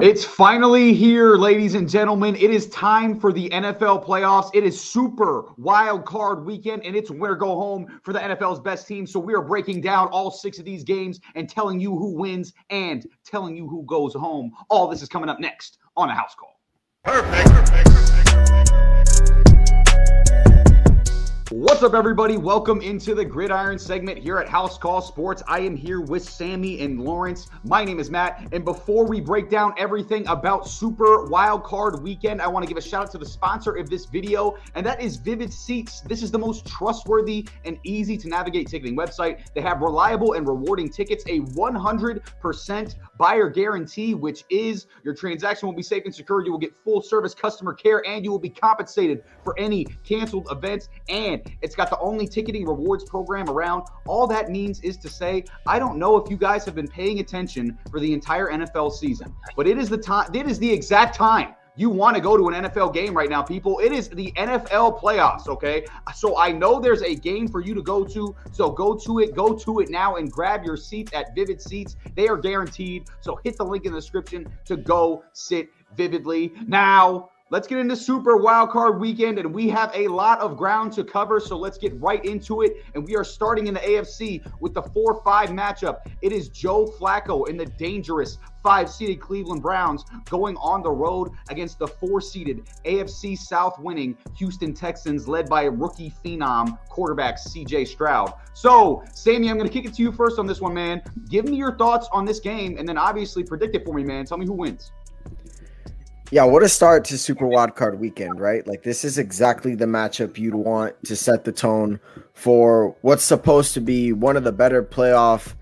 [0.00, 2.34] It's finally here, ladies and gentlemen.
[2.34, 4.48] It is time for the NFL playoffs.
[4.54, 8.88] It is super wild card weekend, and it's winner go home for the NFL's best
[8.88, 9.06] team.
[9.06, 12.54] So we are breaking down all six of these games and telling you who wins
[12.70, 14.52] and telling you who goes home.
[14.70, 16.58] All this is coming up next on a house call.
[17.04, 17.50] Perfect.
[17.50, 18.99] Perfect.
[21.52, 22.36] What's up, everybody?
[22.36, 25.42] Welcome into the Gridiron segment here at House Call Sports.
[25.48, 27.48] I am here with Sammy and Lawrence.
[27.64, 28.46] My name is Matt.
[28.52, 32.78] And before we break down everything about Super Wild Card Weekend, I want to give
[32.78, 36.02] a shout out to the sponsor of this video, and that is Vivid Seats.
[36.02, 39.52] This is the most trustworthy and easy to navigate ticketing website.
[39.52, 45.74] They have reliable and rewarding tickets, a 100% buyer guarantee, which is your transaction will
[45.74, 46.44] be safe and secure.
[46.44, 50.46] You will get full service customer care, and you will be compensated for any canceled
[50.52, 53.84] events and it's got the only ticketing rewards program around.
[54.06, 57.20] All that means is to say, I don't know if you guys have been paying
[57.20, 61.14] attention for the entire NFL season, but it is the time, it is the exact
[61.14, 63.78] time you want to go to an NFL game right now, people.
[63.78, 65.86] It is the NFL playoffs, okay?
[66.14, 68.34] So I know there's a game for you to go to.
[68.52, 71.96] So go to it, go to it now and grab your seats at Vivid Seats.
[72.14, 73.08] They are guaranteed.
[73.20, 76.52] So hit the link in the description to go sit vividly.
[76.66, 81.02] Now, Let's get into Super Wildcard Weekend, and we have a lot of ground to
[81.02, 81.40] cover.
[81.40, 82.84] So let's get right into it.
[82.94, 85.96] And we are starting in the AFC with the 4 5 matchup.
[86.22, 91.30] It is Joe Flacco and the dangerous five seeded Cleveland Browns going on the road
[91.48, 97.88] against the four seeded AFC South winning Houston Texans, led by rookie phenom quarterback CJ
[97.88, 98.32] Stroud.
[98.52, 101.02] So, Sammy, I'm going to kick it to you first on this one, man.
[101.28, 104.24] Give me your thoughts on this game, and then obviously predict it for me, man.
[104.24, 104.92] Tell me who wins.
[106.32, 108.64] Yeah, what a start to Super Wild Card Weekend, right?
[108.64, 111.98] Like this is exactly the matchup you'd want to set the tone
[112.34, 115.54] for what's supposed to be one of the better playoff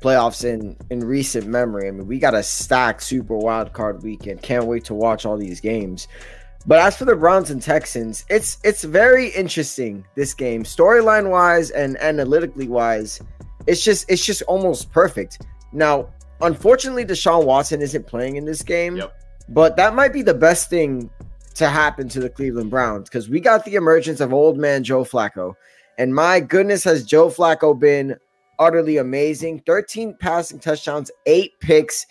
[0.00, 1.88] playoffs in in recent memory.
[1.88, 4.40] I mean, we got a stacked Super Wild Card Weekend.
[4.40, 6.08] Can't wait to watch all these games.
[6.66, 11.70] But as for the Browns and Texans, it's it's very interesting this game, storyline wise
[11.70, 13.20] and analytically wise.
[13.66, 15.42] It's just it's just almost perfect.
[15.74, 16.08] Now,
[16.40, 18.96] unfortunately, Deshaun Watson isn't playing in this game.
[18.96, 19.14] Yep
[19.48, 21.10] but that might be the best thing
[21.54, 25.04] to happen to the Cleveland Browns because we got the emergence of old man Joe
[25.04, 25.54] Flacco.
[25.98, 28.16] And my goodness, has Joe Flacco been
[28.58, 32.06] utterly amazing 13 passing touchdowns, eight picks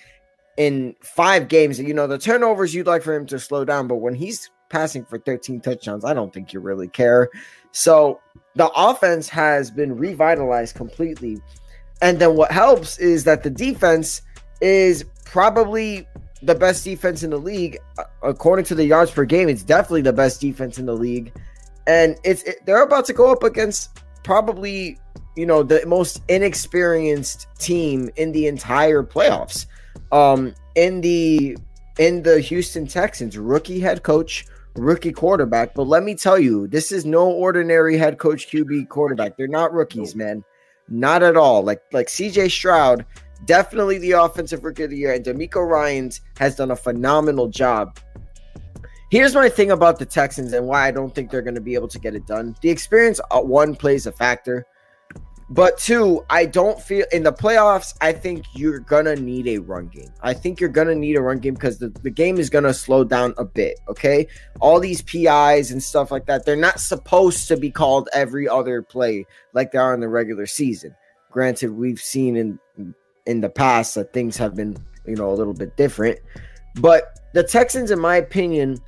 [0.58, 1.80] in five games.
[1.80, 5.06] You know, the turnovers you'd like for him to slow down, but when he's passing
[5.06, 7.30] for 13 touchdowns, I don't think you really care.
[7.72, 8.20] So
[8.56, 11.42] the offense has been revitalized completely.
[12.02, 14.22] And then what helps is that the defense
[14.62, 16.08] is probably
[16.46, 19.50] the best defense in the league uh, according to the yards per game.
[19.50, 21.34] It's definitely the best defense in the league,
[21.88, 25.00] and it's it, they're about to go up against probably
[25.36, 29.66] you know the most inexperienced team in the entire playoffs.
[30.12, 31.58] Um, in the
[32.00, 34.46] in the Houston Texans, rookie head coach,
[34.76, 35.74] rookie quarterback.
[35.74, 39.38] But let me tell you, this is no ordinary head coach QB quarterback.
[39.38, 40.44] They're not rookies, man.
[40.90, 41.64] Not at all.
[41.64, 43.06] Like like CJ Stroud
[43.46, 48.00] definitely the offensive rookie of the year, and DeMeco Ryans has done a phenomenal job.
[49.10, 51.76] Here's my thing about the Texans and why I don't think they're going to be
[51.76, 52.56] able to get it done.
[52.62, 54.66] The experience, uh, one, plays a factor.
[55.50, 59.60] But two, I don't feel in the playoffs, I think you're going to need a
[59.60, 60.12] run game.
[60.24, 62.64] I think you're going to need a run game because the, the game is going
[62.64, 63.80] to slow down a bit.
[63.88, 64.26] Okay.
[64.62, 68.82] All these PIs and stuff like that, they're not supposed to be called every other
[68.82, 70.96] play like they are in the regular season.
[71.30, 75.54] Granted, we've seen in in the past that things have been, you know, a little
[75.54, 76.20] bit different.
[76.76, 78.80] But the Texans, in my opinion,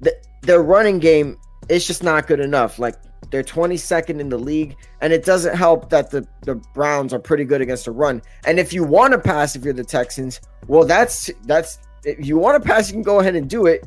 [0.00, 1.38] the, their running game
[1.68, 2.78] is just not good enough.
[2.78, 2.96] Like
[3.30, 7.44] they're 22nd in the league, and it doesn't help that the, the Browns are pretty
[7.44, 8.22] good against the run.
[8.44, 12.38] And if you want to pass, if you're the Texans, well, that's that's if you
[12.38, 13.86] want to pass, you can go ahead and do it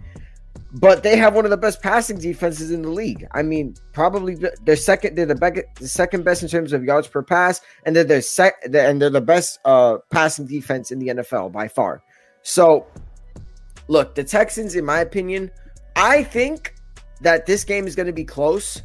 [0.73, 3.27] but they have one of the best passing defenses in the league.
[3.31, 5.15] I mean, probably they're second.
[5.15, 8.61] They're the, the second best in terms of yards per pass, and they're the sec-
[8.63, 12.01] and they're the best uh, passing defense in the NFL by far.
[12.41, 12.87] So,
[13.87, 15.51] look, the Texans, in my opinion,
[15.95, 16.73] I think
[17.21, 18.81] that this game is going to be close.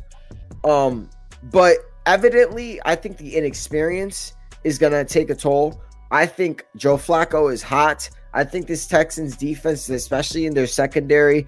[0.65, 1.09] Um,
[1.45, 5.81] but evidently, I think the inexperience is going to take a toll.
[6.11, 8.11] I think Joe Flacco is hot.
[8.35, 11.47] I think this Texans defense, especially in their secondary,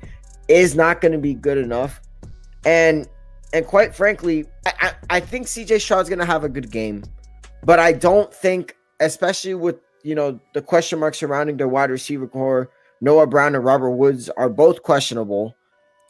[0.50, 2.00] is not going to be good enough.
[2.64, 3.08] And
[3.52, 7.04] and quite frankly, I, I think CJ Stroud's going to have a good game,
[7.64, 12.26] but I don't think, especially with you know the question marks surrounding their wide receiver
[12.26, 12.70] core,
[13.00, 15.54] Noah Brown and Robert Woods are both questionable.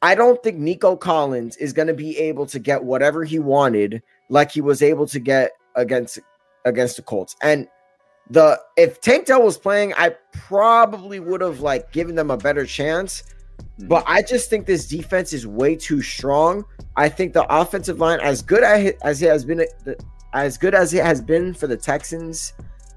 [0.03, 4.03] I don't think Nico Collins is going to be able to get whatever he wanted,
[4.31, 6.19] like he was able to get against
[6.65, 7.37] against the Colts.
[7.43, 7.69] And
[8.31, 12.65] the if Tank Dell was playing, I probably would have like given them a better
[12.65, 13.23] chance.
[13.61, 13.89] Mm-hmm.
[13.89, 16.65] But I just think this defense is way too strong.
[16.97, 19.65] I think the offensive line, as good as it has been,
[20.33, 22.53] as good as it has been for the Texans,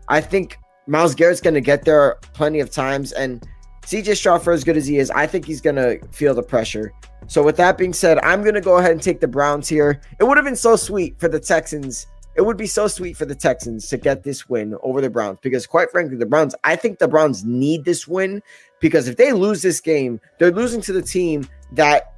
[0.08, 0.58] I think
[0.88, 3.12] Myles Garrett's going to get there plenty of times.
[3.14, 3.48] And
[3.84, 6.44] CJ Stroud, for as good as he is, I think he's going to feel the
[6.44, 6.94] pressure.
[7.28, 10.02] So, with that being said, I'm going to go ahead and take the Browns here.
[10.20, 13.26] It would have been so sweet for the Texans it would be so sweet for
[13.26, 16.76] the Texans to get this win over the Browns because, quite frankly, the Browns, I
[16.76, 18.42] think the Browns need this win
[18.84, 22.16] because if they lose this game, they're losing to the team that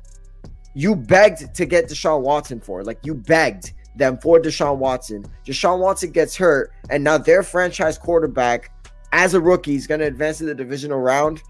[0.73, 2.83] you begged to get Deshaun Watson for.
[2.83, 5.23] Like, you begged them for Deshaun Watson.
[5.45, 8.71] Deshaun Watson gets hurt, and now their franchise quarterback,
[9.11, 11.43] as a rookie, is going to advance to the divisional round.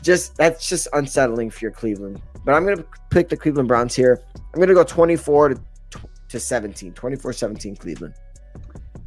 [0.00, 2.22] Just that's just unsettling for your Cleveland.
[2.42, 4.22] But I'm going to pick the Cleveland Browns here.
[4.36, 5.60] I'm going to go 24 to
[6.30, 8.14] to 17, 24 17 Cleveland.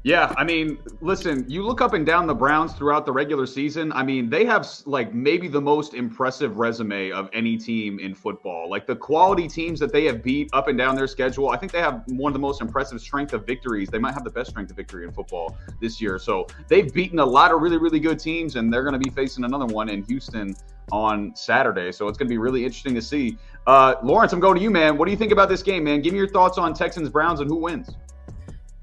[0.03, 3.91] Yeah, I mean, listen, you look up and down the Browns throughout the regular season.
[3.91, 8.69] I mean, they have like maybe the most impressive resume of any team in football.
[8.69, 11.73] Like the quality teams that they have beat up and down their schedule, I think
[11.73, 13.89] they have one of the most impressive strength of victories.
[13.89, 16.17] They might have the best strength of victory in football this year.
[16.17, 19.09] So they've beaten a lot of really, really good teams, and they're going to be
[19.09, 20.55] facing another one in Houston
[20.93, 21.91] on Saturday.
[21.91, 23.37] So it's going to be really interesting to see.
[23.67, 24.97] Uh, Lawrence, I'm going to you, man.
[24.97, 26.01] What do you think about this game, man?
[26.01, 27.89] Give me your thoughts on Texans Browns and who wins.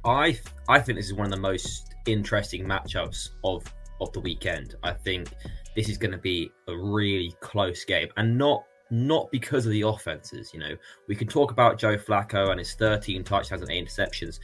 [0.07, 0.39] I
[0.69, 3.65] I think this is one of the most interesting matchups of
[4.01, 4.77] of the weekend.
[4.83, 5.29] I think
[5.75, 9.83] this is going to be a really close game, and not not because of the
[9.83, 10.53] offenses.
[10.55, 10.77] You know,
[11.09, 14.39] we can talk about Joe Flacco and his 13 touchdowns and eight interceptions.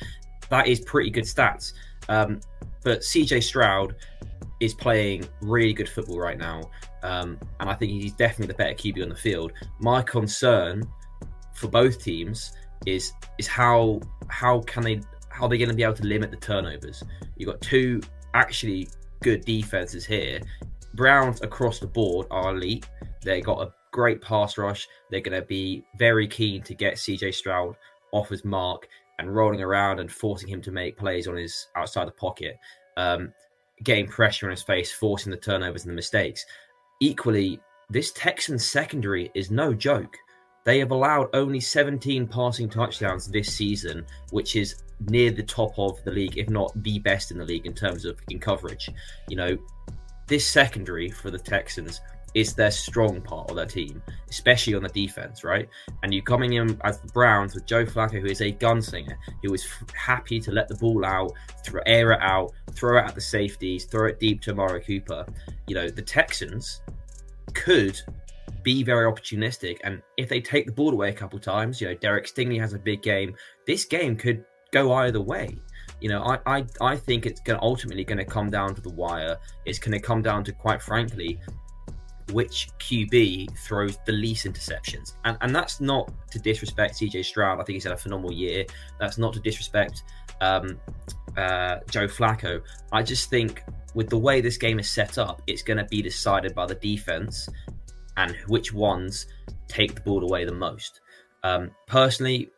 [0.51, 1.75] That is pretty good stats.
[2.09, 2.41] Um,
[2.83, 3.95] but CJ Stroud
[4.61, 6.63] is playing really good football right now.
[7.03, 9.53] Um, and I think he's definitely the better QB on the field.
[9.81, 10.85] My concern
[11.55, 12.53] for both teams
[12.87, 15.01] is is how how can they
[15.33, 17.03] how they're going to be able to limit the turnovers.
[17.37, 18.01] You've got two
[18.35, 18.89] actually
[19.23, 20.41] good defenses here.
[20.95, 22.89] Browns across the board are elite.
[23.23, 24.89] They got a great pass rush.
[25.11, 27.77] They're going to be very keen to get CJ Stroud
[28.13, 28.89] off his mark
[29.19, 32.59] and rolling around and forcing him to make plays on his outside the pocket,
[32.97, 33.33] um,
[33.85, 36.45] getting pressure on his face, forcing the turnovers and the mistakes
[37.03, 40.17] equally, this Texans secondary is no joke.
[40.65, 46.03] They have allowed only 17 passing touchdowns this season, which is near the top of
[46.05, 48.89] the league, if not the best in the league in terms of in coverage.
[49.29, 49.59] You know,
[50.29, 52.01] this secondary for the Texans
[52.35, 55.69] is their strong part of their team, especially on the defense, right?
[56.03, 59.53] And you're coming in as the Browns with Joe Flacco, who is a gunslinger, who
[59.53, 61.33] is f- happy to let the ball out,
[61.65, 65.27] throw, air it out, throw it at the safeties, throw it deep to Amari Cooper.
[65.67, 66.81] You know, the Texans
[67.53, 68.01] could
[68.63, 71.95] be very opportunistic, and if they take the ball away a couple times, you know,
[71.95, 73.35] Derek Stingley has a big game.
[73.67, 75.57] This game could go either way.
[76.01, 78.91] You know, I I, I think it's going ultimately going to come down to the
[78.91, 79.37] wire.
[79.65, 81.39] It's going to come down to, quite frankly,
[82.33, 85.13] which QB throws the least interceptions.
[85.25, 87.61] And and that's not to disrespect CJ Stroud.
[87.61, 88.65] I think he's had a phenomenal year.
[88.99, 90.03] That's not to disrespect
[90.41, 90.81] um,
[91.37, 92.63] uh, Joe Flacco.
[92.91, 93.63] I just think
[93.95, 96.75] with the way this game is set up, it's going to be decided by the
[96.75, 97.49] defense
[98.17, 99.27] and which ones
[99.69, 101.01] take the ball away the most.
[101.43, 102.51] Um, personally,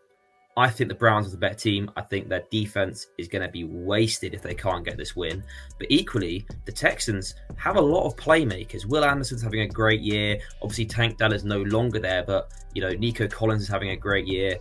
[0.56, 1.91] I think the Browns are the better team.
[1.97, 5.43] I think their defense is going to be wasted if they can't get this win.
[5.79, 8.87] But equally, the Texans have a lot of playmakers.
[8.87, 10.39] Will Anderson's having a great year.
[10.62, 13.96] Obviously, Tank Dell is no longer there, but you know Nico Collins is having a
[13.96, 14.56] great year.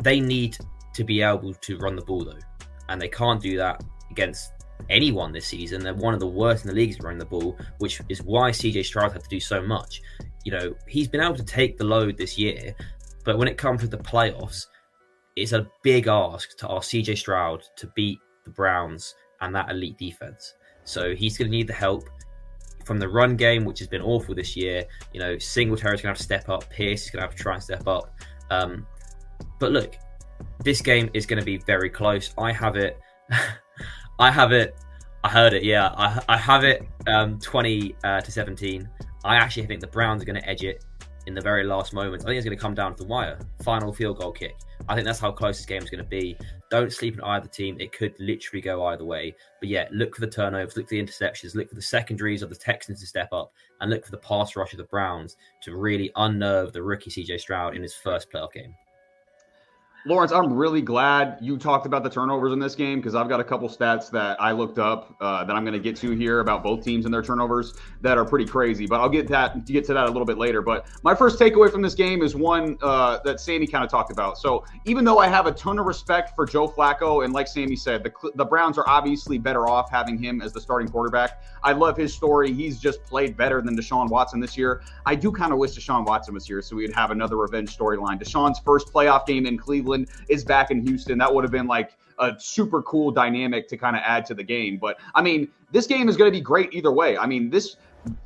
[0.00, 0.56] They need
[0.94, 4.52] to be able to run the ball though, and they can't do that against
[4.90, 5.82] anyone this season.
[5.82, 8.84] They're one of the worst in the league running the ball, which is why CJ
[8.84, 10.02] Stroud had to do so much.
[10.44, 12.74] You know, he's been able to take the load this year,
[13.24, 14.66] but when it comes to the playoffs
[15.36, 19.98] it's a big ask to ask CJ Stroud to beat the Browns and that elite
[19.98, 20.54] defense.
[20.84, 22.08] So he's going to need the help
[22.84, 24.84] from the run game, which has been awful this year.
[25.12, 26.68] You know, Singletary's going to have to step up.
[26.70, 28.14] Pierce is going to have to try and step up.
[28.50, 28.86] Um,
[29.58, 29.96] but look,
[30.62, 32.32] this game is going to be very close.
[32.38, 32.98] I have it.
[34.18, 34.76] I have it.
[35.24, 35.64] I heard it.
[35.64, 36.86] Yeah, I, I have it.
[37.06, 38.88] Um, Twenty uh, to seventeen.
[39.24, 40.84] I actually think the Browns are going to edge it
[41.26, 42.24] in the very last moments.
[42.24, 43.38] I think it's going to come down to the wire.
[43.62, 44.56] Final field goal kick.
[44.88, 46.36] I think that's how close this game is going to be.
[46.70, 47.80] Don't sleep on either team.
[47.80, 49.34] It could literally go either way.
[49.60, 52.50] But yeah, look for the turnovers, look for the interceptions, look for the secondaries of
[52.50, 55.76] the Texans to step up, and look for the pass rush of the Browns to
[55.76, 58.74] really unnerve the rookie CJ Stroud in his first playoff game.
[60.06, 63.40] Lawrence, I'm really glad you talked about the turnovers in this game because I've got
[63.40, 66.40] a couple stats that I looked up uh, that I'm going to get to here
[66.40, 68.86] about both teams and their turnovers that are pretty crazy.
[68.86, 70.60] But I'll get that get to that a little bit later.
[70.60, 74.12] But my first takeaway from this game is one uh, that Sammy kind of talked
[74.12, 74.36] about.
[74.36, 77.76] So even though I have a ton of respect for Joe Flacco, and like Sammy
[77.76, 81.42] said, the the Browns are obviously better off having him as the starting quarterback.
[81.62, 82.52] I love his story.
[82.52, 84.82] He's just played better than Deshaun Watson this year.
[85.06, 88.22] I do kind of wish Deshaun Watson was here so we'd have another revenge storyline.
[88.22, 91.18] Deshaun's first playoff game in Cleveland Cleveland is back in Houston.
[91.18, 94.44] That would have been like a super cool dynamic to kind of add to the
[94.44, 94.78] game.
[94.78, 97.16] But I mean, this game is going to be great either way.
[97.16, 97.76] I mean, this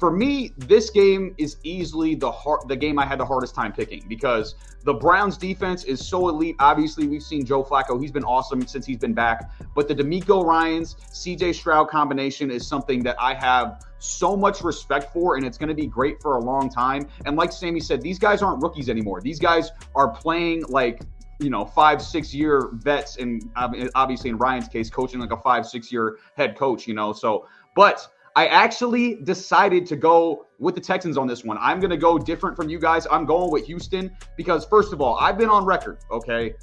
[0.01, 3.73] for me, this game is easily the hard, the game I had the hardest time
[3.73, 6.57] picking because the Browns defense is so elite.
[6.59, 9.53] Obviously, we've seen Joe Flacco; he's been awesome since he's been back.
[9.77, 11.53] But the DeMeco Ryans, C.J.
[11.53, 15.75] Stroud combination is something that I have so much respect for, and it's going to
[15.75, 17.09] be great for a long time.
[17.25, 19.21] And like Sammy said, these guys aren't rookies anymore.
[19.21, 21.03] These guys are playing like
[21.39, 23.51] you know five six year vets and
[23.95, 27.47] obviously in ryan's case coaching like a five six year head coach you know so
[27.75, 31.97] but i actually decided to go with the texans on this one i'm going to
[31.97, 35.51] go different from you guys i'm going with houston because first of all i've been
[35.51, 36.55] on record okay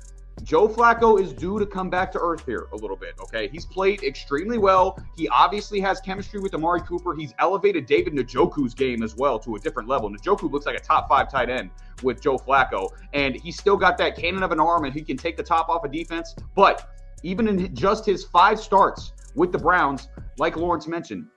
[0.44, 3.16] Joe Flacco is due to come back to earth here a little bit.
[3.22, 3.48] Okay.
[3.48, 5.00] He's played extremely well.
[5.16, 7.16] He obviously has chemistry with Amari Cooper.
[7.16, 10.10] He's elevated David Njoku's game as well to a different level.
[10.10, 11.70] Njoku looks like a top five tight end
[12.06, 15.18] with Joe Flacco, and he's still got that cannon of an arm and he can
[15.18, 16.34] take the top off a of defense.
[16.56, 16.90] But
[17.24, 20.08] even in just his five starts with the Browns,
[20.38, 21.28] like Lawrence mentioned,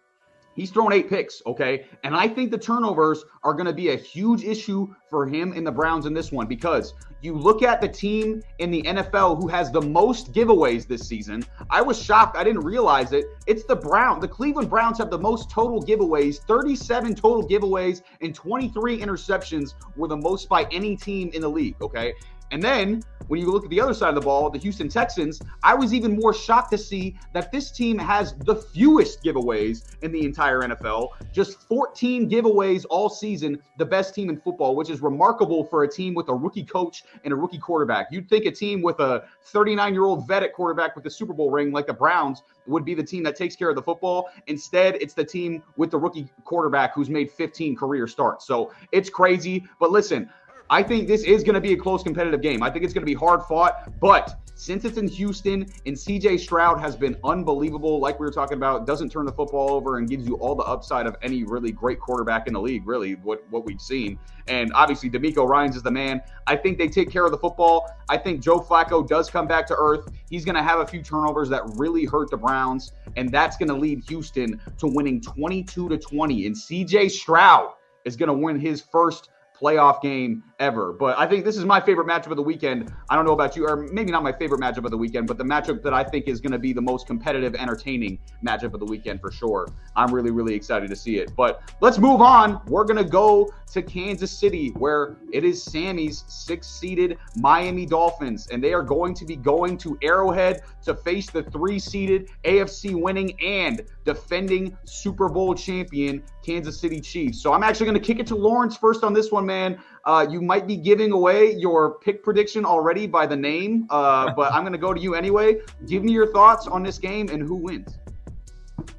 [0.58, 1.86] He's thrown eight picks, okay?
[2.02, 5.64] And I think the turnovers are going to be a huge issue for him and
[5.64, 9.48] the Browns in this one because you look at the team in the NFL who
[9.48, 11.44] has the most giveaways this season.
[11.70, 12.36] I was shocked.
[12.36, 13.26] I didn't realize it.
[13.46, 14.20] It's the Brown.
[14.20, 20.08] The Cleveland Browns have the most total giveaways 37 total giveaways and 23 interceptions were
[20.08, 22.14] the most by any team in the league, okay?
[22.50, 25.42] And then when you look at the other side of the ball, the Houston Texans,
[25.62, 30.12] I was even more shocked to see that this team has the fewest giveaways in
[30.12, 31.10] the entire NFL.
[31.32, 35.88] Just 14 giveaways all season, the best team in football, which is remarkable for a
[35.88, 38.08] team with a rookie coach and a rookie quarterback.
[38.10, 41.34] You'd think a team with a 39 year old vet at quarterback with a Super
[41.34, 44.30] Bowl ring like the Browns would be the team that takes care of the football.
[44.46, 48.46] Instead, it's the team with the rookie quarterback who's made 15 career starts.
[48.46, 49.66] So it's crazy.
[49.78, 50.30] But listen,
[50.70, 52.62] I think this is going to be a close competitive game.
[52.62, 56.40] I think it's going to be hard fought, but since it's in Houston and CJ
[56.40, 60.10] Stroud has been unbelievable, like we were talking about, doesn't turn the football over and
[60.10, 63.48] gives you all the upside of any really great quarterback in the league, really, what,
[63.50, 64.18] what we've seen.
[64.48, 66.20] And obviously, DeMeco Ryans is the man.
[66.48, 67.88] I think they take care of the football.
[68.08, 70.10] I think Joe Flacco does come back to earth.
[70.28, 73.68] He's going to have a few turnovers that really hurt the Browns, and that's going
[73.68, 76.46] to lead Houston to winning 22 to 20.
[76.46, 80.92] And CJ Stroud is going to win his first playoff game ever.
[80.92, 82.92] But I think this is my favorite matchup of the weekend.
[83.08, 85.38] I don't know about you, or maybe not my favorite matchup of the weekend, but
[85.38, 88.80] the matchup that I think is going to be the most competitive, entertaining matchup of
[88.80, 89.68] the weekend for sure.
[89.96, 91.32] I'm really, really excited to see it.
[91.36, 92.60] But let's move on.
[92.66, 98.48] We're going to go to Kansas City, where it is Sammy's six seeded Miami Dolphins,
[98.50, 103.00] and they are going to be going to Arrowhead to face the three seeded AFC
[103.00, 107.42] winning and defending Super Bowl champion Kansas City Chiefs.
[107.42, 109.78] So I'm actually going to kick it to Lawrence first on this one, man.
[110.04, 114.52] Uh, you might be giving away your pick prediction already by the name, uh, but
[114.52, 115.60] I'm going to go to you anyway.
[115.86, 117.98] Give me your thoughts on this game and who wins.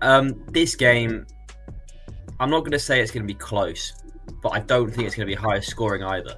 [0.01, 1.25] Um, this game,
[2.39, 3.94] I'm not going to say it's going to be close,
[4.41, 6.36] but I don't think it's going to be high scoring either.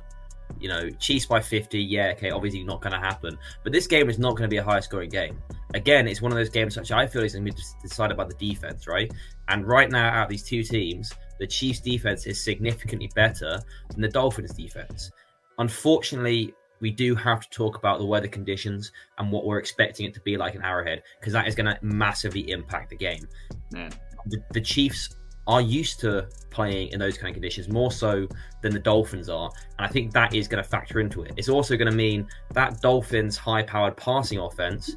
[0.60, 3.38] You know, Chiefs by 50, yeah, okay, obviously not going to happen.
[3.63, 5.41] But this game is not going to be a high scoring game.
[5.74, 8.25] Again, it's one of those games which I feel is going to be decided by
[8.25, 9.12] the defense, right?
[9.48, 14.00] And right now, out of these two teams, the Chiefs defense is significantly better than
[14.00, 15.12] the Dolphins defense.
[15.57, 20.13] Unfortunately, we do have to talk about the weather conditions and what we're expecting it
[20.13, 23.27] to be like in Arrowhead because that is going to massively impact the game.
[23.71, 23.91] Man.
[24.27, 25.15] The, the Chiefs
[25.48, 28.27] are used to playing in those kind of conditions more so
[28.62, 29.50] than the Dolphins are.
[29.79, 31.33] And I think that is going to factor into it.
[31.38, 34.95] It's also going to mean that Dolphins' high powered passing offense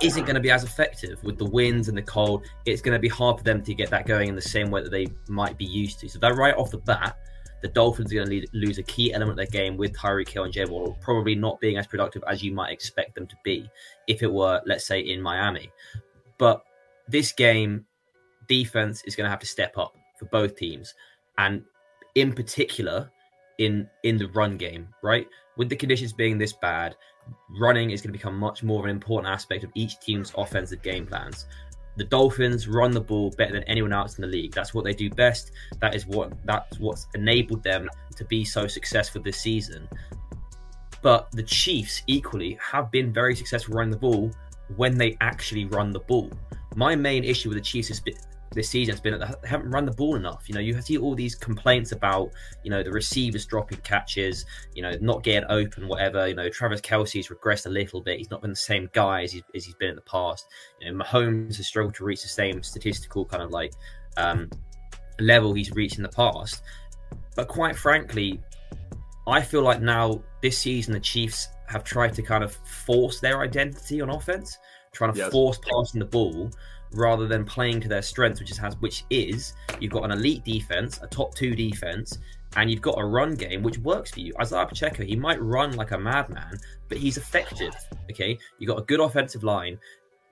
[0.00, 2.44] isn't going to be as effective with the winds and the cold.
[2.64, 4.82] It's going to be hard for them to get that going in the same way
[4.82, 6.08] that they might be used to.
[6.08, 7.16] So that right off the bat,
[7.62, 10.44] the Dolphins are going to lose a key element of their game with Tyreek Hill
[10.44, 13.68] and Jay Waddle probably not being as productive as you might expect them to be
[14.06, 15.70] if it were, let's say, in Miami.
[16.38, 16.62] But
[17.08, 17.86] this game,
[18.48, 20.94] defense is going to have to step up for both teams,
[21.38, 21.62] and
[22.14, 23.10] in particular,
[23.58, 25.26] in in the run game, right?
[25.56, 26.94] With the conditions being this bad,
[27.58, 30.82] running is going to become much more of an important aspect of each team's offensive
[30.82, 31.46] game plans.
[31.96, 34.52] The Dolphins run the ball better than anyone else in the league.
[34.52, 35.52] That's what they do best.
[35.80, 39.88] That is what that's what's enabled them to be so successful this season.
[41.02, 44.30] But the Chiefs equally have been very successful running the ball
[44.76, 46.30] when they actually run the ball.
[46.74, 48.00] My main issue with the Chiefs is
[48.56, 50.48] this season has been that they haven't run the ball enough.
[50.48, 52.30] You know, you see all these complaints about,
[52.64, 54.44] you know, the receivers dropping catches,
[54.74, 56.26] you know, not getting open, whatever.
[56.26, 58.18] You know, Travis Kelce's regressed a little bit.
[58.18, 60.48] He's not been the same guy as, he, as he's been in the past.
[60.80, 63.72] You know, Mahomes has struggled to reach the same statistical kind of like
[64.16, 64.50] um,
[65.20, 66.62] level he's reached in the past.
[67.36, 68.40] But quite frankly,
[69.28, 73.42] I feel like now this season the Chiefs have tried to kind of force their
[73.42, 74.56] identity on offense,
[74.92, 75.30] trying to yes.
[75.30, 76.50] force passing the ball
[76.92, 80.44] rather than playing to their strengths, which is has which is you've got an elite
[80.44, 82.18] defense, a top two defense,
[82.56, 84.32] and you've got a run game which works for you.
[84.40, 87.74] Isaiah Pacheco, he might run like a madman, but he's effective.
[88.10, 89.78] Okay, you've got a good offensive line.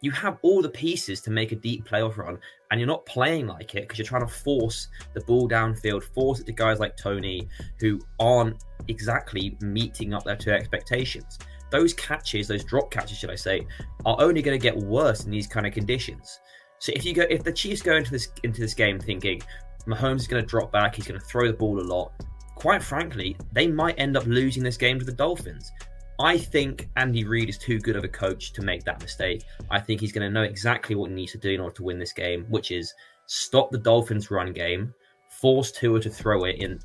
[0.01, 2.39] You have all the pieces to make a deep playoff run,
[2.71, 6.41] and you're not playing like it because you're trying to force the ball downfield, force
[6.41, 7.49] it to guys like Toney
[7.81, 11.39] who aren't exactly meeting up their to expectations
[11.71, 13.67] those catches, those drop catches, should I say,
[14.05, 16.41] are only going to get worse in these kind of conditions.
[16.79, 19.43] So if you go, if the Chiefs go into this into this game thinking
[19.87, 22.13] Mahomes is going to drop back, he's going to throw the ball a lot.
[22.57, 25.73] Quite frankly, they might end up losing this game to the Dolphins.
[26.21, 29.43] I think Andy Reid is too good of a coach to make that mistake.
[29.71, 31.83] I think he's going to know exactly what he needs to do in order to
[31.83, 32.95] win this game, which is
[33.27, 34.95] stop the Dolphins' run game,
[35.29, 36.79] force Tua to throw it in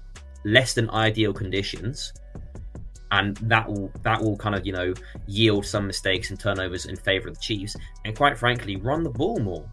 [0.46, 2.14] less than ideal conditions,
[3.12, 4.94] and that will that will kind of you know
[5.28, 7.76] yield some mistakes and turnovers in favor of the Chiefs,
[8.06, 9.70] and quite frankly, run the ball more.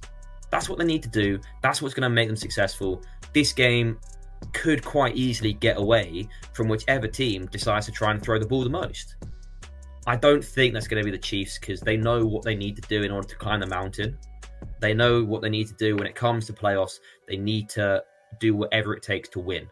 [0.51, 1.41] That's what they need to do.
[1.63, 3.03] That's what's going to make them successful.
[3.33, 3.99] This game
[4.53, 8.63] could quite easily get away from whichever team decides to try and throw the ball
[8.63, 9.17] the most.
[10.07, 12.77] I don't think that's going to be the Chiefs because they know what they need
[12.77, 14.17] to do in order to climb the mountain.
[14.81, 17.01] They know what they need to do when it comes to playoffs.
[17.27, 18.03] They need to
[18.39, 19.69] do whatever it takes to win.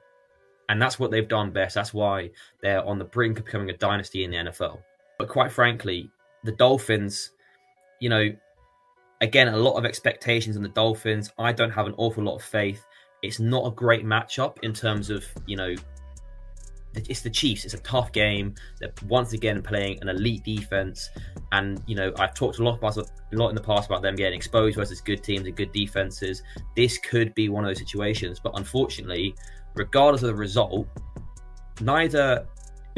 [0.69, 1.75] And that's what they've done best.
[1.75, 2.31] That's why
[2.63, 4.79] they're on the brink of becoming a dynasty in the NFL.
[5.19, 6.11] But quite frankly,
[6.43, 7.31] the Dolphins,
[8.01, 8.31] you know,
[9.21, 11.31] again, a lot of expectations on the Dolphins.
[11.39, 12.85] I don't have an awful lot of faith.
[13.23, 15.75] It's not a great matchup in terms of, you know,
[16.97, 17.65] it's the Chiefs.
[17.65, 18.55] It's a tough game.
[18.79, 21.11] They're once again playing an elite defense,
[21.53, 24.15] and you know I've talked a lot about a lot in the past about them
[24.15, 26.43] getting exposed versus good teams and good defenses.
[26.77, 29.35] This could be one of those situations, but unfortunately,
[29.75, 30.87] regardless of the result,
[31.81, 32.47] neither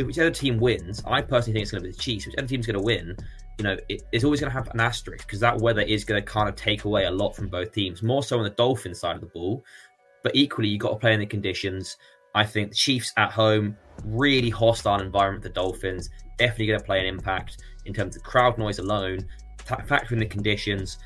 [0.05, 2.27] whichever team wins, I personally think it's going to be the Chiefs.
[2.27, 3.17] Whichever team's going to win,
[3.59, 6.23] you know, it, it's always going to have an asterisk because that weather is going
[6.23, 9.01] to kind of take away a lot from both teams, more so on the Dolphins
[9.01, 9.65] side of the ball.
[10.23, 11.97] But equally, you've got to play in the conditions.
[12.35, 15.43] I think the Chiefs at home, really hostile environment.
[15.43, 19.27] The Dolphins definitely going to play an impact in terms of crowd noise alone.
[19.65, 20.99] Factoring the conditions,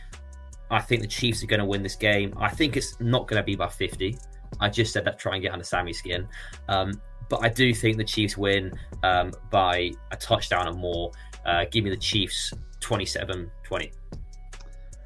[0.70, 2.35] I think the Chiefs are going to win this game.
[2.38, 4.18] I think it's not going to be by 50.
[4.58, 6.26] I just said that try and get under Sammy's skin.
[6.68, 8.72] Um, but I do think the Chiefs win
[9.04, 11.12] um, by a touchdown or more.
[11.46, 13.92] Uh, give me the Chiefs 27 20.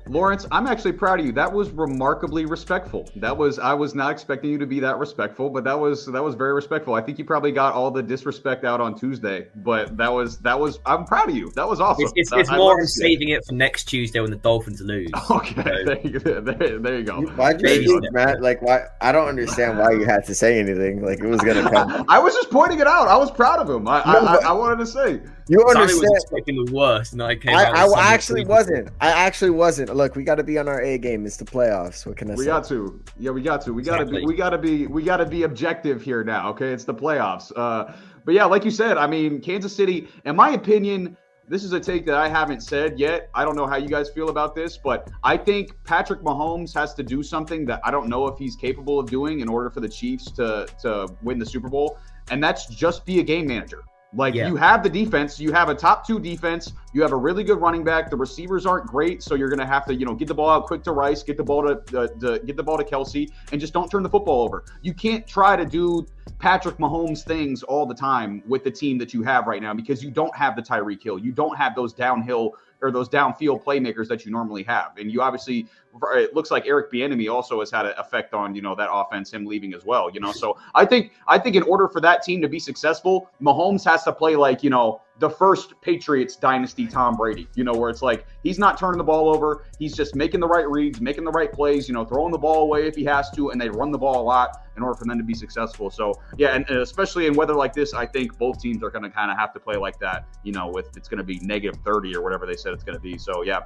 [0.06, 1.32] Lawrence, I'm actually proud of you.
[1.32, 3.08] That was remarkably respectful.
[3.16, 6.22] That was I was not expecting you to be that respectful, but that was that
[6.22, 6.94] was very respectful.
[6.94, 10.58] I think you probably got all the disrespect out on Tuesday, but that was that
[10.58, 11.50] was I'm proud of you.
[11.52, 12.04] That was awesome.
[12.04, 15.10] It's, it's, it's more I'm saving it for next Tuesday when the Dolphins lose.
[15.34, 15.84] Okay, so.
[15.84, 17.22] there, you, there, there, you go.
[17.22, 18.40] Why'd you Matt?
[18.40, 18.84] Like why?
[19.00, 21.02] I don't understand why you had to say anything.
[21.02, 22.04] Like it was gonna come.
[22.08, 23.08] I was just pointing it out.
[23.08, 23.88] I was proud of him.
[23.88, 25.20] I no, I, I, I wanted to say.
[25.46, 26.00] You understand?
[26.00, 27.54] was expecting the worst, and I came.
[27.54, 28.88] I, I actually wasn't.
[29.00, 29.94] I actually wasn't.
[29.94, 31.26] Look, we got to be on our A game.
[31.26, 32.06] It's the playoffs.
[32.06, 32.46] What can I we say?
[32.46, 33.02] got to.
[33.18, 33.74] Yeah, we got to.
[33.74, 34.20] We got to exactly.
[34.20, 34.26] be.
[34.26, 34.86] We got to be.
[34.86, 36.48] We got to be objective here now.
[36.50, 37.52] Okay, it's the playoffs.
[37.54, 37.92] Uh,
[38.24, 40.08] but yeah, like you said, I mean, Kansas City.
[40.24, 41.14] In my opinion,
[41.46, 43.28] this is a take that I haven't said yet.
[43.34, 46.94] I don't know how you guys feel about this, but I think Patrick Mahomes has
[46.94, 49.80] to do something that I don't know if he's capable of doing in order for
[49.80, 51.98] the Chiefs to to win the Super Bowl,
[52.30, 53.82] and that's just be a game manager.
[54.14, 54.48] Like yeah.
[54.48, 57.60] you have the defense, you have a top two defense, you have a really good
[57.60, 58.10] running back.
[58.10, 60.50] The receivers aren't great, so you're going to have to, you know, get the ball
[60.50, 63.30] out quick to Rice, get the ball to, uh, to get the ball to Kelce,
[63.50, 64.64] and just don't turn the football over.
[64.82, 66.06] You can't try to do
[66.38, 70.02] Patrick Mahomes things all the time with the team that you have right now because
[70.02, 74.08] you don't have the Tyreek Hill, you don't have those downhill or those downfield playmakers
[74.08, 74.96] that you normally have.
[74.98, 75.66] And you obviously,
[76.14, 79.32] it looks like Eric Bieniemy also has had an effect on you know that offense,
[79.32, 80.10] him leaving as well.
[80.10, 83.30] You know, so I think I think in order for that team to be successful,
[83.40, 87.72] Mahomes has to play like you know the first Patriots dynasty Tom Brady, you know,
[87.72, 89.64] where it's like he's not turning the ball over.
[89.78, 92.62] He's just making the right reads, making the right plays, you know, throwing the ball
[92.62, 95.04] away if he has to, and they run the ball a lot in order for
[95.04, 95.88] them to be successful.
[95.88, 99.04] So, yeah, and, and especially in weather like this, I think both teams are going
[99.04, 101.38] to kind of have to play like that, you know, with it's going to be
[101.40, 103.16] negative 30 or whatever they said it's going to be.
[103.16, 103.60] So, yeah,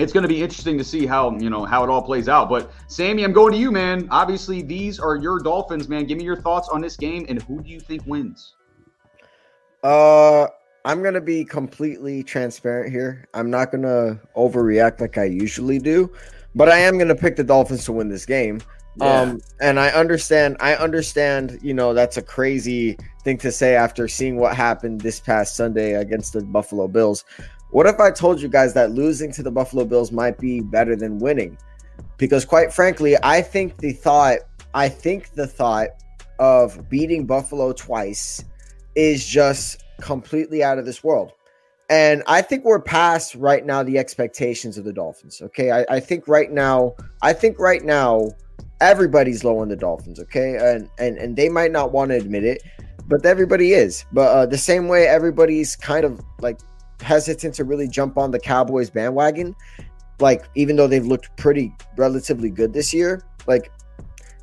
[0.00, 2.48] it's going to be interesting to see how you know how it all plays out.
[2.48, 4.08] But Sammy, I'm going to you, man.
[4.10, 6.06] Obviously, these are your Dolphins, man.
[6.06, 8.54] Give me your thoughts on this game and who do you think wins?
[9.82, 10.46] Uh,
[10.84, 13.28] I'm gonna be completely transparent here.
[13.34, 16.12] I'm not gonna overreact like I usually do,
[16.54, 18.60] but I am gonna pick the Dolphins to win this game.
[18.96, 19.20] Yeah.
[19.20, 24.08] Um, and I understand, I understand, you know, that's a crazy thing to say after
[24.08, 27.24] seeing what happened this past Sunday against the Buffalo Bills.
[27.70, 30.96] What if I told you guys that losing to the Buffalo Bills might be better
[30.96, 31.56] than winning?
[32.16, 34.38] Because quite frankly, I think the thought,
[34.74, 35.90] I think the thought
[36.38, 38.44] of beating Buffalo twice
[38.96, 41.32] is just completely out of this world.
[41.88, 45.40] And I think we're past right now the expectations of the Dolphins.
[45.42, 45.70] Okay.
[45.70, 48.30] I, I think right now, I think right now,
[48.80, 50.18] everybody's low on the Dolphins.
[50.20, 50.56] Okay.
[50.56, 52.62] And and, and they might not want to admit it,
[53.08, 54.04] but everybody is.
[54.12, 56.58] But uh, the same way everybody's kind of like
[57.00, 59.54] hesitant to really jump on the Cowboys bandwagon.
[60.18, 63.72] Like, even though they've looked pretty relatively good this year, like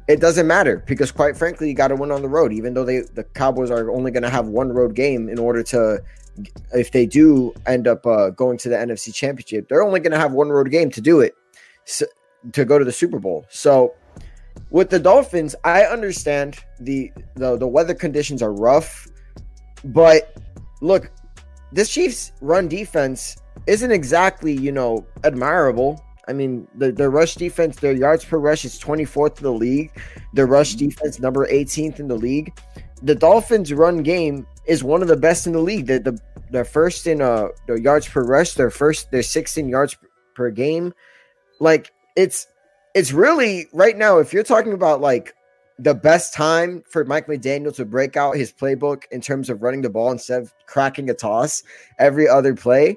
[0.07, 2.85] it doesn't matter because quite frankly you got to win on the road even though
[2.85, 6.01] they the cowboys are only going to have one road game in order to
[6.73, 10.19] if they do end up uh, going to the nfc championship they're only going to
[10.19, 11.35] have one road game to do it
[11.85, 12.05] so,
[12.53, 13.93] to go to the super bowl so
[14.69, 19.07] with the dolphins i understand the, the the weather conditions are rough
[19.83, 20.35] but
[20.81, 21.11] look
[21.71, 27.77] this chiefs run defense isn't exactly you know admirable I mean, the, the rush defense,
[27.77, 29.91] their yards per rush is 24th in the league.
[30.33, 30.87] The rush mm-hmm.
[30.87, 32.57] defense, number 18th in the league.
[33.01, 35.87] The Dolphins' run game is one of the best in the league.
[35.87, 36.19] The, the,
[36.51, 38.53] they're first in uh the yards per rush.
[38.53, 39.11] They're first.
[39.11, 39.97] They're 16 yards
[40.35, 40.93] per game.
[41.59, 42.47] Like it's
[42.95, 44.19] it's really right now.
[44.19, 45.33] If you're talking about like
[45.79, 49.81] the best time for Mike McDaniel to break out his playbook in terms of running
[49.81, 51.63] the ball instead of cracking a toss
[51.99, 52.95] every other play,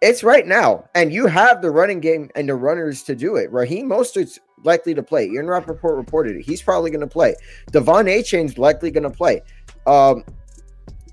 [0.00, 3.50] it's right now, and you have the running game and the runners to do it.
[3.52, 5.26] Raheem Mostert's likely to play.
[5.26, 6.42] Ian Rapoport reported it.
[6.42, 7.34] He's probably going to play.
[7.70, 9.42] De'Von Achane's likely going to play.
[9.86, 10.24] Um,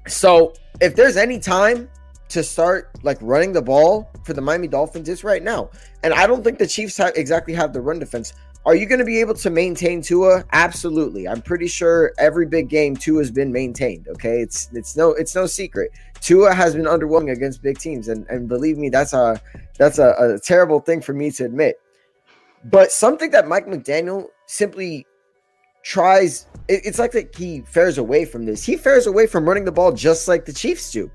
[0.08, 1.90] so if there's any time
[2.30, 5.70] to start like running the ball for the Miami Dolphins, it's right now.
[6.04, 8.34] And I don't think the Chiefs have exactly have the run defense.
[8.66, 10.44] Are you going to be able to maintain Tua?
[10.52, 11.28] Absolutely.
[11.28, 14.08] I'm pretty sure every big game Tua has been maintained.
[14.10, 15.92] Okay, it's it's no it's no secret.
[16.20, 19.42] Tua has been underwhelming against big teams, and and believe me, that's a
[19.78, 21.78] that's a, a terrible thing for me to admit.
[22.66, 25.06] But something that Mike McDaniel simply
[25.84, 28.64] tries it, it's like that he fares away from this.
[28.66, 31.10] He fares away from running the ball just like the Chiefs do.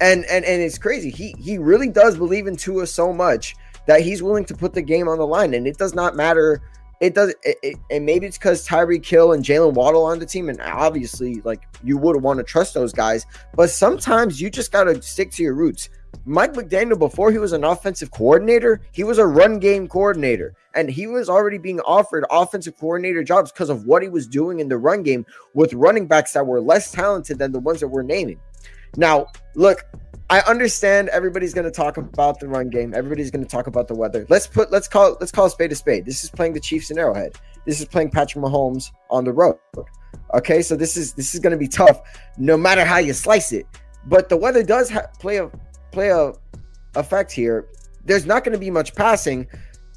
[0.00, 1.10] And and and it's crazy.
[1.10, 3.54] He he really does believe in Tua so much
[3.86, 5.54] that he's willing to put the game on the line.
[5.54, 6.60] And it does not matter
[7.00, 10.26] it does it, it, and maybe it's because Tyreek Hill and Jaylen Waddle on the
[10.26, 13.26] team, and obviously, like you would want to trust those guys.
[13.54, 15.90] But sometimes you just gotta stick to your roots.
[16.24, 20.90] Mike McDaniel, before he was an offensive coordinator, he was a run game coordinator, and
[20.90, 24.68] he was already being offered offensive coordinator jobs because of what he was doing in
[24.68, 28.02] the run game with running backs that were less talented than the ones that we're
[28.02, 28.40] naming.
[28.96, 29.84] Now, look,
[30.30, 32.92] I understand everybody's going to talk about the run game.
[32.94, 34.26] Everybody's going to talk about the weather.
[34.28, 36.04] Let's put let's call let's call a spade a spade.
[36.04, 37.36] This is playing the Chiefs in Arrowhead.
[37.64, 39.56] This is playing Patrick Mahomes on the road.
[40.34, 42.02] Okay, so this is this is going to be tough,
[42.36, 43.66] no matter how you slice it.
[44.04, 45.50] But the weather does ha- play a
[45.92, 46.32] play a
[46.94, 47.66] effect here.
[48.04, 49.46] There's not going to be much passing,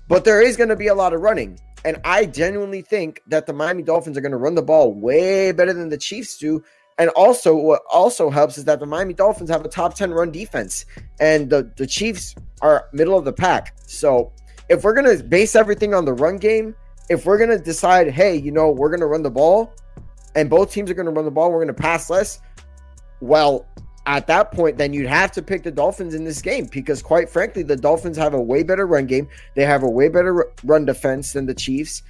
[0.07, 1.59] but there is going to be a lot of running.
[1.83, 5.51] And I genuinely think that the Miami Dolphins are going to run the ball way
[5.51, 6.63] better than the Chiefs do
[6.97, 10.31] and also, what also helps is that the Miami Dolphins have a top 10 run
[10.31, 10.85] defense,
[11.19, 13.75] and the, the Chiefs are middle of the pack.
[13.85, 14.31] So,
[14.69, 16.75] if we're going to base everything on the run game,
[17.09, 19.73] if we're going to decide, hey, you know, we're going to run the ball,
[20.35, 22.39] and both teams are going to run the ball, we're going to pass less,
[23.19, 23.65] well,
[24.05, 27.29] at that point, then you'd have to pick the Dolphins in this game because, quite
[27.29, 29.27] frankly, the Dolphins have a way better run game.
[29.55, 32.01] They have a way better run defense than the Chiefs.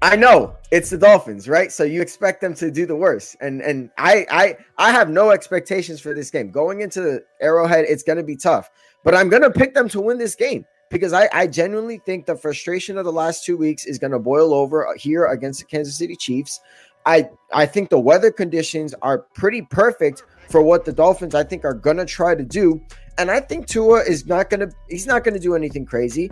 [0.00, 1.72] I know it's the Dolphins, right?
[1.72, 5.30] So you expect them to do the worst, and and I I I have no
[5.30, 7.84] expectations for this game going into the Arrowhead.
[7.88, 8.70] It's going to be tough,
[9.02, 12.26] but I'm going to pick them to win this game because I I genuinely think
[12.26, 15.66] the frustration of the last two weeks is going to boil over here against the
[15.66, 16.60] Kansas City Chiefs.
[17.04, 21.64] I I think the weather conditions are pretty perfect for what the Dolphins I think
[21.64, 22.80] are going to try to do,
[23.18, 26.30] and I think Tua is not going to he's not going to do anything crazy.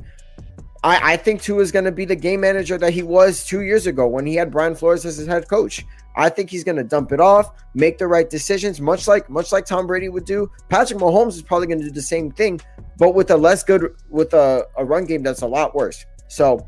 [0.85, 3.62] I, I think Tua is going to be the game manager that he was two
[3.62, 5.85] years ago when he had Brian Flores as his head coach.
[6.17, 9.53] I think he's going to dump it off, make the right decisions, much like much
[9.53, 10.51] like Tom Brady would do.
[10.69, 12.61] Patrick Mahomes is probably going to do the same thing,
[12.99, 16.07] but with a less good with a, a run game that's a lot worse.
[16.29, 16.67] So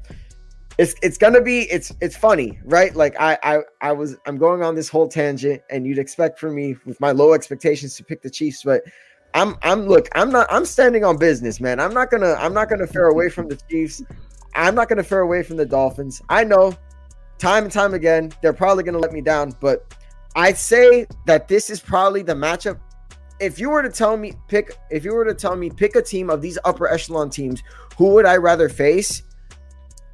[0.79, 2.95] it's it's gonna be it's it's funny, right?
[2.95, 6.51] Like I I I was I'm going on this whole tangent, and you'd expect for
[6.51, 8.83] me with my low expectations to pick the Chiefs, but
[9.39, 11.79] I'm I'm look, I'm not I'm standing on business, man.
[11.79, 14.03] I'm not gonna I'm not gonna fare away from the Chiefs.
[14.57, 16.21] I'm not gonna fare away from the Dolphins.
[16.29, 16.77] I know
[17.39, 19.95] time and time again, they're probably gonna let me down, but
[20.35, 22.81] I'd say that this is probably the matchup
[23.39, 26.03] if you were to tell me pick if you were to tell me pick a
[26.03, 27.63] team of these upper echelon teams,
[27.97, 29.23] who would I rather face?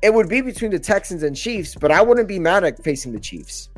[0.02, 3.12] It would be between the Texans and Chiefs, but I wouldn't be mad at facing
[3.12, 3.70] the Chiefs.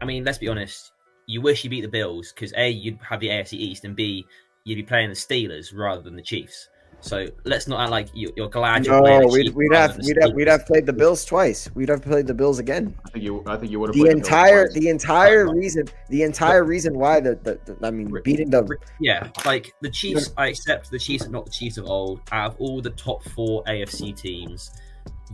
[0.00, 0.92] I mean, let's be honest.
[1.26, 4.26] You wish you beat the Bills because A, you'd have the AFC East, and B,
[4.64, 6.68] you'd be playing the Steelers rather than the Chiefs.
[7.00, 9.28] So let's not act like you, are glad you're no, playing.
[9.30, 11.68] we'd, we'd have we'd have we'd have played the Bills twice.
[11.74, 12.94] We'd have played the Bills again.
[13.04, 16.22] I think you I think you would have the entire the, the entire reason the
[16.22, 18.66] entire reason why the, the, the I mean beating the
[19.00, 20.32] yeah like the Chiefs.
[20.38, 22.22] I accept the Chiefs are not the Chiefs of old.
[22.32, 24.70] Out of all the top four AFC teams,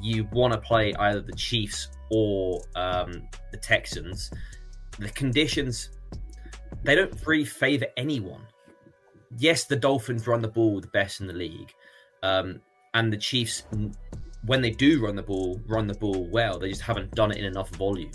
[0.00, 4.32] you want to play either the Chiefs or um, the Texans.
[4.98, 5.90] The conditions
[6.82, 8.42] they don't really favor anyone
[9.38, 11.72] yes, the Dolphins run the ball the best in the league,
[12.22, 12.60] um,
[12.94, 13.64] and the Chiefs,
[14.44, 16.58] when they do run the ball, run the ball well.
[16.58, 18.12] They just haven't done it in enough volume.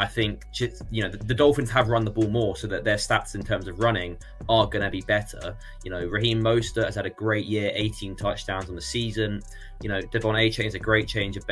[0.00, 0.44] I think
[0.90, 3.42] you know the, the, Dolphins have run the ball more, so that their stats in
[3.42, 4.16] terms of running
[4.48, 5.56] are going to be better.
[5.82, 9.42] You know, Raheem Mostert has had a great year, 18 touchdowns on the season.
[9.82, 11.44] You know, De'Von Achane is a great change of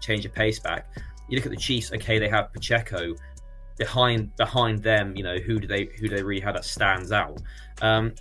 [0.00, 0.88] change of pace back.
[1.28, 1.92] You look at the Chiefs.
[1.92, 3.14] Okay, they have Pacheco,
[3.76, 7.12] behind behind them, you know, who do they who do they really have that stands
[7.12, 7.40] out?
[7.82, 8.14] Um,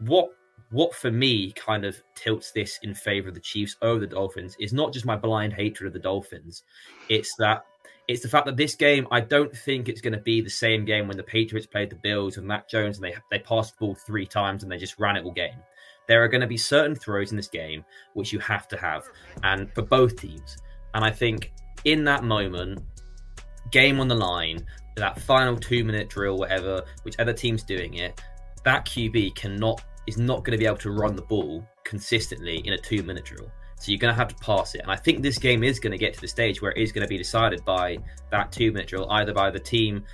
[0.00, 0.30] what
[0.70, 4.54] what for me kind of tilts this in favor of the Chiefs over the Dolphins
[4.60, 6.62] is not just my blind hatred of the Dolphins.
[7.08, 7.64] It's that
[8.06, 10.84] it's the fact that this game I don't think it's going to be the same
[10.84, 13.86] game when the Patriots played the Bills and Mac Jones and they they passed the
[13.86, 15.58] ball three times and they just ran it all game.
[16.06, 19.04] There are going to be certain throws in this game which you have to have,
[19.42, 20.56] and for both teams.
[20.94, 21.52] And I think
[21.84, 22.80] in that moment,
[23.70, 24.64] game on the line,
[24.96, 28.20] that final two minute drill, whatever, whichever team's doing it,
[28.68, 32.74] that QB cannot is not going to be able to run the ball consistently in
[32.74, 33.50] a two minute drill.
[33.80, 34.82] So you're going to have to pass it.
[34.82, 36.92] And I think this game is going to get to the stage where it is
[36.92, 37.96] going to be decided by
[38.30, 40.04] that two minute drill, either by the team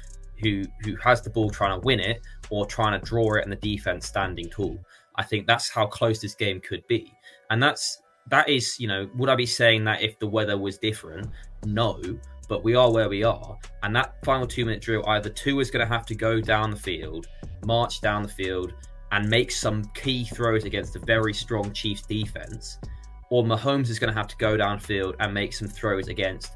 [0.40, 3.50] who who has the ball trying to win it or trying to draw it and
[3.50, 4.78] the defense standing tall.
[5.16, 7.12] I think that's how close this game could be.
[7.50, 10.78] And that's that is, you know, would I be saying that if the weather was
[10.78, 11.28] different?
[11.66, 12.00] No,
[12.48, 13.58] but we are where we are.
[13.82, 16.70] And that final two minute drill, either two is going to have to go down
[16.70, 17.26] the field,
[17.64, 18.74] march down the field,
[19.12, 22.78] and make some key throws against a very strong Chiefs defense,
[23.30, 26.52] or Mahomes is going to have to go downfield and make some throws against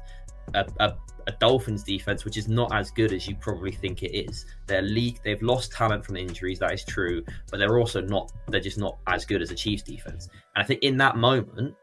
[0.53, 0.95] a, a,
[1.27, 4.45] a, Dolphins defense, which is not as good as you probably think it is.
[4.67, 8.59] They're league, they've lost talent from injuries, that is true, but they're also not, they're
[8.59, 10.27] just not as good as the Chiefs defense.
[10.55, 11.75] And I think in that moment,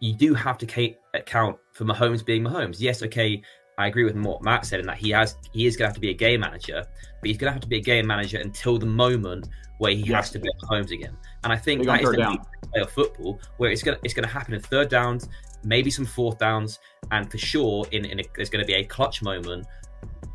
[0.00, 2.76] you do have to account for Mahomes being Mahomes.
[2.78, 3.42] Yes, okay,
[3.78, 5.94] I agree with what Matt said in that he has he is going to have
[5.94, 6.84] to be a game manager,
[7.24, 10.12] but he's going to have to be a game manager until the moment where he
[10.12, 11.16] has to be Mahomes again.
[11.42, 12.38] And I think that is the
[12.70, 15.26] play of football where it's going to, it's going to happen in third downs,
[15.64, 16.80] maybe some fourth downs,
[17.12, 19.66] and for sure in, in a, there's going to be a clutch moment.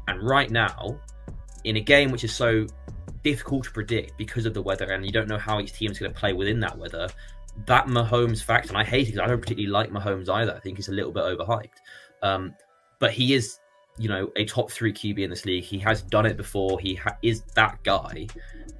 [0.07, 0.99] And right now,
[1.63, 2.65] in a game which is so
[3.23, 5.99] difficult to predict because of the weather, and you don't know how each team is
[5.99, 7.07] going to play within that weather,
[7.67, 10.55] that Mahomes fact, and I hate it because I don't particularly like Mahomes either.
[10.55, 11.77] I think he's a little bit overhyped.
[12.23, 12.55] Um,
[12.97, 13.59] but he is,
[13.99, 15.63] you know, a top three QB in this league.
[15.63, 16.79] He has done it before.
[16.79, 18.27] He ha- is that guy.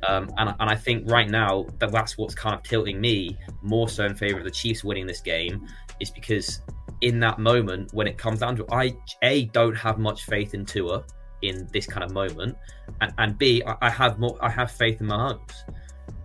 [0.08, 3.90] Um, and, and I think right now that that's what's kind of tilting me more
[3.90, 5.68] so in favor of the Chiefs winning this game
[6.00, 6.62] is because
[7.02, 10.66] in that moment when it comes down to I a don't have much faith in
[10.66, 11.04] Tua
[11.42, 12.58] in this kind of moment,
[13.02, 15.52] and, and B I, I have more I have faith in Mahomes.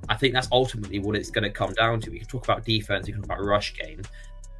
[0.09, 2.11] I think that's ultimately what it's going to come down to.
[2.11, 4.03] We can talk about defense, we can talk about rush game,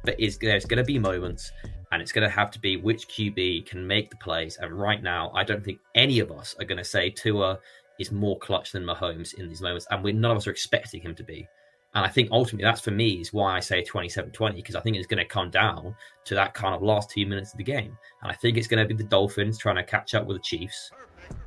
[0.05, 1.51] but is there's going to be moments,
[1.91, 4.57] and it's going to have to be which QB can make the plays.
[4.61, 7.59] And right now, I don't think any of us are going to say Tua
[7.99, 11.01] is more clutch than Mahomes in these moments, and we none of us are expecting
[11.01, 11.47] him to be.
[11.95, 14.97] And I think ultimately that's for me is why I say 27-20 because I think
[14.97, 17.97] it's going to come down to that kind of last two minutes of the game.
[18.21, 20.43] And I think it's going to be the Dolphins trying to catch up with the
[20.43, 20.91] Chiefs,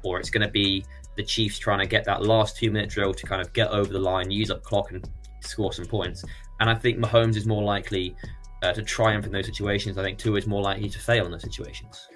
[0.03, 0.87] or it's going to be
[1.19, 3.93] the Chiefs trying to get that last two minute drill to kind of get over
[3.93, 5.07] the line, use up clock, and
[5.41, 6.25] score some points.
[6.61, 8.17] And I think Mahomes is more likely
[8.63, 9.99] uh, to triumph in those situations.
[9.99, 12.09] I think Tua is more likely to fail in those situations.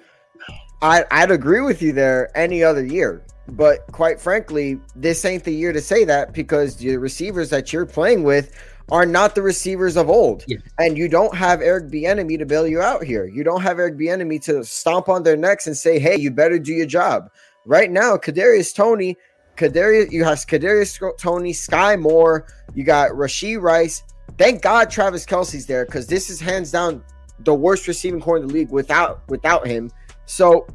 [0.81, 3.23] I, I'd agree with you there any other year.
[3.47, 7.85] But quite frankly, this ain't the year to say that because the receivers that you're
[7.85, 8.53] playing with
[8.91, 10.43] are not the receivers of old.
[10.47, 10.57] Yeah.
[10.77, 13.25] And you don't have Eric Bieniemy to bail you out here.
[13.25, 16.59] You don't have Eric Bieniemy to stomp on their necks and say, "Hey, you better
[16.59, 17.29] do your job."
[17.65, 19.17] Right now, Kadarius Toney,
[19.55, 24.03] Kadarius, you have Kadarius Toney, Skyy Moore, you got Rashee Rice.
[24.37, 27.03] Thank God Travis Kelce's there because this is hands down
[27.39, 29.91] the worst receiving core in the league without without him.
[30.25, 30.67] So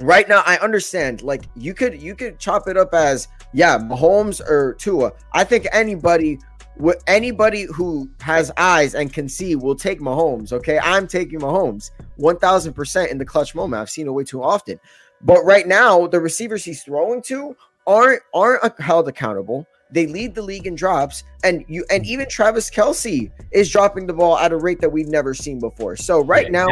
[0.00, 1.22] right now I understand.
[1.22, 5.12] Like you could you could chop it up as yeah, Mahomes or Tua.
[5.32, 6.38] I think anybody
[6.76, 10.52] with anybody who has eyes and can see will take Mahomes.
[10.52, 13.80] Okay, I'm taking Mahomes one thousand percent in the clutch moment.
[13.80, 14.78] I've seen it way too often.
[15.22, 17.56] But right now, the receivers he's throwing to
[17.86, 19.66] aren't aren't held accountable.
[19.90, 22.12] They lead the league in drops, and you and mm-hmm.
[22.12, 25.96] even Travis Kelce is dropping the ball at a rate that we've never seen before.
[25.96, 26.68] So right yeah, now,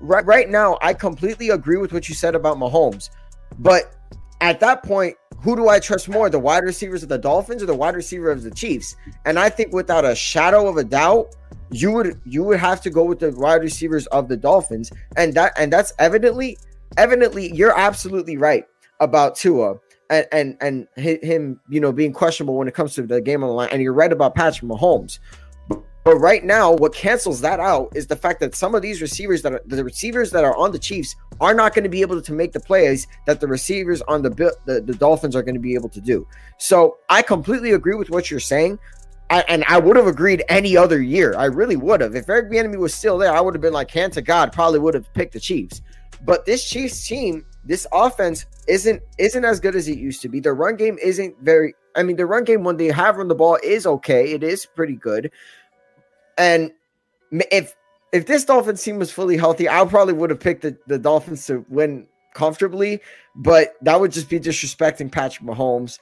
[0.00, 3.10] right right now, I completely agree with what you said about Mahomes,
[3.58, 3.94] but
[4.40, 7.66] at that point, who do I trust more, the wide receivers of the Dolphins or
[7.66, 8.96] the wide receiver of the Chiefs?
[9.24, 11.34] And I think without a shadow of a doubt,
[11.70, 15.34] you would you would have to go with the wide receivers of the Dolphins, and
[15.34, 16.58] that and that's evidently
[16.96, 18.66] evidently you're absolutely right
[19.00, 19.76] about Tua
[20.10, 23.48] and and and him you know being questionable when it comes to the game on
[23.48, 25.18] the line, and you're right about Patrick Mahomes.
[26.06, 29.42] But right now, what cancels that out is the fact that some of these receivers
[29.42, 32.22] that are the receivers that are on the Chiefs are not going to be able
[32.22, 34.30] to make the plays that the receivers on the
[34.66, 36.26] the, the Dolphins are going to be able to do.
[36.58, 38.78] So I completely agree with what you're saying.
[39.30, 41.34] I, and I would have agreed any other year.
[41.36, 42.14] I really would have.
[42.14, 44.78] If Eric Bieniemy was still there, I would have been like, hand to God, probably
[44.78, 45.82] would have picked the Chiefs.
[46.24, 50.40] But this Chiefs team, this offense isn't isn't as good as it used to be.
[50.40, 51.74] The run game isn't very.
[51.94, 54.32] I mean, the run game when they have run the ball is okay.
[54.32, 55.30] It is pretty good.
[56.38, 56.72] And
[57.32, 57.74] if
[58.12, 61.46] if this Dolphins team was fully healthy, I probably would have picked the, the Dolphins
[61.46, 63.00] to win comfortably,
[63.34, 65.98] but that would just be disrespecting Patrick Mahomes.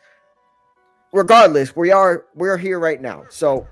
[1.13, 3.25] Regardless, we are we're here right now.
[3.31, 3.67] So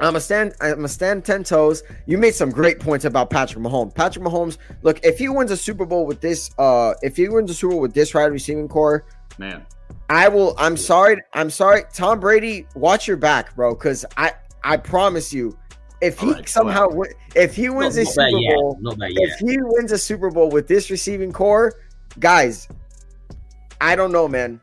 [0.00, 1.82] I'm a stand I'm a stand 10 toes.
[2.06, 3.94] You made some great points about Patrick Mahomes.
[3.94, 7.50] Patrick Mahomes, look, if he wins a Super Bowl with this uh if he wins
[7.50, 9.04] a Super Bowl with this wide receiving core,
[9.38, 9.64] man.
[10.10, 11.20] I will I'm sorry.
[11.32, 11.82] I'm sorry.
[11.92, 14.32] Tom Brady, watch your back, bro, cuz I
[14.62, 15.56] I promise you,
[16.00, 16.88] if he right, somehow
[17.34, 20.90] if he wins not, a Super Bowl, if he wins a Super Bowl with this
[20.90, 21.74] receiving core,
[22.20, 22.68] guys,
[23.80, 24.60] I don't know, man.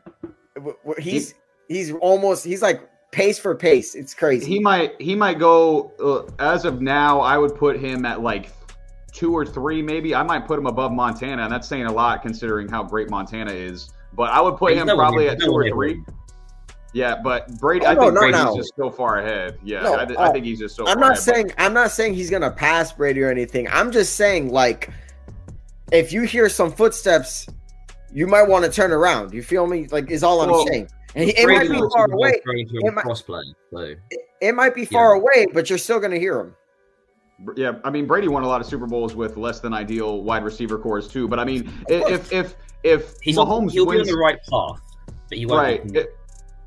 [0.98, 1.34] He's
[1.68, 3.94] he's almost he's like pace for pace.
[3.94, 4.46] It's crazy.
[4.46, 7.20] He might he might go uh, as of now.
[7.20, 8.52] I would put him at like
[9.10, 10.14] two or three, maybe.
[10.14, 13.52] I might put him above Montana, and that's saying a lot considering how great Montana
[13.52, 13.90] is.
[14.12, 16.02] But I would put him probably at two or three.
[16.92, 18.56] Yeah, but Brady, oh, I think no, Brady's no.
[18.56, 19.58] just so far ahead.
[19.64, 20.86] Yeah, no, I, th- I, think he's just so.
[20.86, 21.60] I'm not ahead, saying but...
[21.60, 23.66] I'm not saying he's gonna pass Brady or anything.
[23.68, 24.90] I'm just saying like,
[25.90, 27.46] if you hear some footsteps,
[28.12, 29.32] you might want to turn around.
[29.32, 29.86] You feel me?
[29.88, 30.88] Like is all I'm saying.
[31.16, 32.40] And it might be far away.
[32.44, 33.78] It might, crossplay, so.
[33.78, 33.98] it,
[34.42, 35.22] it might be far yeah.
[35.22, 36.54] away, but you're still gonna hear him.
[37.56, 40.44] Yeah, I mean Brady won a lot of Super Bowls with less than ideal wide
[40.44, 41.26] receiver cores too.
[41.26, 44.38] But I mean, if if if he's Mahomes on, he'll wins, be on the right
[44.50, 44.80] path,
[45.28, 45.94] but he won't.
[45.94, 46.06] Right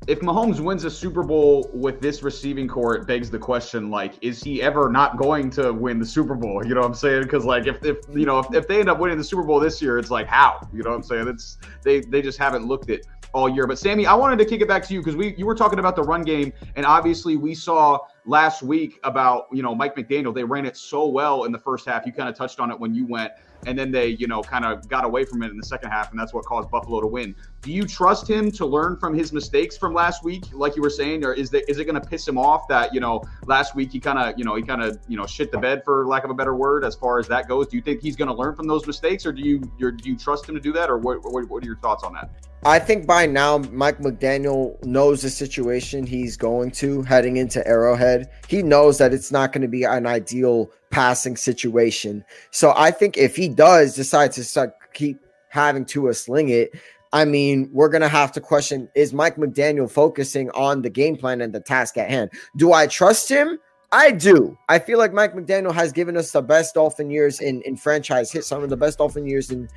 [0.06, 4.14] if Mahomes wins a Super Bowl with this receiving core, it begs the question: like,
[4.22, 6.64] is he ever not going to win the Super Bowl?
[6.64, 7.22] You know what I'm saying?
[7.22, 9.60] Because like, if, if you know, if, if they end up winning the Super Bowl
[9.60, 10.66] this year, it's like how?
[10.72, 11.28] You know what I'm saying?
[11.28, 13.66] It's they they just haven't looked it all year.
[13.66, 15.78] But Sammy, I wanted to kick it back to you because we you were talking
[15.78, 20.34] about the run game, and obviously we saw last week about you know Mike McDaniel.
[20.34, 22.06] They ran it so well in the first half.
[22.06, 23.32] You kind of touched on it when you went
[23.66, 26.10] and then they, you know, kind of got away from it in the second half,
[26.10, 27.34] and that's what caused Buffalo to win.
[27.62, 30.90] Do you trust him to learn from his mistakes from last week, like you were
[30.90, 33.74] saying, or is that is it going to piss him off that you know last
[33.74, 36.06] week he kind of, you know, he kind of, you know, shit the bed for
[36.06, 37.68] lack of a better word as far as that goes?
[37.68, 40.16] Do you think he's going to learn from those mistakes, or do you do you
[40.16, 42.30] trust him to do that, or what, what what are your thoughts on that?
[42.64, 48.28] I think by now Mike McDaniel knows the situation he's going to heading into Arrowhead.
[48.48, 52.24] He knows that it's not going to be an ideal passing situation.
[52.50, 56.72] So I think if he does decide to start keep having to sling it,
[57.12, 61.16] I mean, we're going to have to question is Mike McDaniel focusing on the game
[61.16, 62.30] plan and the task at hand?
[62.56, 63.58] Do I trust him?
[63.92, 64.56] I do.
[64.68, 68.30] I feel like Mike McDaniel has given us the best Dolphin years in, in franchise
[68.30, 69.68] hit, some of the best Dolphin years in,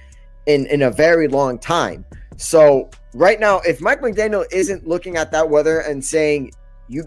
[0.45, 2.05] in, in a very long time.
[2.37, 6.51] So right now, if Mike McDaniel isn't looking at that weather and saying,
[6.87, 7.05] you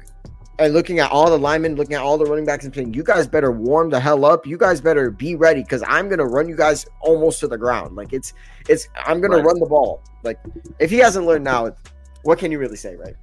[0.59, 3.03] and looking at all the linemen, looking at all the running backs and saying, you
[3.03, 4.47] guys better warm the hell up.
[4.47, 7.97] You guys better be ready because I'm gonna run you guys almost to the ground.
[7.97, 8.33] Like it's
[8.69, 9.45] it's I'm gonna right.
[9.45, 10.03] run the ball.
[10.23, 10.39] Like
[10.79, 11.75] if he hasn't learned now,
[12.23, 13.15] what can you really say, right?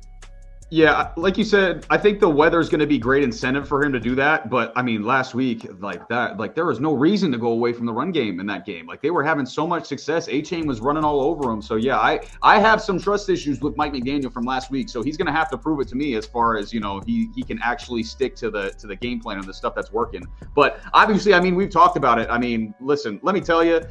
[0.74, 3.84] Yeah, like you said, I think the weather is going to be great incentive for
[3.84, 4.50] him to do that.
[4.50, 7.74] But I mean, last week, like that, like there was no reason to go away
[7.74, 8.88] from the run game in that game.
[8.88, 10.28] Like they were having so much success.
[10.28, 11.62] Achane was running all over him.
[11.62, 14.90] So yeah, I I have some trust issues with Mike McDaniel from last week.
[14.90, 17.02] So he's going to have to prove it to me as far as you know
[17.02, 19.92] he he can actually stick to the to the game plan and the stuff that's
[19.92, 20.24] working.
[20.56, 22.28] But obviously, I mean, we've talked about it.
[22.32, 23.82] I mean, listen, let me tell you,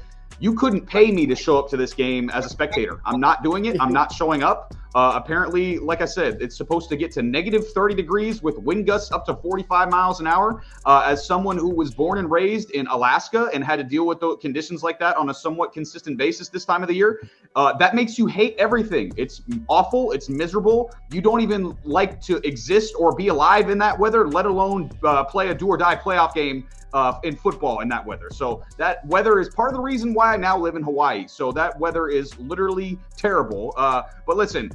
[0.41, 3.01] you couldn't pay me to show up to this game as a spectator.
[3.05, 3.81] I'm not doing it.
[3.81, 4.75] I'm not showing up.
[4.95, 8.87] Uh, apparently, like I said, it's supposed to get to negative 30 degrees with wind
[8.87, 10.63] gusts up to 45 miles an hour.
[10.85, 14.21] Uh, as someone who was born and raised in Alaska and had to deal with
[14.21, 17.21] the conditions like that on a somewhat consistent basis this time of the year,
[17.57, 19.13] uh, that makes you hate everything.
[19.17, 20.13] It's awful.
[20.13, 20.95] It's miserable.
[21.11, 25.25] You don't even like to exist or be alive in that weather, let alone uh,
[25.25, 28.29] play a do or die playoff game uh, in football in that weather.
[28.31, 31.27] So that weather is part of the reason why I now live in Hawaii.
[31.27, 33.75] So that weather is literally terrible.
[33.77, 34.71] Uh, but listen,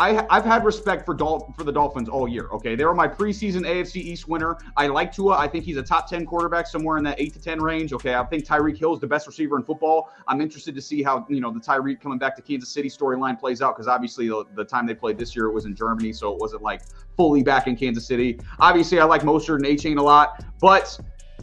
[0.00, 2.48] I, I've had respect for Dol- for the Dolphins all year.
[2.52, 4.56] Okay, they were my preseason AFC East winner.
[4.74, 5.36] I like Tua.
[5.36, 7.92] I think he's a top ten quarterback somewhere in that eight to ten range.
[7.92, 10.10] Okay, I think Tyreek Hill is the best receiver in football.
[10.26, 13.38] I'm interested to see how you know the Tyreek coming back to Kansas City storyline
[13.38, 16.14] plays out because obviously the, the time they played this year it was in Germany,
[16.14, 16.80] so it wasn't like
[17.18, 18.40] fully back in Kansas City.
[18.58, 20.98] Obviously, I like Mostert and Achane a lot, but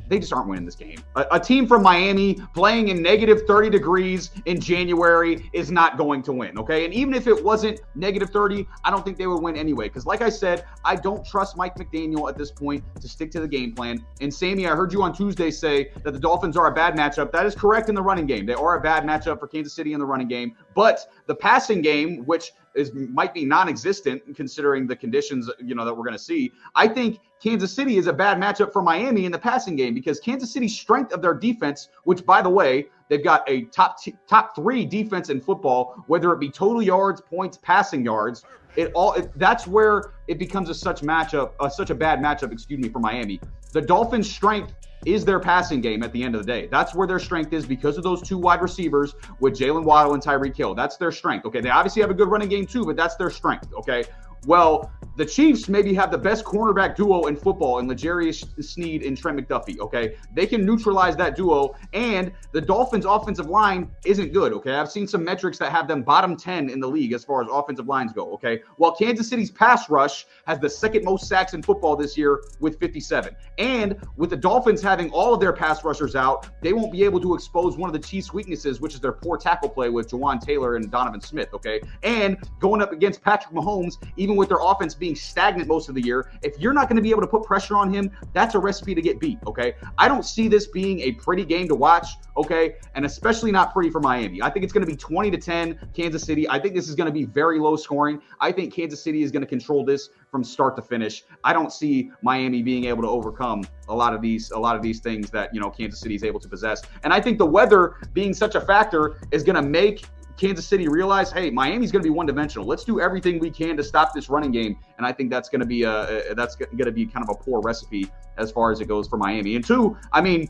[0.08, 1.04] they just aren't winning this game.
[1.16, 6.22] A, a, team from Miami playing in negative 30 degrees in January is not going
[6.24, 6.86] to win, okay?
[6.86, 9.88] And even if it wasn't negative 30, I don't think they would win anyway.
[9.88, 13.39] Because, like I said, I don't trust Mike McDaniel at this point to stick to
[13.39, 14.04] the game plan.
[14.22, 17.32] And, Sammy, I heard you on Tuesday say that the Dolphins are a bad matchup.
[17.32, 18.45] That is correct in the running game.
[18.45, 20.56] They are a bad matchup for Kansas City in the running game.
[20.74, 25.93] But the passing game, which is might be non-existent considering the conditions you know that
[25.93, 26.54] we're going to see.
[26.76, 30.20] I think Kansas City is a bad matchup for Miami in the passing game because
[30.20, 34.16] Kansas City's strength of their defense, which by the way they've got a top t-
[34.28, 38.44] top three defense in football, whether it be total yards, points, passing yards.
[38.76, 42.52] It all it, that's where it becomes a such matchup, uh, such a bad matchup.
[42.52, 43.40] Excuse me for Miami.
[43.72, 44.74] The Dolphins' strength
[45.06, 46.68] is their passing game at the end of the day.
[46.68, 50.24] That's where their strength is because of those two wide receivers with Jaylen Waddle and
[50.24, 50.74] Tyreek Hill.
[50.74, 51.46] That's their strength.
[51.46, 51.62] Okay.
[51.62, 53.72] They obviously have a good running game too, but that's their strength.
[53.74, 54.04] Okay.
[54.46, 59.18] Well, the Chiefs maybe have the best cornerback duo in football in L'Jarius Sneed and
[59.18, 59.80] Trent McDuffie.
[59.80, 64.54] Okay, they can neutralize that duo, and the Dolphins' offensive line isn't good.
[64.54, 67.42] Okay, I've seen some metrics that have them bottom ten in the league as far
[67.42, 68.32] as offensive lines go.
[68.34, 72.44] Okay, while Kansas City's pass rush has the second most sacks in football this year
[72.60, 76.92] with 57, and with the Dolphins having all of their pass rushers out, they won't
[76.92, 79.90] be able to expose one of the Chiefs' weaknesses, which is their poor tackle play
[79.90, 81.50] with Jawaan Taylor and Donovan Smith.
[81.56, 85.88] Okay, and going up against Patrick Mahomes, even with their offense being being stagnant most
[85.88, 88.11] of the year, if you're not going to be able to put pressure on him,
[88.34, 89.39] that's a recipe to get beat.
[89.47, 89.73] Okay.
[89.97, 92.07] I don't see this being a pretty game to watch.
[92.36, 92.75] Okay.
[92.93, 94.41] And especially not pretty for Miami.
[94.41, 96.49] I think it's going to be 20 to 10 Kansas City.
[96.49, 98.21] I think this is going to be very low scoring.
[98.41, 101.23] I think Kansas City is going to control this from start to finish.
[101.45, 104.82] I don't see Miami being able to overcome a lot of these a lot of
[104.82, 106.82] these things that you know Kansas City is able to possess.
[107.03, 110.03] And I think the weather being such a factor is going to make
[110.38, 112.68] Kansas City realize, hey, Miami's going to be one dimensional.
[112.68, 114.78] Let's do everything we can to stop this running game.
[114.98, 117.44] And I think that's going to be a, that's going to be kind of a
[117.44, 119.56] poor recipe as far as it goes for Miami.
[119.56, 120.48] And two, I mean,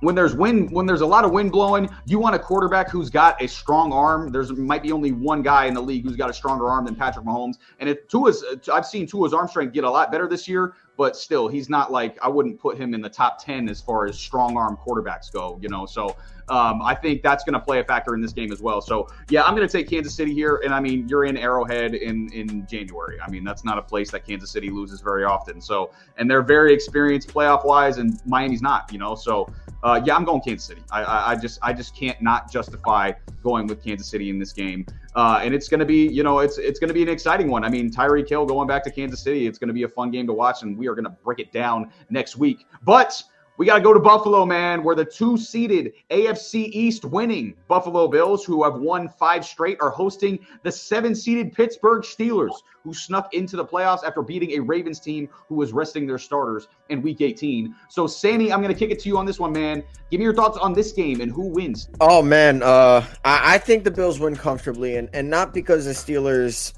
[0.00, 3.08] when there's wind, when there's a lot of wind blowing, you want a quarterback who's
[3.08, 4.32] got a strong arm.
[4.32, 6.96] There's might be only one guy in the league who's got a stronger arm than
[6.96, 7.54] Patrick Mahomes.
[7.78, 11.16] And if Tua's, I've seen Tua's arm strength get a lot better this year, but
[11.16, 14.18] still, he's not like I wouldn't put him in the top ten as far as
[14.18, 15.56] strong arm quarterbacks go.
[15.62, 16.16] You know, so
[16.48, 18.80] um, I think that's going to play a factor in this game as well.
[18.80, 21.94] So yeah, I'm going to take Kansas City here, and I mean you're in Arrowhead
[21.94, 23.20] in in January.
[23.20, 25.60] I mean that's not a place that Kansas City loses very often.
[25.60, 28.92] So and they're very experienced playoff wise, and Miami's not.
[28.92, 30.82] You know, so uh, yeah, I'm going Kansas City.
[30.90, 33.12] I, I, I just I just can't not justify
[33.42, 34.86] going with Kansas City in this game.
[35.14, 37.50] Uh, and it's going to be, you know, it's it's going to be an exciting
[37.50, 37.64] one.
[37.64, 40.10] I mean, Tyreek Hill going back to Kansas City, it's going to be a fun
[40.10, 42.66] game to watch, and we are going to break it down next week.
[42.82, 43.22] But
[43.62, 48.08] we got to go to Buffalo, man, where the two seeded AFC East winning Buffalo
[48.08, 52.50] Bills, who have won five straight, are hosting the seven seeded Pittsburgh Steelers,
[52.82, 56.66] who snuck into the playoffs after beating a Ravens team who was resting their starters
[56.88, 57.72] in week 18.
[57.88, 59.84] So, Sammy, I'm going to kick it to you on this one, man.
[60.10, 61.88] Give me your thoughts on this game and who wins.
[62.00, 62.64] Oh, man.
[62.64, 66.72] Uh, I, I think the Bills win comfortably, and, and not because the Steelers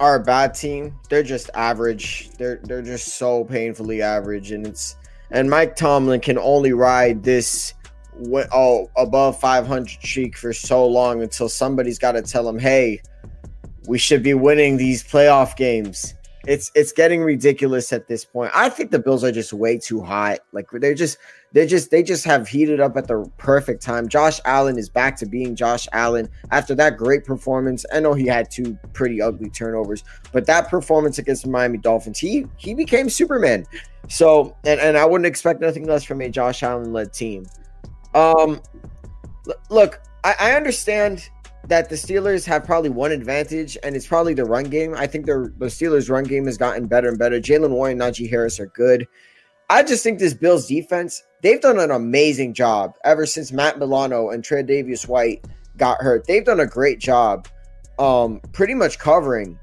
[0.00, 0.98] are a bad team.
[1.10, 2.30] They're just average.
[2.38, 4.96] They're they're just so painfully average, and it's
[5.32, 7.74] and Mike Tomlin can only ride this
[8.52, 13.00] oh above 500 streak for so long until somebody's got to tell him, "Hey,
[13.88, 16.14] we should be winning these playoff games."
[16.46, 18.50] It's it's getting ridiculous at this point.
[18.54, 20.40] I think the Bills are just way too hot.
[20.52, 21.18] Like they're just
[21.52, 24.08] they just they just have heated up at the perfect time.
[24.08, 27.84] Josh Allen is back to being Josh Allen after that great performance.
[27.92, 32.18] I know he had two pretty ugly turnovers, but that performance against the Miami Dolphins,
[32.18, 33.64] he he became Superman.
[34.08, 37.46] So and and I wouldn't expect nothing less from a Josh Allen led team.
[38.14, 38.60] Um,
[39.70, 41.30] look, I, I understand
[41.68, 44.94] that the Steelers have probably one advantage, and it's probably the run game.
[44.94, 47.40] I think the the Steelers' run game has gotten better and better.
[47.40, 49.06] Jaylen Warren and Najee Harris are good.
[49.70, 54.28] I just think this Bills defense, they've done an amazing job ever since Matt Milano
[54.28, 55.46] and Trey Tre'Davious White
[55.78, 56.26] got hurt.
[56.26, 57.48] They've done a great job
[57.98, 59.58] um pretty much covering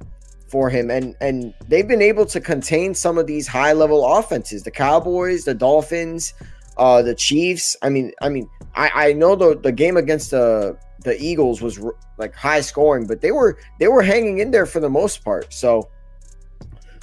[0.47, 4.63] for him and and they've been able to contain some of these high level offenses.
[4.63, 6.33] The Cowboys, the Dolphins,
[6.77, 7.75] uh the Chiefs.
[7.81, 11.79] I mean, I mean, I I know the the game against the the Eagles was
[12.17, 15.53] like high scoring, but they were they were hanging in there for the most part.
[15.53, 15.89] So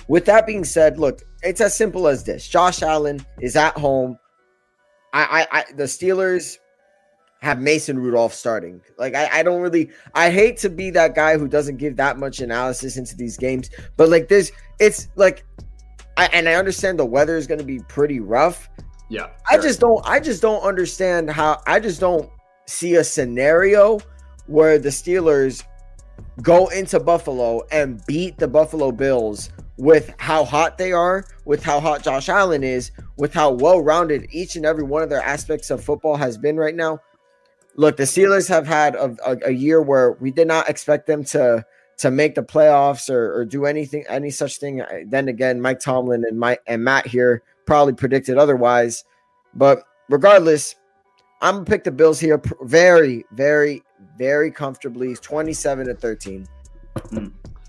[0.08, 2.46] with that being said, look, it's as simple as this.
[2.46, 4.18] Josh Allen is at home.
[5.12, 6.58] I, I, I the Steelers,
[7.40, 8.80] have Mason Rudolph starting.
[8.98, 12.18] Like I, I don't really I hate to be that guy who doesn't give that
[12.18, 15.44] much analysis into these games, but like this it's like
[16.16, 18.68] I and I understand the weather is gonna be pretty rough.
[19.08, 19.28] Yeah.
[19.48, 22.30] I just don't I just don't understand how I just don't
[22.66, 23.98] see a scenario
[24.46, 25.64] where the Steelers
[26.42, 31.80] go into Buffalo and beat the Buffalo Bills with how hot they are, with how
[31.80, 35.70] hot Josh Allen is, with how well rounded each and every one of their aspects
[35.70, 37.00] of football has been right now.
[37.74, 41.24] Look, the Steelers have had a, a, a year where we did not expect them
[41.24, 41.64] to
[41.98, 44.82] to make the playoffs or, or do anything, any such thing.
[45.06, 49.04] Then again, Mike Tomlin and Mike and Matt here probably predicted otherwise.
[49.54, 50.74] But regardless,
[51.40, 53.82] I'm gonna pick the Bills here very, very,
[54.16, 56.46] very comfortably, 27 to 13.
[57.10, 57.28] Hmm.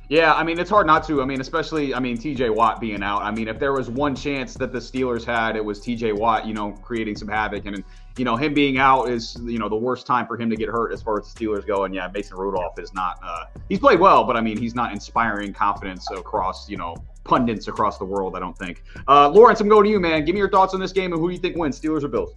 [0.10, 1.22] Yeah, I mean it's hard not to.
[1.22, 3.24] I mean, especially I mean TJ Watt being out.
[3.24, 6.46] I mean, if there was one chance that the Steelers had, it was TJ Watt,
[6.46, 7.84] you know, creating some havoc and
[8.18, 10.70] you know, him being out is, you know, the worst time for him to get
[10.70, 11.84] hurt as far as the Steelers go.
[11.84, 14.94] And yeah, Mason Rudolph is not uh he's played well, but I mean he's not
[14.94, 16.96] inspiring confidence across, you know,
[17.26, 18.84] pundits across the world, I don't think.
[19.10, 20.24] Uh Lawrence, I'm going to you, man.
[20.24, 22.08] Give me your thoughts on this game and who do you think wins, Steelers or
[22.08, 22.34] Bills?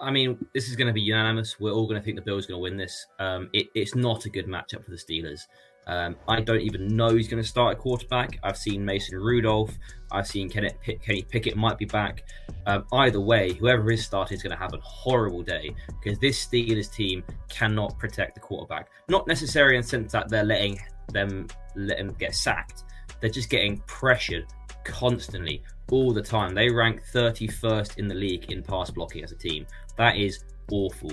[0.00, 1.60] I mean, this is going to be unanimous.
[1.60, 3.06] We're all going to think the Bills are going to win this.
[3.18, 5.42] Um, it, it's not a good matchup for the Steelers.
[5.86, 8.38] Um, I don't even know who's going to start at quarterback.
[8.42, 9.72] I've seen Mason Rudolph.
[10.12, 10.70] I've seen Kenny,
[11.02, 12.24] Kenny Pickett might be back.
[12.66, 16.46] Um, either way, whoever is starting is going to have a horrible day because this
[16.46, 18.88] Steelers team cannot protect the quarterback.
[19.08, 20.78] Not necessarily in the sense that they're letting
[21.12, 22.84] them let him get sacked.
[23.20, 24.46] They're just getting pressured
[24.84, 26.54] constantly all the time.
[26.54, 29.66] They rank 31st in the league in pass blocking as a team.
[30.00, 31.12] That is awful.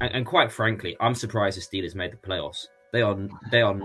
[0.00, 2.66] And, and quite frankly, I'm surprised the Steelers made the playoffs.
[2.92, 3.16] They are
[3.52, 3.78] they are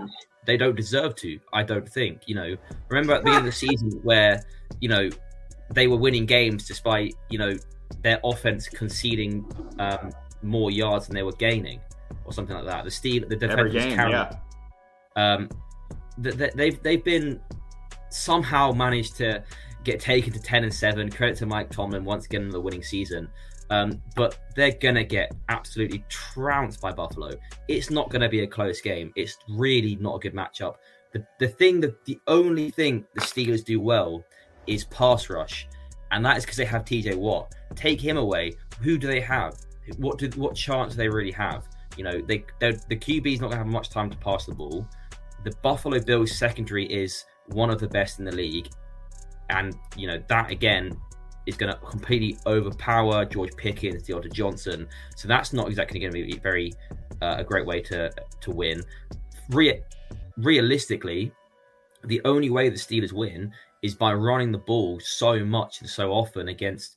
[0.46, 1.38] they don't deserve to.
[1.52, 2.22] I don't think.
[2.26, 2.56] You know,
[2.88, 4.42] remember at the beginning of the season where
[4.80, 5.08] you know
[5.72, 7.54] they were winning games despite you know
[8.02, 9.46] their offense conceding
[9.78, 10.10] um,
[10.42, 11.80] more yards than they were gaining,
[12.24, 12.82] or something like that.
[12.82, 14.12] The Steel, the defense game, carrying.
[14.12, 14.34] Yeah.
[15.14, 15.50] Um,
[16.18, 17.40] they've they've been
[18.10, 19.44] somehow managed to
[19.84, 21.12] get taken to ten and seven.
[21.12, 23.28] Credit to Mike Tomlin once again in the winning season.
[23.72, 27.30] Um, but they're going to get absolutely trounced by Buffalo.
[27.68, 29.10] It's not going to be a close game.
[29.16, 30.74] It's really not a good matchup.
[31.14, 34.22] The, the thing that the only thing the Steelers do well
[34.66, 35.66] is pass rush,
[36.10, 37.54] and that is because they have TJ Watt.
[37.74, 38.52] Take him away.
[38.82, 39.56] Who do they have?
[39.96, 41.66] What do what chance do they really have?
[41.96, 44.54] You know, they the QB is not going to have much time to pass the
[44.54, 44.86] ball.
[45.44, 48.68] The Buffalo Bills secondary is one of the best in the league,
[49.48, 50.94] and you know that again
[51.46, 54.88] is going to completely overpower George Pickens, Diontae Johnson.
[55.16, 56.72] So that's not exactly going to be very
[57.20, 58.82] uh, a great way to to win.
[59.50, 59.82] Re-
[60.36, 61.32] realistically,
[62.04, 66.12] the only way the Steelers win is by running the ball so much and so
[66.12, 66.96] often against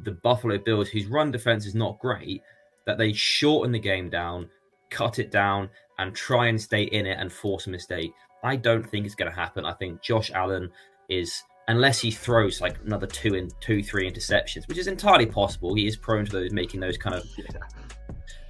[0.00, 2.42] the Buffalo Bills, whose run defense is not great,
[2.86, 4.48] that they shorten the game down,
[4.90, 8.12] cut it down, and try and stay in it and force a mistake.
[8.42, 9.64] I don't think it's going to happen.
[9.64, 10.70] I think Josh Allen
[11.08, 15.74] is unless he throws like another two and two, three interceptions, which is entirely possible.
[15.74, 17.24] He is prone to those making those kind of.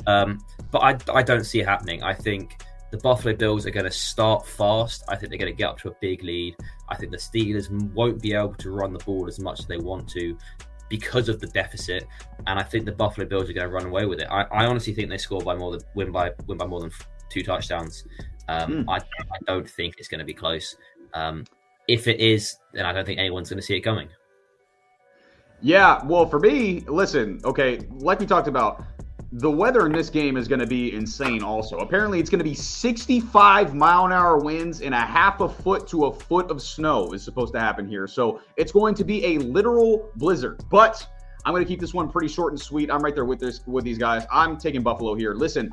[0.07, 0.39] Um,
[0.71, 2.03] but I, I don't see it happening.
[2.03, 5.03] I think the Buffalo Bills are going to start fast.
[5.09, 6.57] I think they're going to get up to a big lead.
[6.89, 9.79] I think the Steelers won't be able to run the ball as much as they
[9.79, 10.37] want to
[10.89, 12.07] because of the deficit,
[12.47, 14.29] and I think the Buffalo Bills are going to run away with it.
[14.31, 16.91] I, I honestly think they score by more than win by win by more than
[17.31, 18.05] two touchdowns.
[18.49, 18.85] Um, mm.
[18.89, 20.77] I, I, don't think it's going to be close.
[21.15, 21.45] Um,
[21.89, 24.09] if it is, then I don't think anyone's going to see it coming.
[25.61, 28.85] Yeah, well, for me, listen, okay, like we talked about,
[29.37, 31.79] the weather in this game is going to be insane also.
[31.79, 35.89] Apparently, it's going to be 65 mile an hour winds and a half a foot
[35.89, 38.07] to a foot of snow is supposed to happen here.
[38.07, 40.63] So it's going to be a literal blizzard.
[40.71, 41.05] But
[41.45, 42.93] I'm going to keep this one pretty short and sweet.
[42.93, 44.25] I'm right there with this with these guys.
[44.31, 45.35] I'm taking Buffalo here.
[45.35, 45.71] Listen,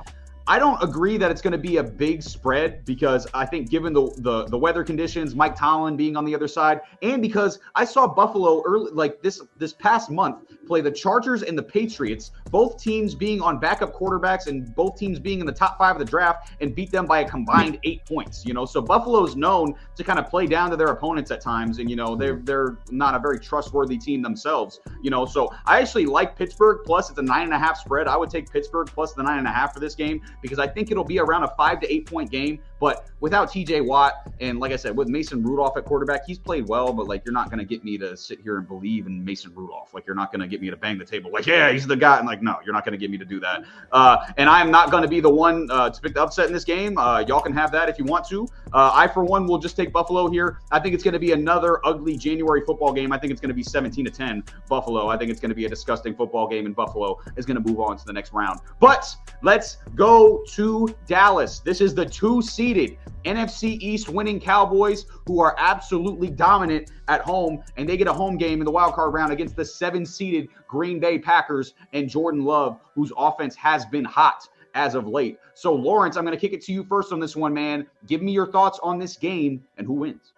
[0.48, 3.94] I don't agree that it's going to be a big spread because I think given
[3.94, 7.86] the, the the weather conditions, Mike Tomlin being on the other side, and because I
[7.86, 12.82] saw Buffalo early like this this past month play the Chargers and the Patriots, both
[12.82, 16.06] teams being on backup quarterbacks and both teams being in the top five of the
[16.06, 18.46] draft and beat them by a combined eight points.
[18.46, 21.80] You know, so Buffalo's known to kind of play down to their opponents at times,
[21.80, 24.80] and you know they're they're not a very trustworthy team themselves.
[25.04, 28.08] You know, so I actually like Pittsburgh plus it's a nine and a half spread.
[28.08, 30.68] I would take Pittsburgh plus the nine and a half for this game because I
[30.68, 32.60] think it'll be around a five to eight point game.
[32.80, 36.68] But without TJ Watt and like I said, with Mason Rudolph at quarterback, he's played
[36.68, 39.24] well, but like you're not going to get me to sit here and believe in
[39.24, 39.94] Mason Rudolph.
[39.94, 41.96] Like you're not going to get me to bang the table like, yeah, he's the
[41.96, 42.18] guy.
[42.18, 43.64] And like, no, you're not going to get me to do that.
[43.92, 46.48] Uh, and I am not going to be the one uh, to pick the upset
[46.48, 46.98] in this game.
[46.98, 48.48] Uh, y'all can have that if you want to.
[48.74, 50.60] Uh, I, for one, will just take Buffalo here.
[50.72, 53.12] I think it's going to be another ugly January football game.
[53.12, 55.08] I think it's going to be 17 to 10 Buffalo.
[55.08, 57.70] I think it's going to be a disgusting football game, and Buffalo is going to
[57.70, 58.60] move on to the next round.
[58.80, 61.60] But let's go to Dallas.
[61.60, 67.64] This is the two seeded NFC East winning Cowboys who are absolutely dominant at home,
[67.78, 70.50] and they get a home game in the wild card round against the seven seeded
[70.68, 75.38] Green Bay Packers and Jordan Love, whose offense has been hot as of late.
[75.54, 77.86] So, Lawrence, I'm going to kick it to you first on this one, man.
[78.08, 80.34] Give me your thoughts on this game and who wins.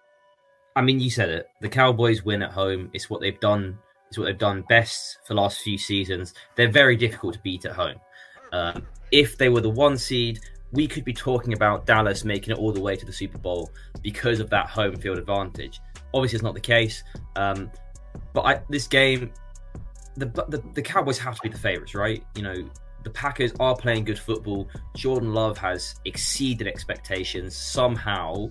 [0.76, 1.50] I mean, you said it.
[1.62, 2.90] The Cowboys win at home.
[2.94, 3.78] It's what they've done.
[4.10, 6.34] It's what they've done best for the last few seasons.
[6.56, 8.00] They're very difficult to beat at home.
[8.52, 10.40] Um, if they were the one seed,
[10.74, 13.70] we could be talking about Dallas making it all the way to the Super Bowl
[14.02, 15.80] because of that home field advantage.
[16.14, 17.04] Obviously, it's not the case.
[17.36, 17.72] Um,
[18.34, 19.32] but I, this game,
[20.18, 22.24] the, the the Cowboys have to be the favorites, right?
[22.36, 22.70] You know,
[23.04, 24.68] the Packers are playing good football.
[24.96, 28.50] Jordan Love has exceeded expectations somehow.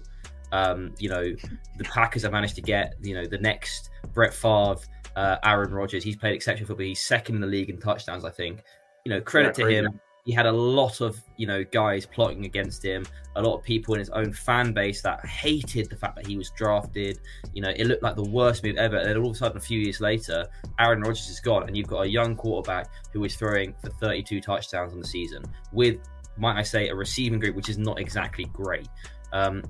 [0.52, 1.34] Um, you know,
[1.76, 4.76] the Packers have managed to get you know the next Brett Favre,
[5.16, 6.04] uh, Aaron Rodgers.
[6.04, 6.86] He's played exceptional football.
[6.86, 8.62] He's second in the league in touchdowns, I think.
[9.04, 12.44] You know, credit yeah, to him he had a lot of you know guys plotting
[12.44, 13.04] against him
[13.36, 16.36] a lot of people in his own fan base that hated the fact that he
[16.36, 17.18] was drafted
[17.54, 19.56] you know it looked like the worst move ever and then all of a sudden
[19.56, 20.46] a few years later
[20.78, 24.40] aaron rodgers is gone and you've got a young quarterback who is throwing for 32
[24.40, 25.42] touchdowns on the season
[25.72, 25.98] with
[26.36, 28.88] might i say a receiving group which is not exactly great
[29.32, 29.62] um,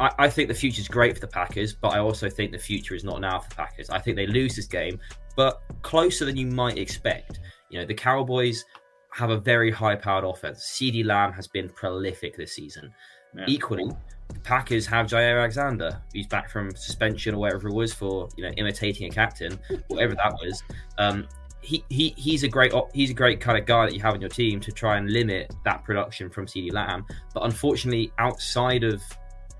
[0.00, 2.58] I, I think the future is great for the Packers, but I also think the
[2.58, 3.88] future is not now for the Packers.
[3.88, 5.00] I think they lose this game,
[5.36, 7.40] but closer than you might expect.
[7.70, 8.64] You know, the Cowboys
[9.12, 10.64] have a very high powered offense.
[10.64, 12.92] CeeDee Lamb has been prolific this season.
[13.34, 13.44] Yeah.
[13.46, 13.90] Equally,
[14.32, 18.44] the Packers have Jaire Alexander, who's back from suspension or whatever it was for, you
[18.44, 20.62] know, imitating a captain, whatever that was.
[20.98, 21.26] Um,
[21.60, 24.20] he, he he's a great he's a great kind of guy that you have in
[24.20, 27.04] your team to try and limit that production from CeeDee Lamb.
[27.34, 29.02] But unfortunately, outside of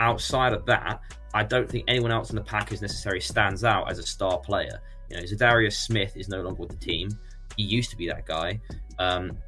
[0.01, 1.01] outside of that,
[1.35, 4.81] I don't think anyone else in the Packers necessarily stands out as a star player.
[5.11, 7.09] You know, Za'Darius Smith is no longer with the team.
[7.57, 8.61] He used to be that guy.
[8.99, 9.39] Um,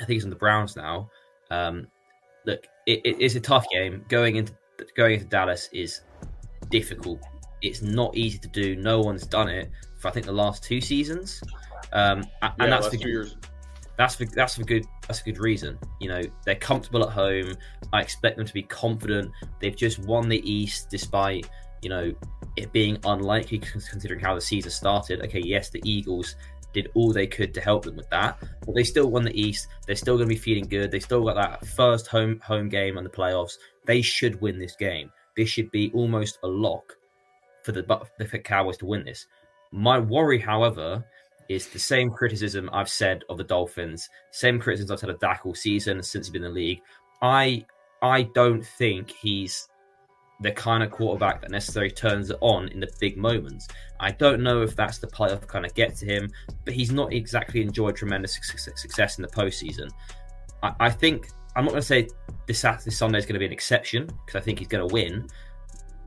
[0.00, 1.10] I think he's on the Browns now.
[1.50, 1.86] Um,
[2.46, 4.04] look, it, it, it's a tough game.
[4.08, 4.52] Going into
[4.96, 6.02] going into Dallas is
[6.70, 7.20] difficult.
[7.62, 8.76] It's not easy to do.
[8.76, 11.42] No one's done it for I think the last two seasons,
[11.92, 13.36] um, and yeah, that's for years.
[13.98, 14.86] That's for that's for good.
[15.06, 15.78] That's a good reason.
[16.00, 17.54] You know, they're comfortable at home.
[17.92, 19.30] I expect them to be confident.
[19.60, 21.48] They've just won the East despite
[21.82, 22.14] you know
[22.56, 25.20] it being unlikely considering how the season started.
[25.22, 26.36] Okay, yes, the Eagles
[26.72, 28.38] did all they could to help them with that.
[28.64, 29.68] But they still won the East.
[29.86, 30.90] They're still going to be feeling good.
[30.90, 33.58] They still got that first home home game on the playoffs.
[33.86, 35.10] They should win this game.
[35.36, 36.96] This should be almost a lock
[37.62, 37.82] for the,
[38.18, 39.26] the Cowboys to win this.
[39.72, 41.04] My worry, however,
[41.48, 45.42] is the same criticism I've said of the Dolphins, same criticism I've said of Dak
[45.44, 46.80] all season since he's been in the league.
[47.22, 47.66] I
[48.02, 49.68] I don't think he's
[50.40, 53.68] the kind of quarterback that necessarily turns it on in the big moments.
[53.98, 56.30] I don't know if that's the playoff kind of get to him,
[56.64, 59.90] but he's not exactly enjoyed tremendous success in the postseason.
[60.62, 62.08] I, I think I'm not going to say
[62.46, 64.92] this this Sunday is going to be an exception because I think he's going to
[64.92, 65.28] win,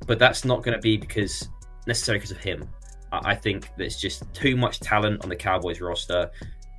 [0.08, 1.48] but that's not going to be because
[1.86, 2.68] necessarily because of him.
[3.12, 6.32] I, I think there's just too much talent on the Cowboys roster.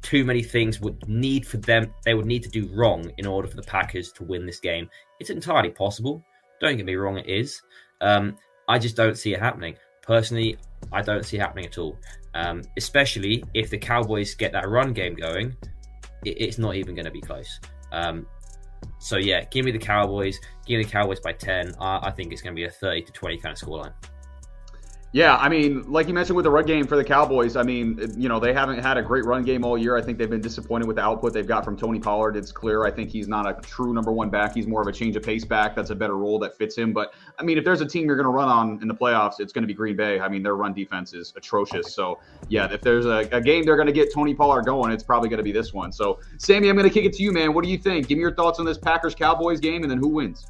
[0.03, 1.95] Too many things would need for them.
[2.05, 4.91] They would need to do wrong in order for the Packers to win this game.
[5.21, 6.25] It's entirely possible
[6.65, 7.63] don't get me wrong, it is.
[8.01, 8.37] Um,
[8.69, 9.77] I just don't see it happening.
[10.03, 10.57] Personally,
[10.93, 11.97] I don't see it happening at all.
[12.35, 15.57] Um, especially if the Cowboys get that run game going,
[16.25, 17.61] it, it's not even going to be close.
[17.93, 18.27] Um,
[18.99, 20.39] so yeah, give me the Cowboys.
[20.67, 21.75] Give me the Cowboys by ten.
[21.81, 23.93] I, I think it's going to be a thirty to twenty kind of scoreline.
[25.15, 28.01] Yeah, I mean, like you mentioned with the run game for the Cowboys, I mean,
[28.17, 29.97] you know, they haven't had a great run game all year.
[29.97, 32.35] I think they've been disappointed with the output they've got from Tony Pollard.
[32.35, 32.85] It's clear.
[32.85, 34.57] I think he's not a true number one back.
[34.57, 35.77] He's more of a change of pace back.
[35.77, 36.93] That's a better role that fits him.
[36.93, 39.39] But I mean, if there's a team you're going to run on in the playoffs,
[39.39, 40.19] it's going to be Green Bay.
[40.19, 41.95] I mean, their run defense is atrocious.
[41.95, 45.05] So yeah, if there's a, a game they're going to get Tony Pollard going, it's
[45.05, 45.93] probably going to be this one.
[45.93, 47.55] So Sammy, I'm going to kick it to you, man.
[47.55, 48.09] What do you think?
[48.09, 50.45] Give me your thoughts on this Packers Cowboys game, and then who wins?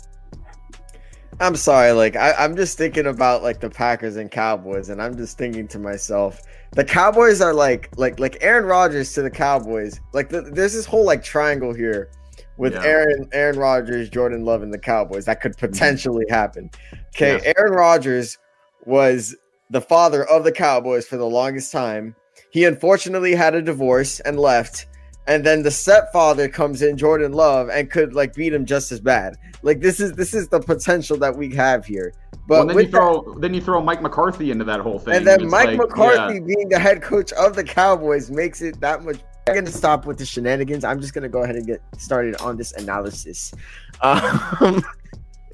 [1.41, 5.17] I'm sorry, like I, am just thinking about like the Packers and Cowboys, and I'm
[5.17, 6.41] just thinking to myself,
[6.73, 10.01] the Cowboys are like like like Aaron Rodgers to the Cowboys.
[10.13, 12.11] Like the, there's this whole like triangle here
[12.57, 12.85] with yeah.
[12.85, 15.67] Aaron Aaron Rodgers, Jordan Love, and the Cowboys that could mm-hmm.
[15.67, 16.71] potentially happen.
[17.15, 17.53] Okay, yeah.
[17.57, 18.39] Aaron Rodgers
[18.85, 19.35] was
[19.71, 22.15] the father of the Cowboys for the longest time.
[22.51, 24.87] He unfortunately had a divorce and left.
[25.27, 29.01] And then the stepfather comes in, Jordan Love, and could like beat him just as
[29.01, 29.37] bad.
[29.63, 32.13] Like this is this is the potential that we have here.
[32.47, 35.15] But well, then you throw that, then you throw Mike McCarthy into that whole thing,
[35.15, 36.41] and then Mike like, McCarthy yeah.
[36.41, 39.17] being the head coach of the Cowboys makes it that much.
[39.47, 40.85] I'm gonna stop with the shenanigans.
[40.85, 43.55] I'm just gonna go ahead and get started on this analysis.
[44.03, 44.83] Um,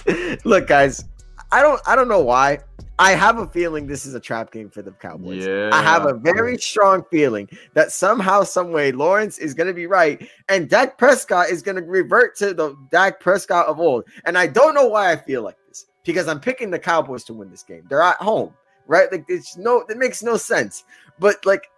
[0.44, 1.04] look, guys,
[1.52, 2.60] I don't I don't know why.
[3.00, 5.46] I have a feeling this is a trap game for the Cowboys.
[5.46, 5.70] Yeah.
[5.72, 9.86] I have a very strong feeling that somehow, some way, Lawrence is going to be
[9.86, 14.04] right, and Dak Prescott is going to revert to the Dak Prescott of old.
[14.26, 17.32] And I don't know why I feel like this because I'm picking the Cowboys to
[17.32, 17.84] win this game.
[17.88, 18.52] They're at home,
[18.86, 19.10] right?
[19.10, 20.84] Like it's no, it makes no sense.
[21.18, 21.70] But like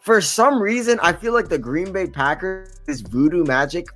[0.00, 3.86] for some reason, I feel like the Green Bay Packers is voodoo magic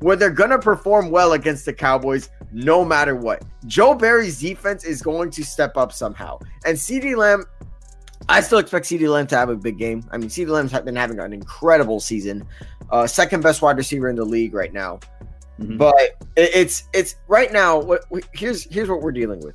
[0.00, 3.42] where they're going to perform well against the Cowboys no matter what.
[3.66, 6.38] Joe Barry's defense is going to step up somehow.
[6.64, 7.44] And CeeDee Lamb,
[8.28, 10.04] I still expect CeeDee Lamb to have a big game.
[10.10, 12.46] I mean, CeeDee Lamb's been having an incredible season,
[12.90, 15.00] uh, second best wide receiver in the league right now.
[15.58, 15.78] Mm-hmm.
[15.78, 17.80] But it's it's right now.
[17.80, 19.54] What here's here's what we're dealing with.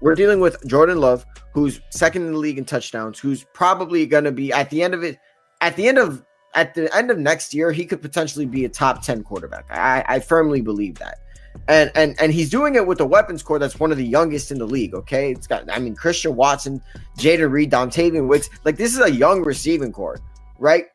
[0.00, 4.24] We're dealing with Jordan Love, who's second in the league in touchdowns, who's probably going
[4.24, 5.18] to be at the end of it,
[5.60, 6.24] at the end of
[6.54, 9.66] at the end of next year, he could potentially be a top 10 quarterback.
[9.70, 11.18] I, I firmly believe that.
[11.66, 14.52] And and and he's doing it with a weapons core that's one of the youngest
[14.52, 14.94] in the league.
[14.94, 15.32] Okay.
[15.32, 16.80] It's got I mean Christian Watson,
[17.18, 18.48] Jayden Reed, Dontayvion Wicks.
[18.64, 20.20] Like this is a young receiving core,
[20.58, 20.86] right?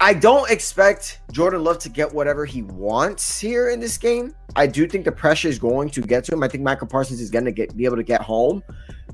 [0.00, 4.34] I don't expect Jordan Love to get whatever he wants here in this game.
[4.56, 6.42] I do think the pressure is going to get to him.
[6.42, 8.62] I think Michael Parsons is going to get be able to get home.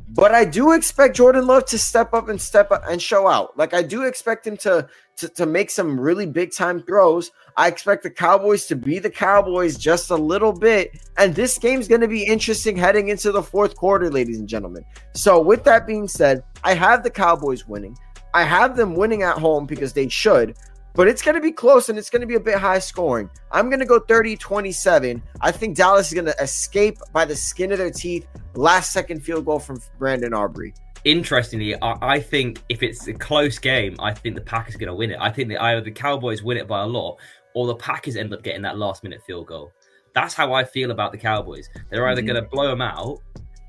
[0.08, 3.56] But I do expect Jordan Love to step up and step up and show out.
[3.56, 4.88] Like I do expect him to,
[5.20, 7.30] to, to make some really big time throws.
[7.56, 10.98] I expect the Cowboys to be the Cowboys just a little bit.
[11.16, 14.84] And this game's going to be interesting heading into the fourth quarter, ladies and gentlemen.
[15.14, 17.96] So with that being said, I have the Cowboys winning.
[18.34, 20.56] I have them winning at home because they should
[20.94, 23.30] but it's going to be close and it's going to be a bit high scoring.
[23.52, 25.22] I'm going to go 30 27.
[25.40, 28.26] I think Dallas is going to escape by the skin of their teeth.
[28.54, 30.74] Last second field goal from Brandon Aubrey.
[31.04, 34.94] Interestingly, I, think if it's a close game, I think the Packers are going to
[34.94, 35.18] win it.
[35.20, 37.18] I think that either the Cowboys win it by a lot
[37.54, 39.72] or the Packers end up getting that last minute field goal.
[40.14, 41.68] That's how I feel about the Cowboys.
[41.88, 42.32] They're either mm-hmm.
[42.32, 43.18] going to blow them out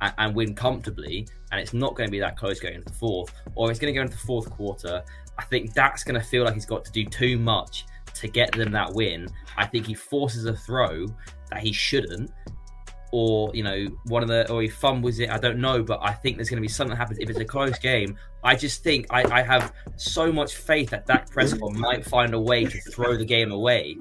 [0.01, 2.97] and, and, win comfortably, and it's not going to be that close going into the
[2.97, 5.03] fourth, or it's going to go into the fourth quarter
[5.41, 8.51] I think Dak's going to feel like he's got to do too much to get
[8.51, 9.27] them that win.
[9.57, 11.07] I think he forces a throw
[11.49, 12.31] that he shouldn't,
[13.11, 15.29] or you know, one of the or he fumbles it.
[15.29, 17.39] I don't know, but I think there's going to be something that happens if it's
[17.39, 18.17] a close game.
[18.43, 22.39] I just think I, I have so much faith that Dak Prescott might find a
[22.39, 23.97] way to throw the game away.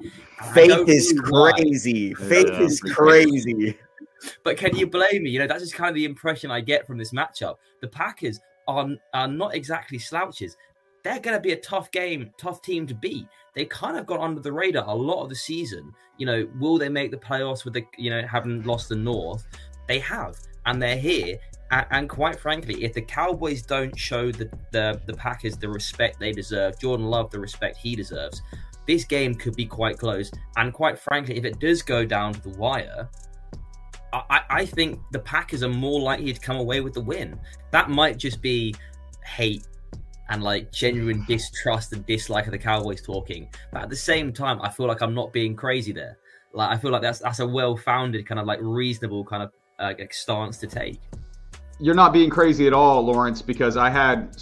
[0.53, 2.13] Faith is crazy.
[2.13, 2.27] Why.
[2.27, 2.61] Faith yeah.
[2.61, 3.77] is crazy.
[4.43, 5.29] But can you blame me?
[5.31, 7.57] You know, that's just kind of the impression I get from this matchup.
[7.81, 10.55] The Packers are, are not exactly slouches
[11.03, 13.27] they're going to be a tough game, tough team to beat.
[13.53, 15.93] They kind of got under the radar a lot of the season.
[16.17, 19.45] You know, will they make the playoffs with the, you know, having lost the North?
[19.87, 21.37] They have, and they're here.
[21.71, 26.19] And, and quite frankly, if the Cowboys don't show the, the, the Packers the respect
[26.19, 28.41] they deserve, Jordan Love the respect he deserves,
[28.87, 30.31] this game could be quite close.
[30.57, 33.09] And quite frankly, if it does go down to the wire,
[34.13, 37.39] I, I think the Packers are more likely to come away with the win.
[37.71, 38.75] That might just be
[39.23, 39.65] hate
[40.31, 43.49] and like genuine distrust and dislike of the Cowboys talking.
[43.71, 46.17] But at the same time, I feel like I'm not being crazy there.
[46.53, 49.93] Like I feel like that's that's a well-founded kind of like reasonable kind of uh,
[50.09, 50.99] stance to take.
[51.79, 54.37] You're not being crazy at all, Lawrence, because I had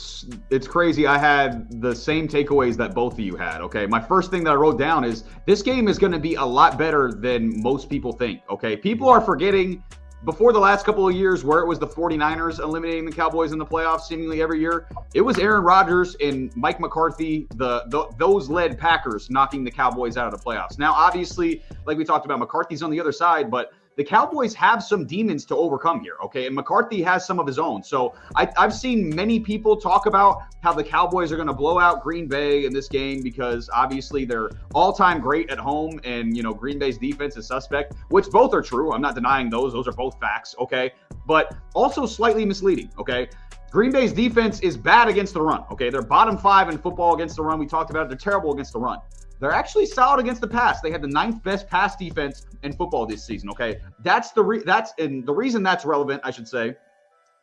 [0.51, 1.07] it's crazy.
[1.07, 3.61] I had the same takeaways that both of you had.
[3.61, 3.87] Okay.
[3.87, 6.45] My first thing that I wrote down is this game is going to be a
[6.45, 8.41] lot better than most people think.
[8.49, 8.75] Okay.
[8.77, 9.83] People are forgetting
[10.25, 13.59] before the last couple of years where it was the 49ers eliminating the Cowboys in
[13.59, 18.49] the playoffs seemingly every year, it was Aaron Rodgers and Mike McCarthy, the, the, those
[18.49, 20.77] led Packers knocking the Cowboys out of the playoffs.
[20.77, 24.81] Now, obviously, like we talked about, McCarthy's on the other side, but the Cowboys have
[24.81, 26.45] some demons to overcome here, okay?
[26.45, 27.83] And McCarthy has some of his own.
[27.83, 31.77] So I, have seen many people talk about how the Cowboys are going to blow
[31.77, 36.43] out Green Bay in this game because obviously they're all-time great at home, and you
[36.43, 38.93] know Green Bay's defense is suspect, which both are true.
[38.93, 40.93] I'm not denying those; those are both facts, okay?
[41.27, 43.27] But also slightly misleading, okay?
[43.69, 45.65] Green Bay's defense is bad against the run.
[45.71, 47.59] Okay, they're bottom five in football against the run.
[47.59, 48.07] We talked about it.
[48.07, 48.99] They're terrible against the run.
[49.39, 50.81] They're actually solid against the pass.
[50.81, 53.49] They had the ninth best pass defense in football this season.
[53.51, 56.75] Okay, that's the re- that's and the reason that's relevant, I should say,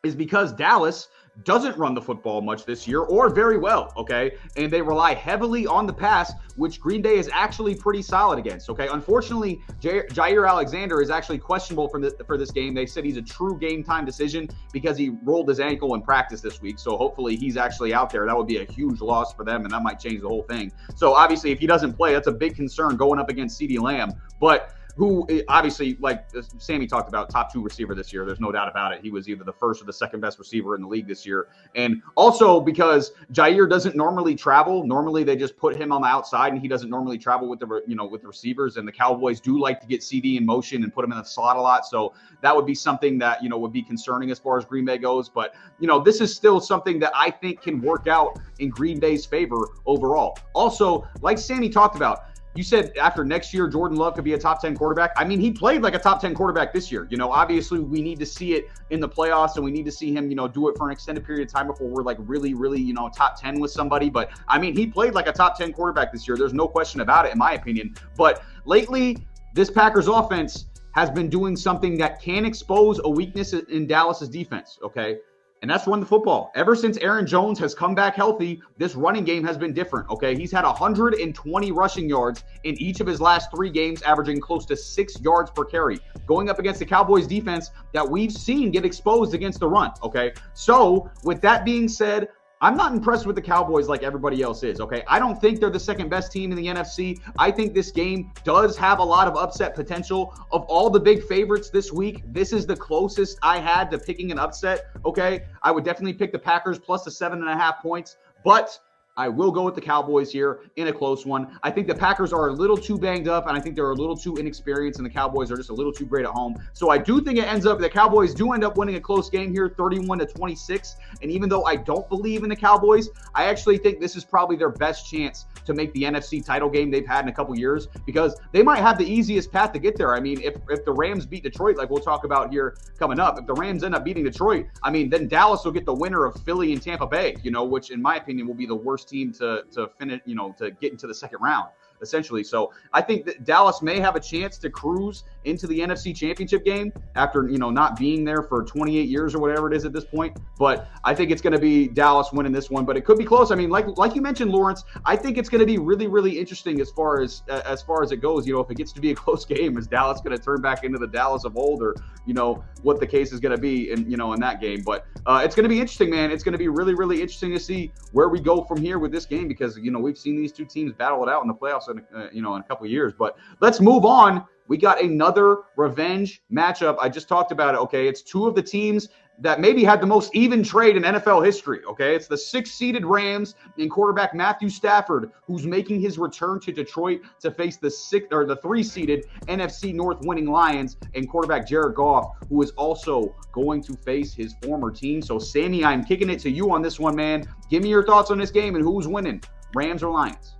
[0.03, 1.07] is because Dallas
[1.43, 4.31] doesn't run the football much this year or very well, okay?
[4.55, 8.69] And they rely heavily on the pass, which Green Bay is actually pretty solid against,
[8.69, 8.87] okay?
[8.87, 12.73] Unfortunately, Jaire Alexander is actually questionable for, the, for this game.
[12.73, 16.41] They said he's a true game time decision because he rolled his ankle in practice
[16.41, 16.79] this week.
[16.79, 18.25] So hopefully he's actually out there.
[18.25, 20.71] That would be a huge loss for them, and that might change the whole thing.
[20.95, 24.11] So obviously, if he doesn't play, that's a big concern going up against CeeDee Lamb.
[24.39, 26.25] But who obviously, like
[26.57, 28.25] Sammy talked about, top two receiver this year.
[28.25, 29.01] There's no doubt about it.
[29.01, 31.49] He was either the first or the second best receiver in the league this year.
[31.75, 34.85] And also because Jaire doesn't normally travel.
[34.87, 37.83] Normally they just put him on the outside, and he doesn't normally travel with the
[37.85, 38.77] you know with the receivers.
[38.77, 41.23] And the Cowboys do like to get CeeDee in motion and put him in the
[41.23, 41.85] slot a lot.
[41.85, 44.85] So that would be something that you know would be concerning as far as Green
[44.85, 45.29] Bay goes.
[45.29, 48.99] But you know this is still something that I think can work out in Green
[48.99, 50.39] Bay's favor overall.
[50.53, 52.23] Also, like Sammy talked about
[52.55, 55.11] you said after next year, Jordan Love could be a top 10 quarterback.
[55.15, 57.07] I mean, he played like a top 10 quarterback this year.
[57.09, 59.91] You know, obviously we need to see it in the playoffs and we need to
[59.91, 62.17] see him, you know, do it for an extended period of time before we're like
[62.21, 64.09] really, really, you know, top 10 with somebody.
[64.09, 66.35] But I mean, he played like a top 10 quarterback this year.
[66.35, 67.95] There's no question about it, in my opinion.
[68.15, 73.85] But lately, this Packers offense has been doing something that can expose a weakness in
[73.85, 74.79] Dallas's defense.
[74.81, 75.17] Okay
[75.61, 76.51] and that's run the football.
[76.55, 80.09] Ever since Aaron Jones has come back healthy, this running game has been different.
[80.09, 80.35] Okay.
[80.35, 84.77] He's had 120 rushing yards in each of his last three games, averaging close to
[84.77, 89.33] six yards per carry, going up against the Cowboys defense that we've seen get exposed
[89.33, 89.91] against the run.
[90.03, 90.33] Okay.
[90.53, 92.29] So, with that being said,
[92.59, 94.79] I'm not impressed with the Cowboys like everybody else is.
[94.79, 95.03] Okay.
[95.07, 97.19] I don't think they're the second best team in the NFC.
[97.37, 100.33] I think this game does have a lot of upset potential.
[100.51, 104.31] Of all the big favorites this week, this is the closest I had to picking
[104.31, 104.87] an upset.
[105.05, 105.45] Okay.
[105.61, 108.17] I would definitely pick the Packers plus the seven and a half points.
[108.43, 108.79] But
[109.17, 111.57] I will go with the Cowboys here in a close one.
[111.63, 113.95] I think the Packers are a little too banged up, and I think they're a
[113.95, 116.55] little too inexperienced, and the Cowboys are just a little too great at home.
[116.73, 119.29] So I do think it ends up the Cowboys do end up winning a close
[119.29, 120.95] game here, 31 to 26.
[121.23, 124.55] And even though I don't believe in the Cowboys, I actually think this is probably
[124.55, 127.87] their best chance to make the NFC title game they've had in a couple years
[128.05, 130.13] because they might have the easiest path to get there.
[130.15, 133.39] I mean, if if the Rams beat Detroit, like we'll talk about here coming up,
[133.39, 136.25] if the Rams end up beating Detroit, I mean, then Dallas will get the winner
[136.25, 139.06] of Philly and Tampa Bay, you know, which in my opinion will be the worst
[139.07, 141.69] team to to finish, you know, to get into the second round
[142.01, 142.43] essentially.
[142.43, 146.65] So I think that Dallas may have a chance to cruise into the NFC Championship
[146.65, 149.93] game after you know not being there for 28 years or whatever it is at
[149.93, 150.37] this point.
[150.57, 152.85] But I think it's going to be Dallas winning this one.
[152.85, 153.51] But it could be close.
[153.51, 156.37] I mean, like like you mentioned, Lawrence, I think it's going to be really really
[156.37, 158.47] interesting as far as as far as it goes.
[158.47, 160.61] You know, if it gets to be a close game, is Dallas going to turn
[160.61, 161.95] back into the Dallas of old, or
[162.25, 164.81] you know what the case is going to be in you know in that game?
[164.85, 166.31] But uh, it's going to be interesting, man.
[166.31, 169.11] It's going to be really really interesting to see where we go from here with
[169.11, 171.53] this game because you know we've seen these two teams battle it out in the
[171.53, 173.13] playoffs in uh, you know in a couple years.
[173.17, 176.97] But let's move on we got another revenge matchup.
[176.99, 177.79] I just talked about it.
[177.81, 178.07] Okay.
[178.07, 179.09] It's two of the teams
[179.39, 181.81] that maybe had the most even trade in NFL history.
[181.85, 182.15] Okay.
[182.15, 187.21] It's the six seeded Rams and quarterback Matthew Stafford, who's making his return to Detroit
[187.41, 191.95] to face the six or the three seeded NFC North winning Lions and quarterback Jared
[191.95, 195.21] Goff, who is also going to face his former team.
[195.21, 197.47] So, Sammy, I'm kicking it to you on this one, man.
[197.69, 199.41] Give me your thoughts on this game and who's winning,
[199.75, 200.55] Rams or Lions?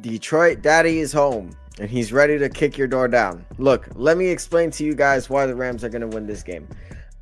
[0.00, 3.44] Detroit Daddy is home and he's ready to kick your door down.
[3.58, 6.42] Look, let me explain to you guys why the Rams are going to win this
[6.42, 6.68] game.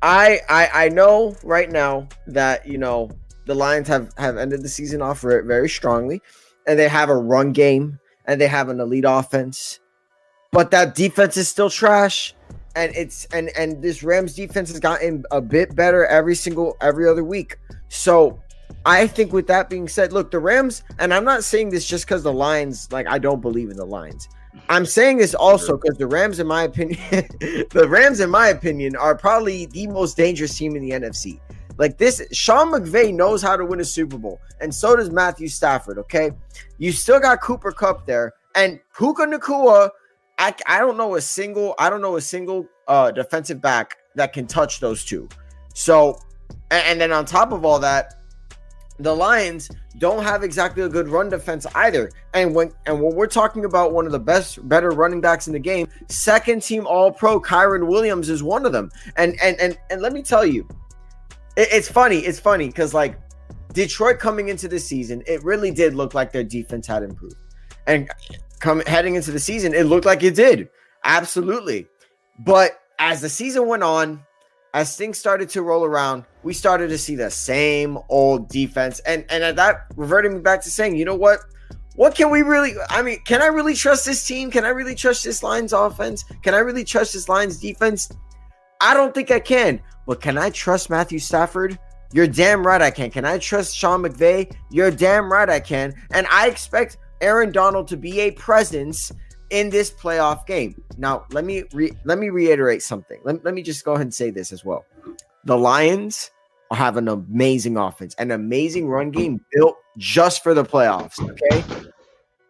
[0.01, 3.09] I, I I know right now that you know
[3.45, 6.21] the Lions have have ended the season off very strongly,
[6.67, 9.79] and they have a run game and they have an elite offense,
[10.51, 12.35] but that defense is still trash.
[12.75, 17.07] And it's and and this Rams defense has gotten a bit better every single every
[17.07, 17.57] other week.
[17.87, 18.41] So
[18.85, 22.05] I think with that being said, look, the Rams, and I'm not saying this just
[22.05, 24.29] because the Lions, like I don't believe in the Lions.
[24.69, 28.95] I'm saying this also because the Rams, in my opinion, the Rams, in my opinion,
[28.95, 31.39] are probably the most dangerous team in the NFC.
[31.77, 35.47] Like this, Sean McVay knows how to win a Super Bowl, and so does Matthew
[35.47, 35.97] Stafford.
[35.97, 36.31] Okay,
[36.77, 39.89] you still got Cooper Kupp there, and Puka Nacua.
[40.37, 44.31] I, I don't know a single I don't know a single uh, defensive back that
[44.31, 45.27] can touch those two.
[45.73, 46.19] So,
[46.71, 48.15] and, and then on top of all that,
[48.97, 52.09] the Lions don't have exactly a good run defense either.
[52.33, 55.53] And when and when we're talking about one of the best, better running backs in
[55.53, 58.91] the game, second team All Pro Kyren Williams is one of them.
[59.17, 60.67] And and and and let me tell you,
[61.55, 62.19] it, it's funny.
[62.19, 63.19] It's funny because like
[63.73, 67.35] Detroit coming into the season, it really did look like their defense had improved.
[67.87, 68.09] And
[68.59, 70.69] come heading into the season, it looked like it did.
[71.03, 71.87] Absolutely.
[72.39, 74.23] But as the season went on,
[74.75, 78.99] as things started to roll around, we started to see the same old defense.
[78.99, 81.39] And and that reverted me back to saying, you know what?
[81.95, 84.51] What can we really I mean, can I really trust this team?
[84.51, 86.25] Can I really trust this line's offense?
[86.43, 88.09] Can I really trust this line's defense?
[88.81, 89.79] I don't think I can.
[90.05, 91.79] But can I trust Matthew Stafford
[92.11, 93.11] You're damn right I can.
[93.11, 94.53] Can I trust Sean McVay?
[94.71, 95.93] You're damn right I can.
[96.11, 99.13] And I expect Aaron Donald to be a presence
[99.49, 100.81] in this playoff game.
[100.97, 103.19] Now, let me re- let me reiterate something.
[103.23, 104.85] Let, let me just go ahead and say this as well.
[105.43, 106.31] The Lions
[106.71, 111.19] have an amazing offense, an amazing run game built just for the playoffs.
[111.19, 111.89] Okay,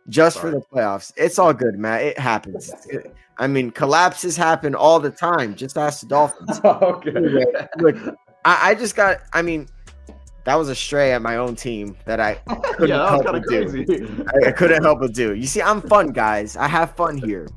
[0.10, 0.52] just Sorry.
[0.54, 1.12] for the playoffs.
[1.18, 2.04] It's all good, Matt.
[2.04, 2.72] It happens.
[3.38, 5.56] I mean, collapses happen all the time.
[5.56, 6.62] Just ask the Dolphins.
[6.66, 7.12] okay.
[7.80, 7.98] look,
[8.46, 9.20] I, I, just got.
[9.34, 9.68] I mean,
[10.46, 12.36] that was a stray at my own team that I
[12.78, 14.26] couldn't yeah, help but do.
[14.44, 15.34] I, I, couldn't help but do.
[15.34, 16.56] You see, I'm fun, guys.
[16.56, 17.48] I have fun here.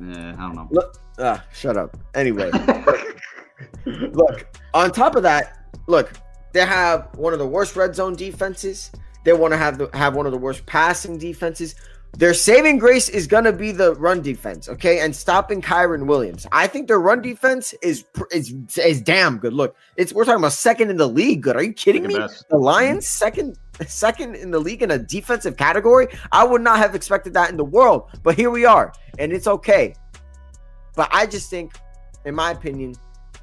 [0.00, 0.68] Yeah, I don't know.
[0.70, 1.96] Look, uh, shut up.
[2.14, 2.50] Anyway,
[3.86, 4.46] look.
[4.72, 6.12] On top of that, look,
[6.52, 8.90] they have one of the worst red zone defenses.
[9.24, 11.74] They want to have the, have one of the worst passing defenses.
[12.18, 16.46] Their saving grace is going to be the run defense, okay, and stopping Kyren Williams.
[16.52, 19.54] I think their run defense is is is damn good.
[19.54, 21.42] Look, it's we're talking about second in the league.
[21.42, 22.18] Good, are you kidding me?
[22.18, 22.46] Best.
[22.50, 26.06] The Lions second second in the league in a defensive category.
[26.32, 29.46] I would not have expected that in the world, but here we are, and it's
[29.46, 29.94] okay.
[30.94, 31.72] But I just think,
[32.26, 32.94] in my opinion,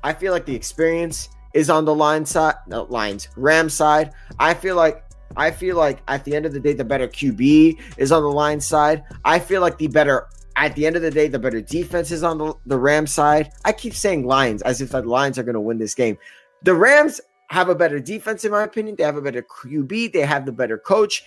[0.04, 4.12] I feel like the experience is on the line side, no, lines Ram side.
[4.38, 5.04] I feel like
[5.40, 8.30] I feel like at the end of the day, the better QB is on the
[8.30, 9.04] line side.
[9.24, 10.28] I feel like the better
[10.58, 13.54] at the end of the day, the better defense is on the, the Ram side.
[13.64, 16.18] I keep saying Lions as if the Lions are going to win this game.
[16.64, 18.98] The Rams have a better defense, in my opinion.
[18.98, 20.12] They have a better QB.
[20.12, 21.24] They have the better coach.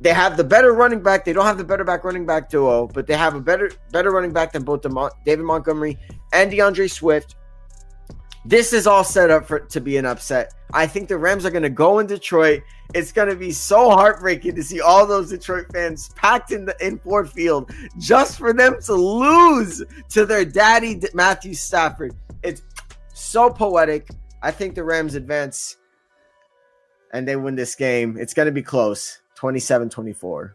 [0.00, 1.24] They have the better running back.
[1.24, 4.12] They don't have the better back running back duo, but they have a better better
[4.12, 5.98] running back than both the David Montgomery
[6.32, 7.34] and D'Andre Swift.
[8.48, 10.54] This is all set up for to be an upset.
[10.72, 12.62] I think the Rams are going to go in Detroit.
[12.94, 16.74] It's going to be so heartbreaking to see all those Detroit fans packed in the
[16.80, 22.14] in Ford Field just for them to lose to their daddy Matthew Stafford.
[22.42, 22.62] It's
[23.12, 24.08] so poetic.
[24.42, 25.76] I think the Rams advance
[27.12, 28.16] and they win this game.
[28.18, 30.52] It's going to be close, 27-24.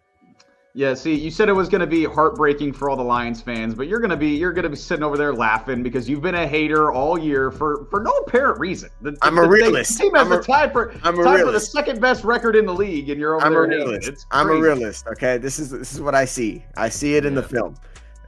[0.76, 3.76] Yeah, see, you said it was going to be heartbreaking for all the Lions fans,
[3.76, 6.24] but you're going to be you're going to be sitting over there laughing because you've
[6.24, 8.90] been a hater all year for for no apparent reason.
[9.02, 10.00] The, I'm the, a realist.
[10.00, 11.46] The team has I'm a, tied for I'm a tied realist.
[11.46, 13.66] for the second best record in the league, and you're over I'm there.
[13.66, 14.26] A realist.
[14.32, 15.06] I'm a realist.
[15.10, 16.66] Okay, this is this is what I see.
[16.76, 17.76] I see it in the film.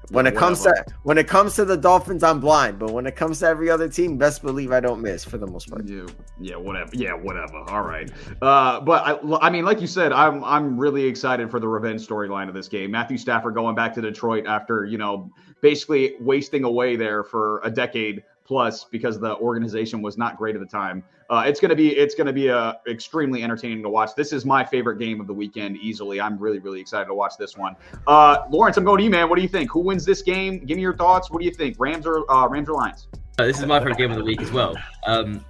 [0.10, 3.16] When it comes to when it comes to the Dolphins, I'm blind, but when it
[3.16, 5.86] comes to every other team, best believe I don't miss for the most part.
[5.86, 6.06] Yeah,
[6.40, 6.92] yeah, whatever.
[6.94, 7.58] Yeah, whatever.
[7.68, 8.12] All right.
[8.42, 12.06] Uh, but I, I mean, like you said, I'm I'm really excited for the revenge
[12.06, 12.92] storyline of this game.
[12.92, 15.32] Matthew Stafford going back to Detroit after you know
[15.62, 20.62] basically wasting away there for a decade plus because the organization was not great at
[20.62, 21.04] the time.
[21.30, 24.12] Uh, it's gonna be it's gonna be uh, extremely entertaining to watch.
[24.16, 26.22] This is my favorite game of the weekend easily.
[26.22, 27.76] I'm really really excited to watch this one.
[28.06, 29.28] Uh, Lawrence, I'm going to you, man.
[29.28, 29.72] What do you think?
[29.72, 30.60] Who wins this game?
[30.66, 31.32] Give me your thoughts.
[31.32, 31.78] What do you think?
[31.80, 33.08] Rams or uh, Rams or Lions?
[33.40, 34.76] Uh, this is my favorite game of the week as well.
[35.08, 35.44] Um,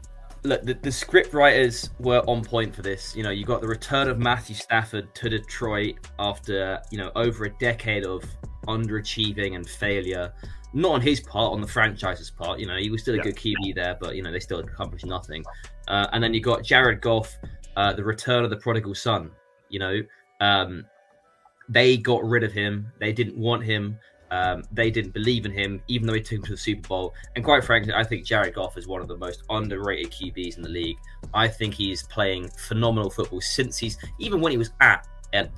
[0.43, 3.16] look, the, the script writers were on point for this.
[3.16, 7.46] You know, you got the return of Matthew Stafford to Detroit after you know over
[7.46, 8.24] a decade of
[8.68, 10.34] underachieving and failure
[10.76, 12.60] not on his part, on the franchise's part.
[12.60, 13.24] You know, he was still a yeah.
[13.24, 15.44] good QB there, but you know they still accomplished nothing.
[15.88, 17.36] Uh, and then you got Jared Goff,
[17.78, 19.32] uh, the return of the prodigal son.
[19.70, 20.02] You know,
[20.42, 20.86] um,
[21.70, 22.92] they got rid of him.
[23.00, 23.98] They didn't want him.
[24.32, 27.14] Um, they didn't believe in him, even though he took him to the Super Bowl.
[27.36, 30.64] And quite frankly, I think Jared Goff is one of the most underrated QBs in
[30.64, 30.98] the league.
[31.34, 35.08] I think he's playing phenomenal football since he's even when he was at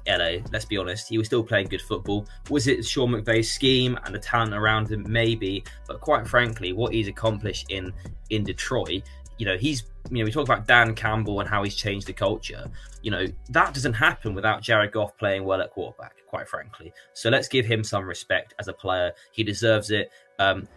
[0.07, 2.27] LA, let's be honest, he was still playing good football.
[2.49, 5.05] Was it Sean McVay's scheme and the talent around him?
[5.07, 7.93] Maybe, but quite frankly, what he's accomplished in
[8.29, 9.03] in Detroit,
[9.37, 12.13] you know, he's you know, we talk about Dan Campbell and how he's changed the
[12.13, 12.69] culture.
[13.01, 16.93] You know, that doesn't happen without Jared Goff playing well at quarterback, quite frankly.
[17.13, 19.11] So let's give him some respect as a player.
[19.31, 20.11] He deserves it.
[20.39, 20.67] Um,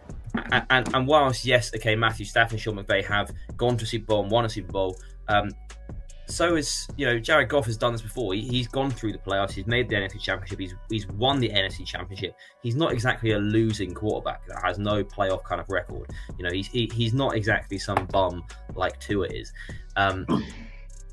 [0.51, 4.07] and, and, and whilst yes, okay, Matthew Stafford and Sean McVay have gone to Super
[4.07, 4.97] Bowl and won a Super Bowl,
[5.27, 5.51] um,
[6.31, 8.33] so is you know Jared Goff has done this before.
[8.33, 9.51] He, has gone through the playoffs.
[9.51, 10.59] He's made the NFC Championship.
[10.59, 12.35] He's he's won the NFC Championship.
[12.61, 16.09] He's not exactly a losing quarterback that has no playoff kind of record.
[16.37, 18.43] You know, he's he, he's not exactly some bum
[18.75, 19.51] like Tua is.
[19.95, 20.25] Um,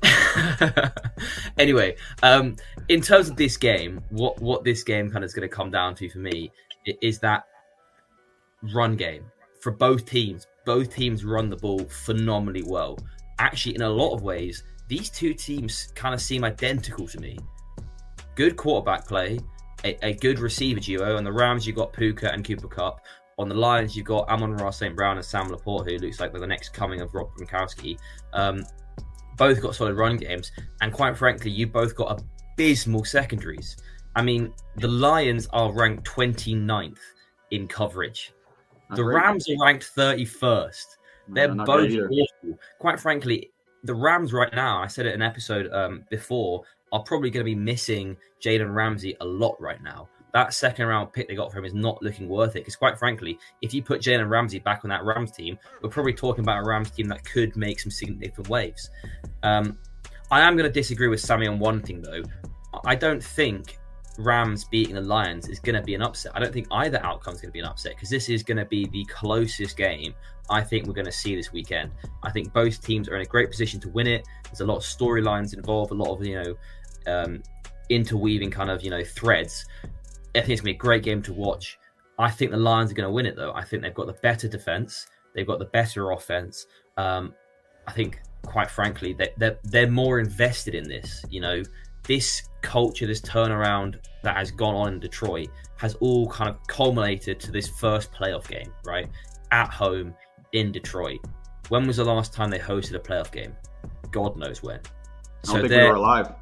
[1.57, 2.55] anyway, um,
[2.87, 5.69] in terms of this game, what what this game kind of is going to come
[5.71, 6.51] down to for me
[7.01, 7.43] is that
[8.73, 9.25] run game
[9.61, 10.47] for both teams.
[10.65, 12.97] Both teams run the ball phenomenally well.
[13.39, 17.37] Actually, in a lot of ways, these two teams kind of seem identical to me.
[18.35, 19.39] Good quarterback play,
[19.85, 21.15] a, a good receiver duo.
[21.15, 23.01] On the Rams, you've got Puka and Cooper Kupp.
[23.37, 24.95] On the Lions, you've got Amon-Ra St.
[24.95, 27.97] Brown and Sam LaPorta, who looks like they're the next coming of Rob Gronkowski.
[28.33, 28.63] Um,
[29.37, 32.21] both got solid run games, and quite frankly, you both got
[32.57, 33.77] abysmal secondaries.
[34.15, 36.97] I mean, the Lions are ranked 29th
[37.51, 38.33] in coverage.
[38.95, 40.85] The Rams are ranked 31st.
[41.29, 42.59] They're no, both awful.
[42.79, 43.51] Quite frankly,
[43.83, 47.45] the Rams right now, I said it in an episode um, before, are probably going
[47.45, 50.09] to be missing Jalen Ramsey a lot right now.
[50.33, 52.59] That second round pick they got for him is not looking worth it.
[52.59, 56.13] Because quite frankly, if you put Jalen Ramsey back on that Rams team, we're probably
[56.13, 58.91] talking about a Rams team that could make some significant waves.
[59.41, 59.77] Um,
[60.29, 62.21] I am going to disagree with Sammy on one thing though.
[62.85, 63.78] I don't think
[64.19, 66.33] Rams beating the Lions is going to be an upset.
[66.35, 68.57] I don't think either outcome is going to be an upset because this is going
[68.57, 70.13] to be the closest game
[70.49, 71.91] I think we're going to see this weekend.
[72.23, 74.27] I think both teams are in a great position to win it.
[74.45, 76.55] There's a lot of storylines involved, a lot of you know
[77.07, 77.43] um,
[77.89, 79.65] interweaving kind of you know threads.
[80.35, 81.77] I think it's going to be a great game to watch.
[82.17, 83.53] I think the Lions are going to win it though.
[83.53, 85.07] I think they've got the better defense.
[85.33, 86.65] They've got the better offense.
[86.97, 87.33] Um,
[87.87, 91.23] I think, quite frankly, they, they're, they're more invested in this.
[91.29, 91.63] You know,
[92.03, 97.39] this culture, this turnaround that has gone on in Detroit has all kind of culminated
[97.39, 99.07] to this first playoff game, right?
[99.51, 100.13] At home
[100.53, 101.19] in Detroit.
[101.69, 103.55] When was the last time they hosted a playoff game?
[104.11, 104.79] God knows when.
[105.43, 106.33] So I don't think we were alive.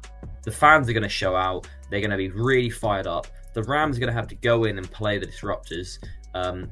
[0.42, 1.68] The fans are going to show out.
[1.90, 3.26] They're going to be really fired up.
[3.54, 5.98] The Rams are going to have to go in and play the disruptors.
[6.34, 6.70] Um,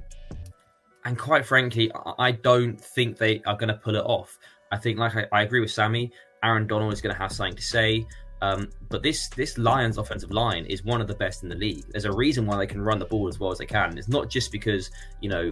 [1.05, 4.37] and quite frankly, I don't think they are going to pull it off.
[4.73, 6.11] I think, like I, I agree with Sammy,
[6.43, 8.05] Aaron Donald is going to have something to say.
[8.43, 11.85] Um, but this this Lions offensive line is one of the best in the league.
[11.91, 13.97] There's a reason why they can run the ball as well as they can.
[13.97, 15.51] It's not just because you know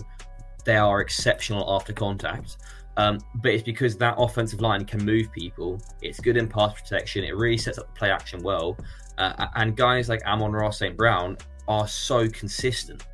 [0.64, 2.58] they are exceptional after contact,
[2.96, 5.80] um, but it's because that offensive line can move people.
[6.02, 7.24] It's good in pass protection.
[7.24, 8.76] It really sets up the play action well.
[9.16, 10.96] Uh, and guys like Amon-Ra St.
[10.96, 11.36] Brown
[11.68, 13.04] are so consistent.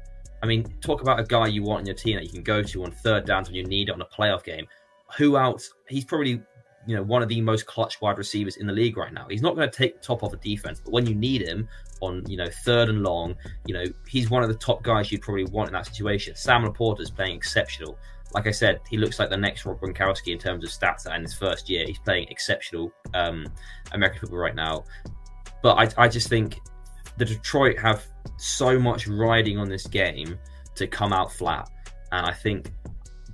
[0.43, 2.63] I mean, talk about a guy you want in your team that you can go
[2.63, 4.67] to on third downs when you need it on a playoff game.
[5.19, 5.75] Who else?
[5.89, 6.43] He's probably
[6.87, 9.27] you know one of the most clutch wide receivers in the league right now.
[9.29, 11.69] He's not going to take top off a defense, but when you need him
[12.01, 15.23] on you know third and long, you know he's one of the top guys you'd
[15.23, 16.35] probably want in that situation.
[16.35, 17.99] Sam LaPorta is playing exceptional.
[18.33, 21.23] Like I said, he looks like the next Rob Gronkowski in terms of stats in
[21.23, 21.85] his first year.
[21.85, 23.47] He's playing exceptional um,
[23.91, 24.85] American football right now.
[25.63, 26.61] But I, I just think
[27.19, 28.07] the Detroit have
[28.39, 30.39] so much riding on this game
[30.77, 31.69] to come out flat,
[32.13, 32.73] and I think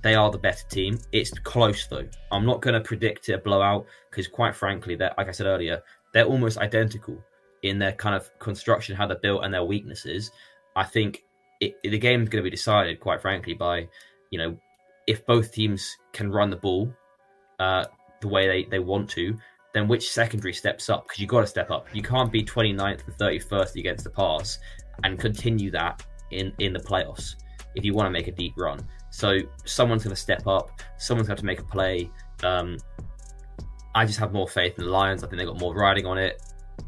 [0.07, 0.97] they are the better team.
[1.11, 2.07] It's close though.
[2.31, 5.81] I'm not going to predict a blowout because, quite frankly, that like I said earlier,
[6.13, 7.21] they're almost identical
[7.63, 10.31] in their kind of construction, how they're built, and their weaknesses.
[10.77, 11.25] I think
[11.59, 13.89] it, the game's going to be decided, quite frankly, by
[14.31, 14.57] you know
[15.07, 16.93] if both teams can run the ball
[17.59, 17.83] uh,
[18.21, 19.37] the way they, they want to,
[19.73, 21.05] then which secondary steps up?
[21.05, 21.87] Because you've got to step up.
[21.93, 24.59] You can't be 29th and 31st against the pass
[25.03, 27.35] and continue that in, in the playoffs
[27.75, 28.79] if you want to make a deep run.
[29.17, 30.79] So someone's going to step up.
[30.99, 32.11] Someone's going to make a play.
[32.43, 32.77] Um,
[33.95, 35.23] I just have more faith in the Lions.
[35.23, 36.39] I think they've got more riding on it.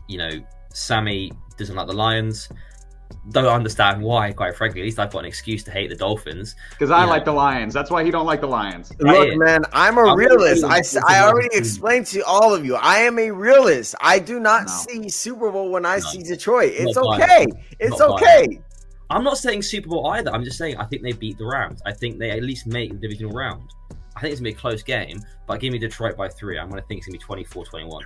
[0.07, 0.29] You know,
[0.71, 2.47] Sammy doesn't like the Lions.
[3.31, 4.81] Don't understand why, quite frankly.
[4.81, 6.55] At least I've got an excuse to hate the Dolphins.
[6.69, 7.73] Because I like the Lions.
[7.73, 8.93] That's why he don't like the Lions.
[8.99, 10.63] Look, man, I'm a I'm realist.
[10.63, 12.75] I, I already explained to all of you.
[12.75, 13.95] I am a realist.
[14.01, 14.71] I do not no.
[14.71, 16.01] see Super Bowl when I no.
[16.01, 16.73] see Detroit.
[16.75, 17.47] It's not okay.
[17.79, 18.61] It's not okay.
[19.11, 20.31] I'm not saying Super Bowl either.
[20.31, 21.81] I'm just saying I think they beat the Rams.
[21.85, 23.71] I think they at least make the divisional round.
[24.15, 26.59] I think it's gonna be a close game, but give me Detroit by three.
[26.59, 28.03] I'm gonna think it's gonna be 24-21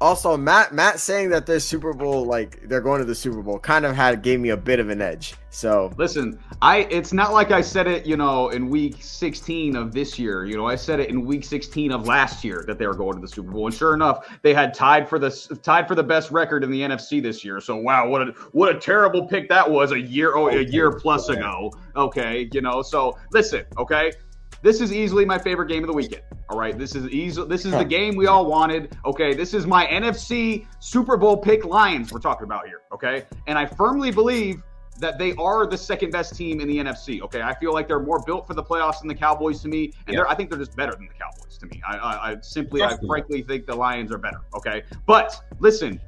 [0.00, 3.58] also Matt Matt saying that this Super Bowl like they're going to the Super Bowl
[3.58, 5.34] kind of had gave me a bit of an edge.
[5.50, 9.92] So listen, I it's not like I said it, you know, in week 16 of
[9.92, 10.46] this year.
[10.46, 13.14] You know, I said it in week 16 of last year that they were going
[13.14, 15.30] to the Super Bowl, and sure enough, they had tied for the
[15.62, 17.60] tied for the best record in the NFC this year.
[17.60, 20.92] So wow, what a what a terrible pick that was a year oh, a year
[20.92, 21.72] plus ago.
[21.96, 22.82] Okay, you know.
[22.82, 24.12] So listen, okay,
[24.62, 26.22] this is easily my favorite game of the weekend.
[26.48, 27.44] All right, this is easy.
[27.44, 28.96] This is the game we all wanted.
[29.04, 32.12] Okay, this is my NFC Super Bowl pick Lions.
[32.12, 32.80] We're talking about here.
[32.92, 34.62] Okay, and I firmly believe
[34.98, 37.22] that they are the second best team in the NFC.
[37.22, 39.92] Okay, I feel like they're more built for the playoffs than the Cowboys to me,
[40.06, 40.24] and yeah.
[40.28, 41.80] I think they're just better than the Cowboys to me.
[41.88, 44.40] I, I, I simply, I frankly think the Lions are better.
[44.54, 46.00] Okay, but listen,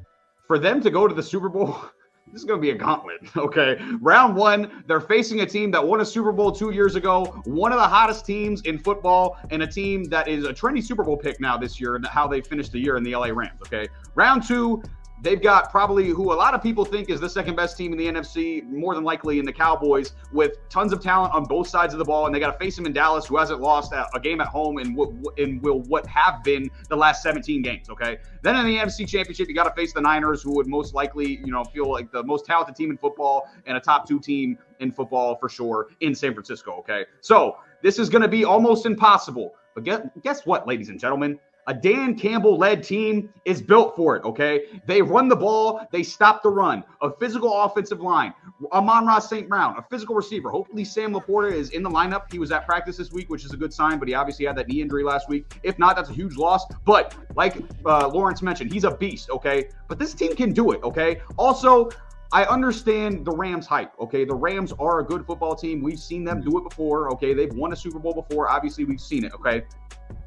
[0.47, 1.79] for them to go to the Super Bowl.
[2.33, 3.21] this is going to be a gauntlet.
[3.37, 3.79] Okay.
[4.01, 7.73] Round one, they're facing a team that won a Super Bowl two years ago, one
[7.73, 11.17] of the hottest teams in football, and a team that is a trendy Super Bowl
[11.17, 13.61] pick now this year, and how they finished the year in the LA Rams.
[13.63, 13.89] Okay.
[14.15, 14.83] Round two,
[15.23, 17.99] They've got probably who a lot of people think is the second best team in
[17.99, 21.95] the NFC, more than likely in the Cowboys, with tons of talent on both sides
[21.95, 24.21] of the ball, and they got to face them in Dallas, who hasn't lost a
[24.21, 27.89] game at home in what in will what have been the last 17 games.
[27.89, 30.93] Okay, then in the NFC Championship, you got to face the Niners, who would most
[30.93, 34.19] likely, you know, feel like the most talented team in football and a top two
[34.19, 36.73] team in football for sure in San Francisco.
[36.81, 39.55] Okay, so this is going to be almost impossible.
[39.75, 41.39] But guess, guess what, ladies and gentlemen?
[41.69, 44.81] A Dan Campbell led team is built for it, okay?
[44.87, 46.83] They run the ball, they stop the run.
[47.03, 48.35] A physical offensive line.
[48.73, 49.49] Amon-Ra St.
[49.49, 50.51] Brown, a physical receiver.
[50.51, 52.33] Hopefully, Sam LaPorta is in the lineup.
[52.33, 54.57] He was at practice this week, which is a good sign, but he obviously had
[54.57, 55.53] that knee injury last week.
[55.63, 56.65] If not, that's a huge loss.
[56.85, 57.57] But like
[57.87, 59.69] uh, Lawrence mentioned, he's a beast, okay?
[59.89, 61.21] But this team can do it, okay?
[61.39, 61.91] Also,
[62.33, 63.93] I understand the Rams hype.
[64.01, 65.83] Okay, the Rams are a good football team.
[65.83, 67.13] We've seen them do it before.
[67.13, 68.49] Okay, they've won a Super Bowl before.
[68.49, 69.35] Obviously, we've seen it.
[69.35, 69.65] Okay,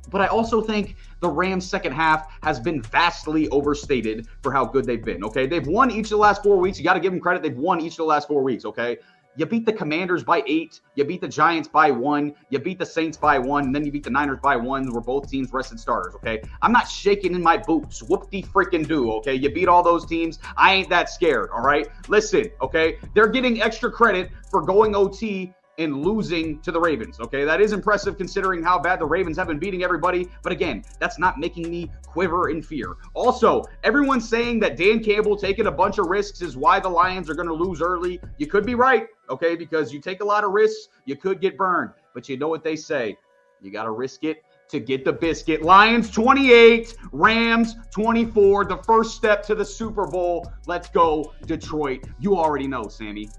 [0.10, 4.86] but I also think the Rams' second half has been vastly overstated for how good
[4.86, 5.24] they've been.
[5.24, 6.78] Okay, they've won each of the last four weeks.
[6.78, 7.44] You got to give them credit.
[7.44, 8.66] They've won each of the last four weeks.
[8.66, 8.98] Okay,
[9.38, 10.80] you beat the Commanders by eight.
[10.96, 12.34] You beat the Giants by one.
[12.50, 13.66] You beat the Saints by one.
[13.66, 16.16] And then you beat the Niners by one, where both teams rested starters.
[16.16, 16.42] Okay.
[16.62, 18.02] I'm not shaking in my boots.
[18.02, 19.12] Whoop de freaking do.
[19.14, 19.36] Okay.
[19.36, 20.40] You beat all those teams.
[20.56, 21.50] I ain't that scared.
[21.54, 21.88] All right.
[22.08, 22.50] Listen.
[22.62, 22.98] Okay.
[23.14, 27.20] They're getting extra credit for going OT and losing to the Ravens.
[27.20, 30.28] Okay, that is impressive considering how bad the Ravens have been beating everybody.
[30.44, 32.96] But again, that's not making me quiver in fear.
[33.14, 37.30] Also, everyone's saying that Dan Campbell taking a bunch of risks is why the Lions
[37.30, 38.20] are going to lose early.
[38.38, 41.58] You could be right, okay, because you take a lot of risks, you could get
[41.58, 41.92] burned.
[42.14, 43.18] But you know what they say
[43.62, 45.62] you got to risk it to get the biscuit.
[45.62, 48.66] Lions 28, Rams 24.
[48.66, 50.52] The first step to the Super Bowl.
[50.68, 52.06] Let's go, Detroit.
[52.20, 53.30] You already know, Sammy.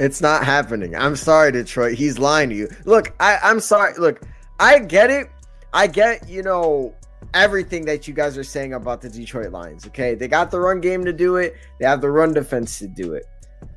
[0.00, 0.96] It's not happening.
[0.96, 1.94] I'm sorry, Detroit.
[1.94, 2.68] He's lying to you.
[2.84, 3.94] Look, I, I'm sorry.
[3.96, 4.22] Look,
[4.58, 5.30] I get it.
[5.72, 6.94] I get, you know,
[7.32, 9.86] everything that you guys are saying about the Detroit Lions.
[9.86, 10.14] Okay.
[10.14, 13.14] They got the run game to do it, they have the run defense to do
[13.14, 13.24] it.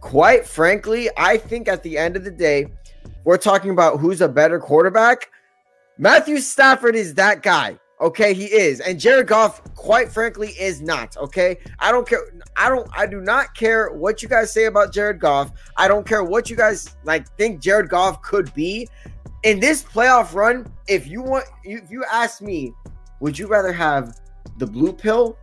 [0.02, 2.68] Quite frankly, I think at the end of the day,
[3.24, 5.30] we're talking about who's a better quarterback.
[5.98, 7.80] Matthew Stafford is that guy.
[8.00, 8.80] Okay, he is.
[8.80, 11.18] And Jared Goff, quite frankly, is not.
[11.18, 11.58] Okay.
[11.80, 12.22] I don't care.
[12.56, 15.52] I don't I do not care what you guys say about Jared Goff.
[15.78, 18.88] I don't care what you guys like think Jared Goff could be.
[19.44, 22.72] In this playoff run, if you want if you ask me,
[23.20, 24.20] would you rather have
[24.58, 25.38] the blue pill,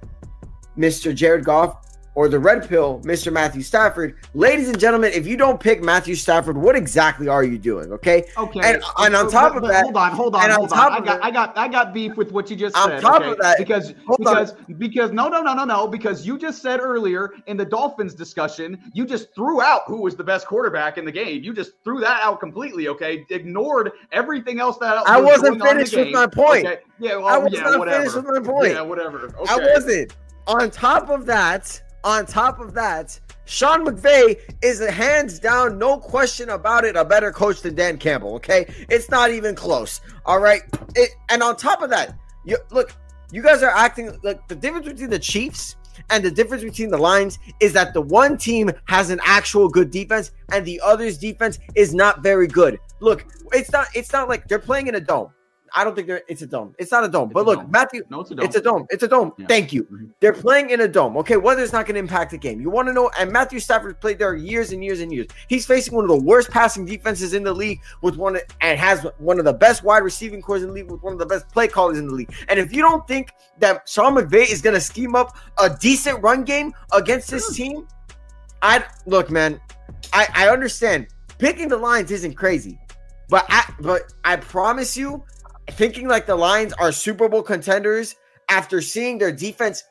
[0.79, 1.13] Mr.
[1.13, 1.84] Jared Goff,
[2.15, 3.33] or the red pill, Mr.
[3.33, 4.17] Matthew Stafford.
[4.35, 7.93] Ladies and gentlemen, if you don't pick Matthew Stafford, what exactly are you doing?
[7.93, 8.27] Okay.
[8.37, 8.61] Okay.
[8.63, 10.93] And, and on top but, of that, hold on, hold on, hold on.
[10.93, 13.01] I got, I got, I got beef with what you just on said.
[13.01, 13.31] top okay?
[13.33, 14.75] of that, because because on.
[14.79, 15.89] because no, no, no, no, no.
[15.89, 20.15] Because you just said earlier in the Dolphins discussion, you just threw out who was
[20.15, 21.43] the best quarterback in the game.
[21.43, 22.89] You just threw that out completely.
[22.89, 26.67] Okay, ignored everything else that I wasn't finished with my point.
[26.67, 26.79] Okay?
[27.01, 27.99] Yeah, well, I was yeah, not whatever.
[27.99, 28.73] finished with my point.
[28.73, 29.35] Yeah, whatever.
[29.37, 29.53] Okay.
[29.53, 30.15] I wasn't.
[30.47, 36.51] On top of that, on top of that, Sean McVay is hands down, no question
[36.51, 38.35] about it, a better coach than Dan Campbell.
[38.35, 40.01] Okay, it's not even close.
[40.25, 40.63] All right,
[40.95, 42.95] it, and on top of that, you look,
[43.33, 45.77] you guys are acting like the difference between the Chiefs
[46.11, 49.91] and the difference between the lines is that the one team has an actual good
[49.91, 52.79] defense and the other's defense is not very good.
[53.01, 55.31] Look, it's not it's not like they're playing in a dome.
[55.77, 56.75] I don't think they're it's a dome.
[56.79, 57.29] It's not a dome.
[57.31, 57.71] It's but a look, dome.
[57.71, 58.45] Matthew, No, it's a dome.
[58.45, 58.87] it's a dome.
[58.91, 59.33] It's a dome.
[59.37, 59.47] Yeah.
[59.49, 59.85] Thank you.
[59.85, 60.11] Mhm.
[60.21, 61.17] They're playing in a dome.
[61.17, 62.61] Okay, weather's not going to impact the game.
[62.61, 63.11] You want to know?
[63.19, 65.27] And Matthew Stafford played there years and years and years.
[65.49, 69.05] He's facing one of the worst passing defenses in the league with one and has
[69.19, 71.49] one of the best wide receiving cores in the league with one of the best
[71.49, 72.33] play callers in the league.
[72.49, 76.23] And if you don't think that Sean McVay is going to scheme up a decent
[76.23, 77.87] run game against this team,
[78.63, 79.61] I look, man.
[80.13, 82.79] I I understand picking the Lions isn't crazy,
[83.29, 85.23] but I but I promise you,
[85.73, 88.17] thinking like the Lions are Super Bowl contenders
[88.49, 89.85] after seeing their defense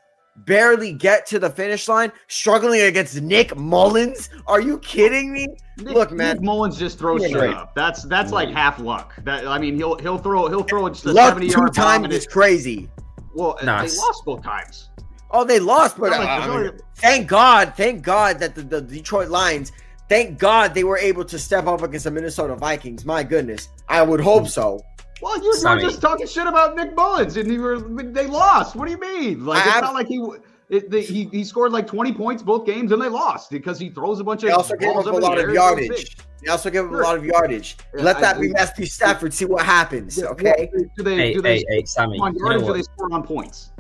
[0.46, 4.30] barely get to the finish line, struggling against Nick Mullens.
[4.48, 5.48] Are you kidding me?
[5.78, 6.36] Nick, Look, man.
[6.38, 7.54] Nick Mullens just throws Yeah, shit right.
[7.54, 7.76] up.
[7.76, 9.14] That's that's like half luck.
[9.24, 11.86] That I mean, he'll he'll throw he'll throw just a Luck seventy two yard bomb
[11.86, 12.90] times and is crazy.
[13.36, 14.90] well, Nah, they it's- lost both times.
[15.36, 18.80] Oh, they lost, but Not uh, I mean, thank God, thank God that the, the
[18.80, 19.72] Detroit Lions,
[20.08, 23.04] thank God they were able to step up against the Minnesota Vikings.
[23.04, 24.80] My goodness, I would hope so.
[25.24, 25.82] Well, you were Sammy.
[25.82, 28.76] just talking shit about Nick Mullens, and you were they lost.
[28.76, 29.46] What do you mean?
[29.46, 30.24] Like I it's ab- not like he.
[30.70, 33.90] It, they, he he scored like twenty points both games and they lost because he
[33.90, 35.54] throws a bunch They of also gave balls up a up in the lot of
[35.54, 35.90] yardage.
[35.90, 36.08] big.
[36.44, 37.78] They also give up a lot of yardage.
[37.96, 38.54] Yeah, Let I that be agree.
[38.54, 39.34] Matthew Stafford.
[39.34, 40.18] See what happens.
[40.18, 40.70] Yeah, Okay.
[40.74, 42.18] well, Do they Hey, do they hey, hey, Sammy.
[42.20, 42.74] on yardage or what?
[42.76, 43.72] they score on points?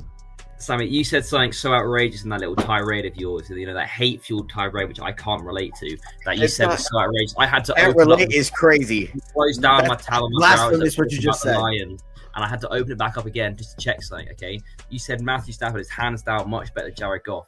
[0.63, 3.87] Sammy, you said something so outrageous in that little tirade of yours, you know, that
[3.87, 5.97] hate-fueled tirade, which I can't relate to.
[6.25, 7.35] That you It's said not- was so outrageous.
[7.37, 9.11] I had to And open up, is crazy.
[9.33, 10.29] close down my That's my browser.
[10.37, 11.57] blasphemous what you just said.
[11.57, 11.97] Lion,
[12.35, 14.27] and I had to open it back up again just to check something.
[14.31, 14.59] Okay,
[14.89, 17.45] you said Matthew Stafford is hands down much better than Jared Goff.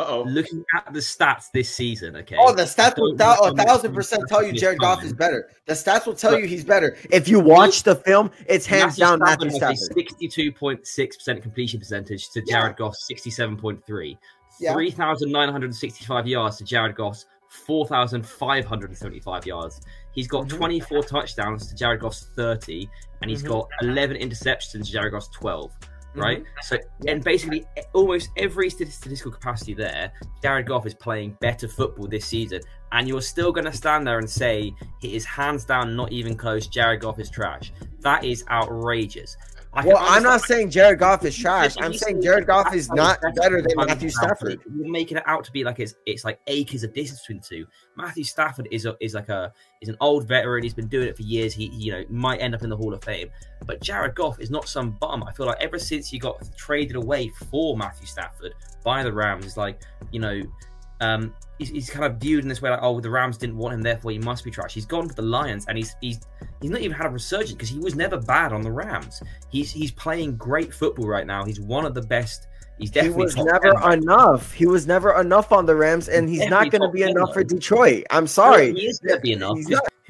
[0.00, 0.22] Uh oh.
[0.22, 2.36] Looking at the stats this season, okay.
[2.38, 5.12] Oh, the stats will don't thou- know a thousand percent tell you Jared Goff is
[5.12, 5.50] better.
[5.66, 6.96] The stats will tell But- you he's better.
[7.10, 9.96] If you watch the film, it's hands down Matthew Stafford has Stafford.
[9.98, 14.16] a sixty-two point six percent completion percentage to Jared Goff's sixty-seven point three.
[14.58, 14.72] Yeah.
[14.72, 19.80] Three thousand nine hundred sixty-five yards to Jared Goff's four thousand five hundred seventy-five yards.
[20.12, 20.56] He's got Mhm.
[20.56, 22.88] twenty-four touchdowns to Jared Goff's thirty,
[23.20, 23.48] and he's Mhm.
[23.48, 25.72] got eleven interceptions to Jared Goff's twelve.
[26.14, 26.38] Right?
[26.38, 26.58] Mm-hmm.
[26.62, 30.12] So, and basically, almost every statistical capacity there,
[30.42, 32.60] Jared Goff is playing better football this season,
[32.92, 36.36] and you're still going to stand there and say he is hands down not even
[36.36, 36.66] close.
[36.66, 37.72] Jared Goff is trash.
[38.00, 39.36] That is outrageous.
[39.72, 41.76] Well, I'm not saying Jared Goff is trash.
[41.78, 44.60] I'm saying Jared Goff is not better than Matthew Stafford.
[44.76, 47.66] You're making it out to be like it's it's like acres of distance between two.
[47.96, 50.64] Matthew Stafford is a, is like a is an old veteran.
[50.64, 51.54] He's been doing it for years.
[51.54, 53.30] He, he you know might end up in the Hall of Fame.
[53.64, 55.22] But Jared Goff is not some bum.
[55.22, 59.46] I feel like ever since he got traded away for Matthew Stafford by the Rams,
[59.46, 60.42] it's like you know
[61.00, 63.74] um, he's, he's, kind of viewed in this way like, oh, the Rams didn't want
[63.74, 64.74] him, therefore he must be trash.
[64.74, 66.20] He's gone for the Lions, and he's he's
[66.60, 69.22] he's not even had a resurgence because he was never bad on the Rams.
[69.50, 71.44] He's he's playing great football right now.
[71.44, 72.48] He's one of the best.
[72.78, 73.92] He's definitely he was never 10.
[74.02, 74.52] enough.
[74.52, 77.34] He was never enough on the Rams, and he's, he's not going to be enough
[77.34, 78.04] for Detroit.
[78.10, 78.72] I'm sorry.
[78.72, 79.58] he is going to be enough.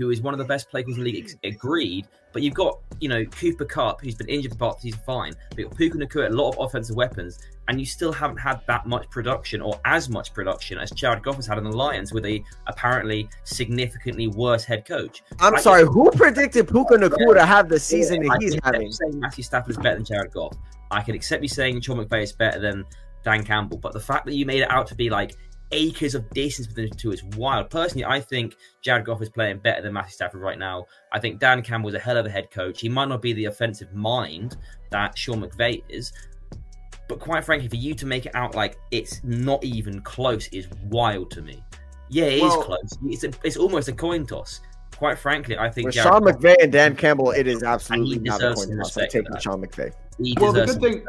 [0.01, 1.27] Who is one of the best players in the league?
[1.27, 1.55] Mm.
[1.55, 2.09] Agreed.
[2.32, 5.01] But you've got, you know, Cooper Kupp, who's been injured for part of the season,
[5.05, 5.35] fine.
[5.51, 8.62] But you've got Puka Nacua, a lot of offensive weapons, and you still haven't had
[8.66, 12.14] that much production or as much production as Jared Goff has had in the Lions
[12.14, 15.22] with a apparently significantly worse head coach.
[15.39, 18.56] I'm I sorry, who predicted Puka Nacua yeah, to have the season yeah, that he's
[18.64, 18.90] having?
[18.90, 20.56] Saying Matthew Stafford is better than Jared Goff.
[20.90, 22.86] I can accept you saying Sean McVay is better than
[23.22, 25.36] Dan Campbell, but the fact that you made it out to be like
[25.72, 27.70] acres of distance between the two is wild.
[27.70, 30.86] Personally, I think Jared Goff is playing better than Matthew Stafford right now.
[31.12, 32.80] I think Dan Campbell is a hell of a head coach.
[32.80, 34.56] He might not be the offensive mind
[34.90, 36.12] that Sean McVay is,
[37.09, 40.68] but quite frankly, for you to make it out like it's not even close is
[40.84, 41.62] wild to me.
[42.09, 42.98] Yeah, it well, is close.
[43.05, 44.60] It's a, it's almost a coin toss.
[44.97, 48.76] Quite frankly, I think Sean McVay and Dan Campbell, it is absolutely not a coin
[48.76, 48.97] toss.
[48.98, 49.92] I take Sean McVay.
[50.40, 51.06] well, the good thing.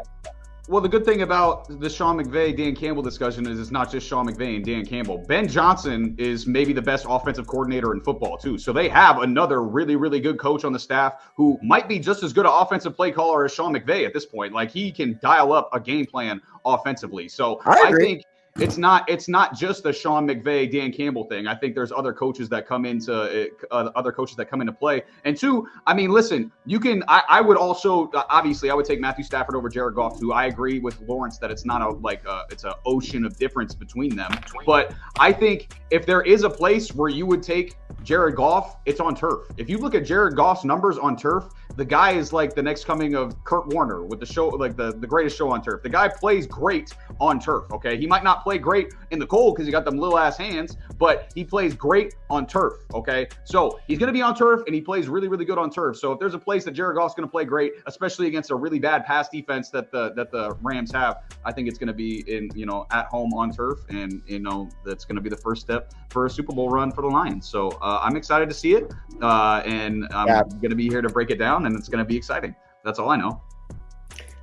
[0.68, 4.06] Well, the good thing about the Sean McVay, Dan Campbell discussion is it's not just
[4.06, 5.18] Sean McVay and Dan Campbell.
[5.26, 8.56] Ben Johnson is maybe the best offensive coordinator in football, too.
[8.58, 12.22] So they have another really, really good coach on the staff who might be just
[12.22, 14.52] as good an offensive play caller as Sean McVay at this point.
[14.52, 17.28] Like he can dial up a game plan offensively.
[17.28, 18.22] So I, I think
[18.58, 21.46] it's not it's not just the Sean McVay, Dan Campbell thing.
[21.46, 25.02] I think there's other coaches that come into uh, other coaches that come into play.
[25.24, 27.02] And two, I mean, listen, you can.
[27.08, 30.32] I, I would also obviously I would take Matthew Stafford over Jared Goff too.
[30.32, 33.74] I agree with Lawrence that it's not a like a, it's an ocean of difference
[33.74, 34.32] between them.
[34.66, 39.00] But I think if there is a place where you would take Jared Goff, it's
[39.00, 39.46] on turf.
[39.56, 41.44] If you look at Jared Goff's numbers on turf,
[41.76, 44.92] the guy is like the next coming of Kurt Warner with the show, like the,
[44.92, 45.82] the greatest show on turf.
[45.82, 47.64] The guy plays great on turf.
[47.72, 47.96] Okay.
[47.96, 50.76] He might not play great in the cold because he got them little ass hands,
[50.98, 52.74] but he plays great on turf.
[52.94, 53.26] Okay.
[53.44, 55.96] So he's going to be on turf and he plays really, really good on turf.
[55.96, 58.54] So if there's a place that Jared Goff's going to play great, especially against a
[58.54, 61.94] really bad pass defense that the, that the Rams have, I think it's going to
[61.94, 63.80] be in, you know, at home on turf.
[63.88, 66.92] And, you know, that's going to be the first step for a Super Bowl run
[66.92, 67.48] for the Lions.
[67.48, 68.92] So uh, I'm excited to see it.
[69.22, 70.42] Uh, and I'm yeah.
[70.42, 72.54] going to be here to break it down and it's going to be exciting.
[72.84, 73.40] That's all I know.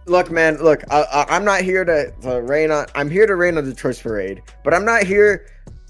[0.06, 0.58] Look, man.
[0.58, 2.88] Look, I, am not here to, to rain on.
[2.96, 5.48] I'm here to rain on Detroit's parade, but I'm not here.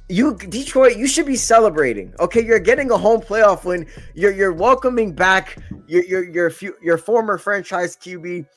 [0.09, 2.13] You Detroit, you should be celebrating.
[2.19, 3.85] Okay, you're getting a home playoff win.
[4.15, 5.57] You're you're welcoming back
[5.87, 6.51] your your your
[6.81, 8.47] your former franchise QB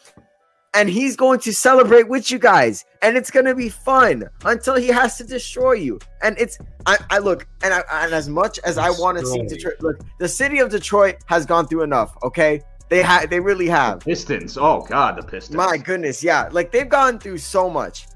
[0.75, 4.75] and he's going to celebrate with you guys and it's going to be fun until
[4.75, 5.99] he has to destroy you.
[6.23, 9.41] And it's i, I look and, I, and as much as i want to see
[9.43, 12.61] detroit look the city of detroit has gone through enough okay?
[12.89, 14.01] They have they really have.
[14.01, 15.57] Pistons oh god the pistons.
[15.57, 18.07] My goodness yeah like they've gone through so much.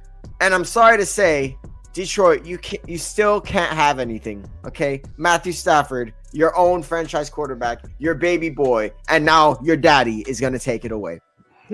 [0.41, 1.57] And i'm sorry to say
[1.93, 5.03] detroit you can't you still can't have anything okay?
[5.17, 10.53] Matthew stafford your own franchise quarterback your baby boy and now your daddy is going
[10.53, 11.21] to take it away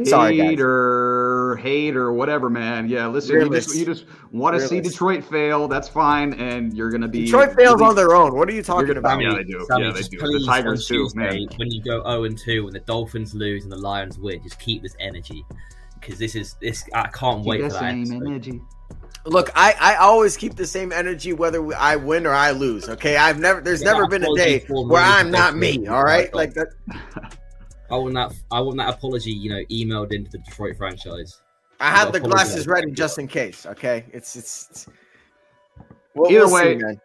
[0.04, 2.88] Sorry, hater, hater, whatever, man.
[2.88, 5.68] Yeah, listen, you just, you just want to see Detroit fail.
[5.68, 8.34] That's fine, and you're gonna be Detroit fails on their own.
[8.34, 9.20] What are you talking about?
[9.20, 9.66] Yeah, they do.
[9.68, 10.18] Sammy, yeah, they do.
[10.18, 11.46] The Tigers too, man.
[11.56, 14.58] When you go 0 and 2, when the Dolphins lose and the Lions win, just
[14.58, 15.44] keep this energy
[16.00, 16.84] because this is this.
[16.94, 17.80] I can't keep wait for that.
[17.80, 18.62] Same energy.
[19.26, 22.88] Look, I, I always keep the same energy whether I win or I lose.
[22.88, 25.86] Okay, I've never there's yeah, never been a day where I'm not me.
[25.86, 26.68] All right, like that.
[27.92, 28.34] I want that.
[28.50, 29.32] I want that apology.
[29.32, 31.42] You know, emailed into the Detroit franchise.
[31.78, 33.66] I have the glasses ready just in case.
[33.66, 34.68] Okay, it's it's.
[34.70, 34.88] it's
[36.14, 36.98] we'll, either we'll way, see,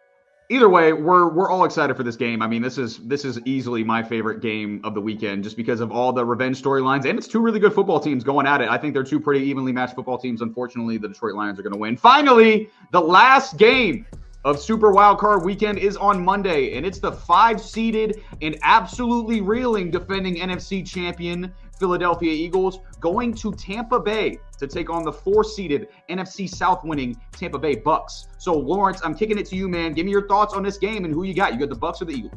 [0.48, 2.40] either way, we're we're all excited for this game.
[2.40, 5.80] I mean, this is this is easily my favorite game of the weekend, just because
[5.80, 8.70] of all the revenge storylines, and it's two really good football teams going at it.
[8.70, 10.40] I think they're two pretty evenly matched football teams.
[10.40, 11.98] Unfortunately, the Detroit Lions are going to win.
[11.98, 14.06] Finally, the last game
[14.44, 19.90] of Super Wildcard Weekend is on Monday, and it's the five seeded and absolutely reeling
[19.90, 25.88] defending NFC champion Philadelphia Eagles going to Tampa Bay to take on the four seeded
[26.08, 28.28] NFC South winning Tampa Bay Bucks.
[28.38, 29.92] So, Lawrence, I'm kicking it to you, man.
[29.92, 31.52] Give me your thoughts on this game and who you got.
[31.52, 32.34] You got the Bucks or the Eagles?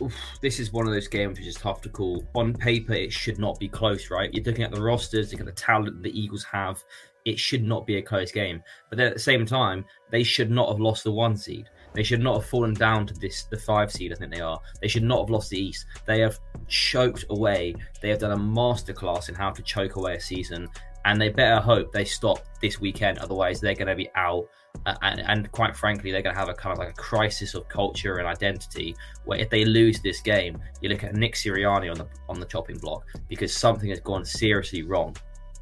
[0.00, 2.24] oof, this is one of those games which is tough to call.
[2.34, 4.32] On paper, it should not be close, right?
[4.32, 6.82] You're looking at the rosters, looking at the talent the Eagles have.
[7.24, 8.62] It should not be a close game.
[8.88, 11.68] But then at the same time, they should not have lost the one seed.
[11.92, 14.12] They should not have fallen down to this the five seed.
[14.12, 14.60] I think they are.
[14.80, 15.86] They should not have lost the East.
[16.06, 16.38] They have
[16.68, 17.74] choked away.
[18.00, 20.68] They have done a masterclass in how to choke away a season,
[21.04, 23.18] and they better hope they stop this weekend.
[23.18, 24.48] Otherwise, they're going to be out.
[24.86, 27.54] Uh, and, and, quite frankly, they're going to have a kind of like a crisis
[27.54, 28.94] of culture and identity.
[29.24, 32.46] Where if they lose this game, you look at Nick Sirianni on the on the
[32.46, 35.16] chopping block because something has gone seriously wrong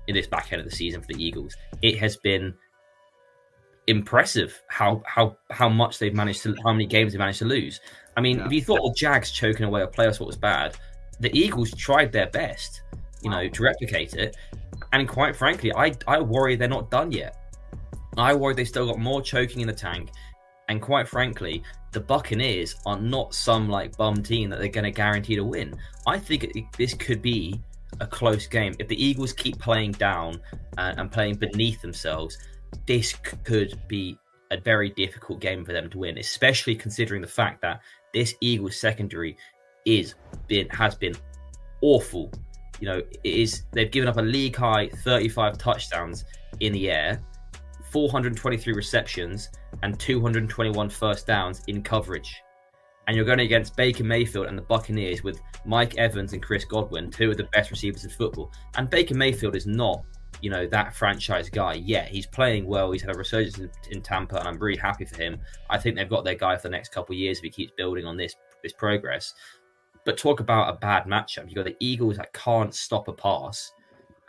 [0.09, 1.55] in this back end of the season for the Eagles.
[1.83, 2.55] It has been
[3.87, 7.81] impressive how how how much they've managed to how many games they managed to lose.
[8.17, 8.47] I mean, yeah.
[8.47, 10.77] if you thought the Jags choking away a playoffs what was bad,
[11.21, 12.83] the Eagles tried their best,
[13.23, 14.37] you know, to replicate it.
[14.93, 17.37] And quite frankly, I I worry they're not done yet.
[18.17, 20.11] I worry they still got more choking in the tank.
[20.69, 21.63] And quite frankly,
[21.93, 25.79] the Buccaneers are not some like bum team that they're going to guarantee to win.
[26.07, 27.61] I think it, this could be
[28.01, 30.41] a close game if the Eagles keep playing down
[30.77, 32.39] uh, and playing beneath themselves
[32.87, 34.19] this could be
[34.51, 37.81] a very difficult game for them to win, especially considering the fact that
[38.15, 39.37] this Eagles secondary
[39.85, 40.15] is
[40.47, 41.15] been has been
[41.83, 42.33] awful.
[42.81, 46.25] You know, it is they've given up a league high 35 touchdowns
[46.61, 47.21] in the air,
[47.91, 49.51] 423 receptions,
[49.83, 52.43] and 221 first downs in coverage.
[53.09, 57.11] And you're going against Baker Mayfield and the Buccaneers with Mike Evans and Chris Godwin,
[57.11, 58.53] two of the best receivers in football.
[58.77, 60.05] And Baker Mayfield is not
[60.41, 61.75] you know that franchise guy.
[61.75, 62.09] yet.
[62.09, 62.93] he's playing well.
[62.93, 65.41] He's had a resurgence in, in, Tampa, and I'm really happy for him.
[65.71, 67.73] I think they've got their guy for the next couple of years if he keeps
[67.77, 69.35] building on this this progress.
[70.05, 71.47] But talk about a bad matchup.
[71.47, 73.73] You've got the Eagles that can't stop a pass,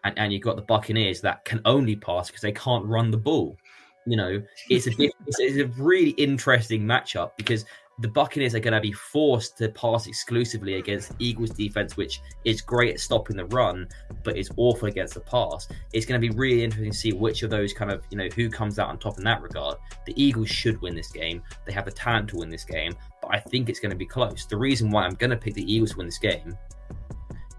[0.04, 3.18] and, and you've got the Buccaneers that can only pass because they can't run the
[3.18, 3.58] ball.
[4.06, 7.66] You know, it's a it's, it's a really interesting matchup because
[8.00, 12.62] the Buccaneers are going to be forced to pass exclusively against Eagles defense, which is
[12.62, 13.88] great at stopping the run,
[14.24, 15.68] but is awful against the pass.
[15.92, 18.30] It's going to be really interesting to see which of those kind of, you know,
[18.36, 19.78] who comes out on top in that regard.
[20.06, 21.44] The Eagles should win this game.
[21.66, 24.06] They have the talent to win this game, but I think it's going to be
[24.06, 24.46] close.
[24.46, 26.58] The reason why I'm going to pick the Eagles to win this game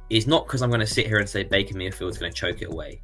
[0.08, 2.38] is not because I'm going to sit here and say Baker Mayfield is going to
[2.38, 3.02] choke it away.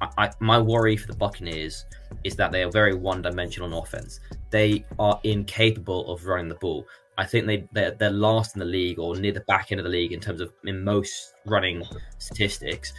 [0.00, 1.84] I, my worry for the Buccaneers
[2.24, 4.20] is that they are very one-dimensional on offense.
[4.50, 6.86] They are incapable of running the ball.
[7.18, 9.84] I think they they're, they're, last in the league or near the back end of
[9.84, 11.84] the league in terms of in most running
[12.18, 12.94] statistics.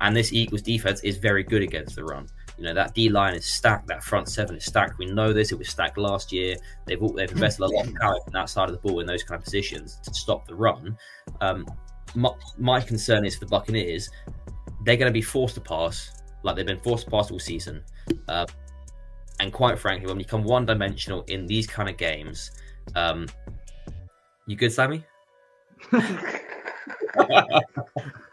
[0.00, 2.26] And this Eagles defense is very good against the run.
[2.58, 3.86] You know that D line is stacked.
[3.88, 4.98] That front seven is stacked.
[4.98, 5.52] We know this.
[5.52, 6.56] It was stacked last year.
[6.86, 9.22] They've they've invested a lot of talent in that side of the ball in those
[9.22, 10.96] kind of positions to stop the run.
[11.42, 11.66] Um,
[12.14, 14.08] my, my concern is for the Buccaneers.
[14.84, 16.15] They're going to be forced to pass
[16.46, 17.82] like they've been forced to pass all season.
[18.28, 18.46] Uh,
[19.40, 22.52] and quite frankly, when you become one dimensional in these kind of games,
[22.94, 23.26] um,
[24.46, 25.04] you good, Sammy?
[25.92, 26.00] no,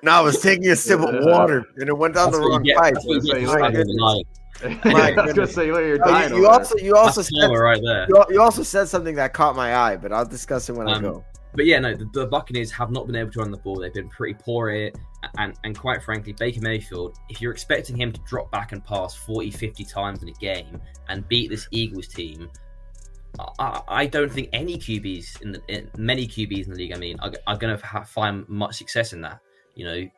[0.06, 2.96] I was taking a sip of water and it went down that's the wrong pipe.
[4.86, 6.32] I was gonna say, you're dying.
[6.32, 8.06] you, you also, you also said right there.
[8.08, 10.94] You, you, also said something that caught my eye, but I'll discuss it when um,
[10.94, 11.26] I go.
[11.56, 13.76] But yeah, no, the, the, Buccaneers have not been able to run the ball.
[13.76, 14.98] They've been pretty poor at it.
[15.38, 19.16] And, and quite frankly, Baker Mayfield, if you're expecting him to drop back and pass
[19.16, 22.50] 40, 50 times in a game and beat this Eagles team,
[23.60, 26.98] I, I don't think any QBs in the in, many QBs in the league, I
[26.98, 29.40] mean, are, are going to find much success in that.
[29.76, 30.10] You know,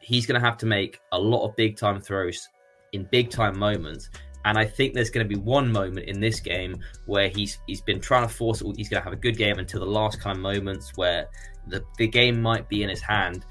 [0.00, 2.48] he's going to have to make a lot of big time throws
[2.92, 4.10] in big time moments.
[4.44, 7.80] And I think there's going to be one moment in this game where he's he's
[7.80, 8.60] been trying to force.
[8.76, 11.28] He's going to have a good game until the last kind of moments where
[11.68, 13.44] the the game might be in his hand,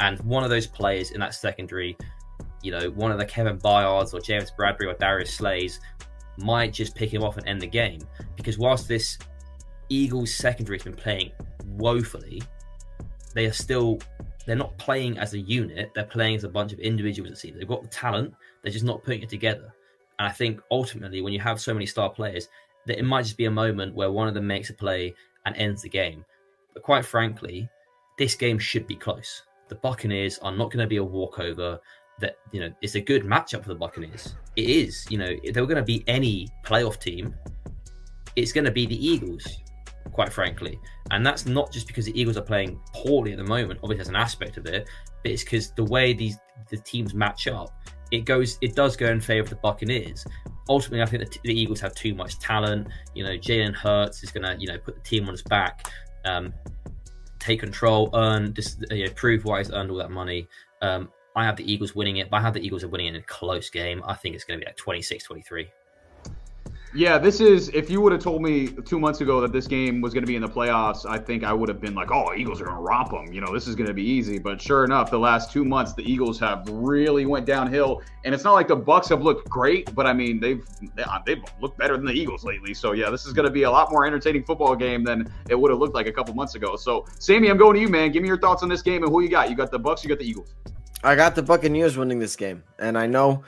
[0.00, 1.96] and one of those players in that secondary,
[2.62, 5.80] you know, one of the Kevin Byards or James Bradberry or Darius Slays
[6.36, 8.00] might just pick him off and end the game.
[8.36, 9.18] Because whilst this
[9.88, 11.32] Eagles secondary has been playing
[11.66, 12.42] woefully,
[13.34, 13.98] they are still
[14.46, 15.90] they're not playing as a unit.
[15.94, 17.32] They're playing as a bunch of individuals.
[17.32, 18.34] It seems they've got the talent.
[18.62, 19.72] They're just not putting it together.
[20.18, 22.48] And I think ultimately, when you have so many star players,
[22.86, 25.14] that it might just be a moment where one of them makes a play
[25.46, 26.24] and ends the game.
[26.74, 27.68] But quite frankly,
[28.18, 29.42] this game should be close.
[29.68, 31.78] The Buccaneers are not going to be a walkover.
[32.20, 34.34] That you know, it's a good matchup for the Buccaneers.
[34.56, 35.06] It is.
[35.08, 37.34] You know, if they were going to be any playoff team,
[38.34, 39.46] it's going to be the Eagles.
[40.12, 40.80] Quite frankly,
[41.12, 43.78] and that's not just because the Eagles are playing poorly at the moment.
[43.84, 44.88] Obviously, there's an aspect of it,
[45.22, 46.38] but it's because the way these
[46.70, 47.70] the teams match up
[48.10, 50.26] it goes it does go in favor of the Buccaneers.
[50.68, 52.88] Ultimately, I think the, the Eagles have too much talent.
[53.14, 55.90] You know, Jalen Hurts is going to you know put the team on his back,
[56.24, 56.52] um,
[57.38, 58.54] take control, earn,
[58.90, 60.48] you know, prove why he's earned all that money.
[60.82, 63.16] Um, I have the Eagles winning it, but I have the Eagles are winning in
[63.16, 64.02] a close game.
[64.06, 65.68] I think it's going to be like 26 23.
[66.94, 67.68] Yeah, this is.
[67.70, 70.26] If you would have told me two months ago that this game was going to
[70.26, 72.76] be in the playoffs, I think I would have been like, "Oh, Eagles are going
[72.76, 74.38] to romp them." You know, this is going to be easy.
[74.38, 78.42] But sure enough, the last two months, the Eagles have really went downhill, and it's
[78.42, 80.64] not like the Bucks have looked great, but I mean, they've
[81.04, 82.72] uh, they've looked better than the Eagles lately.
[82.72, 85.54] So yeah, this is going to be a lot more entertaining football game than it
[85.54, 86.76] would have looked like a couple months ago.
[86.76, 88.12] So, Sammy, I'm going to you, man.
[88.12, 89.50] Give me your thoughts on this game and who you got.
[89.50, 90.02] You got the Bucks.
[90.04, 90.54] you got the Eagles.
[91.04, 93.44] I got the Buccaneers winning this game, and I know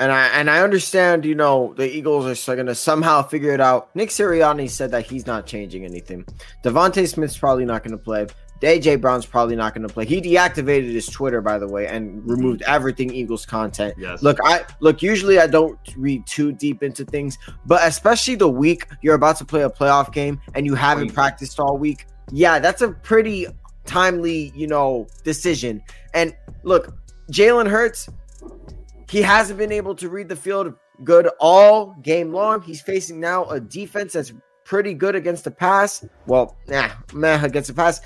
[0.00, 3.60] and I and I understand, you know, the Eagles are going to somehow figure it
[3.60, 3.94] out.
[3.94, 6.24] Nick Sirianni said that he's not changing anything.
[6.64, 8.26] DeVonta Smith's probably not going to play.
[8.62, 10.06] AJ Brown's probably not going to play.
[10.06, 13.94] He deactivated his Twitter, by the way, and removed everything Eagles content.
[13.98, 14.22] Yes.
[14.22, 15.02] Look, I look.
[15.02, 19.44] Usually, I don't read too deep into things, but especially the week you're about to
[19.44, 22.06] play a playoff game and you haven't practiced all week.
[22.32, 23.46] Yeah, that's a pretty
[23.84, 25.82] timely, you know, decision.
[26.14, 26.96] And look,
[27.30, 28.08] Jalen Hurts,
[29.10, 30.72] he hasn't been able to read the field
[31.02, 32.62] good all game long.
[32.62, 34.32] He's facing now a defense that's
[34.64, 36.04] pretty good against the pass.
[36.26, 38.00] Well, nah, meh against the pass.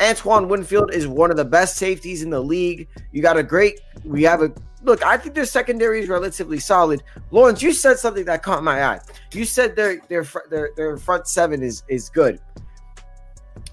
[0.00, 2.88] Antoine Winfield is one of the best safeties in the league.
[3.12, 3.80] You got a great.
[4.04, 4.52] We have a
[4.82, 5.04] look.
[5.04, 7.04] I think their secondary is relatively solid.
[7.30, 9.00] Lawrence, you said something that caught my eye.
[9.32, 12.40] You said their their their their front seven is is good.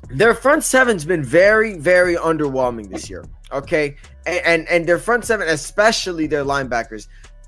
[0.10, 3.26] Their front seven's been very very underwhelming this year.
[3.52, 3.96] Okay,
[4.26, 7.08] and, and and their front seven, especially their linebackers.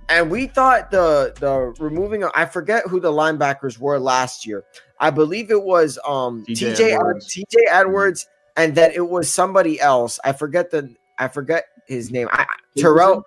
[0.09, 4.63] And we thought the the removing of, I forget who the linebackers were last year.
[4.99, 7.27] I believe it was um TJ Edwards.
[7.33, 10.19] TJ Edwards and then it was somebody else.
[10.23, 12.27] I forget the I forget his name.
[12.31, 12.45] I,
[12.77, 13.23] Terrell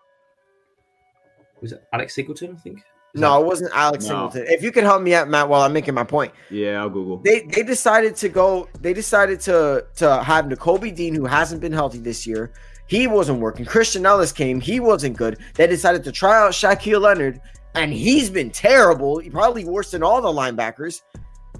[1.61, 2.79] was it Alex Singleton, I think?
[3.15, 4.31] Is no, that- it wasn't Alex no.
[4.31, 4.47] Singleton.
[4.49, 6.33] If you could help me out, Matt, while I'm making my point.
[6.51, 7.19] Yeah, I'll Google.
[7.19, 8.69] They they decided to go.
[8.81, 12.53] They decided to to have Nakobe Dean, who hasn't been healthy this year.
[12.91, 13.65] He wasn't working.
[13.65, 14.61] Christian Elliss came.
[14.61, 15.39] He wasn't good.
[15.55, 17.41] They decided to try out Shaquille Leonard,
[17.77, 19.23] and he's been terrible.
[19.31, 21.03] Probably worse than all the linebackers.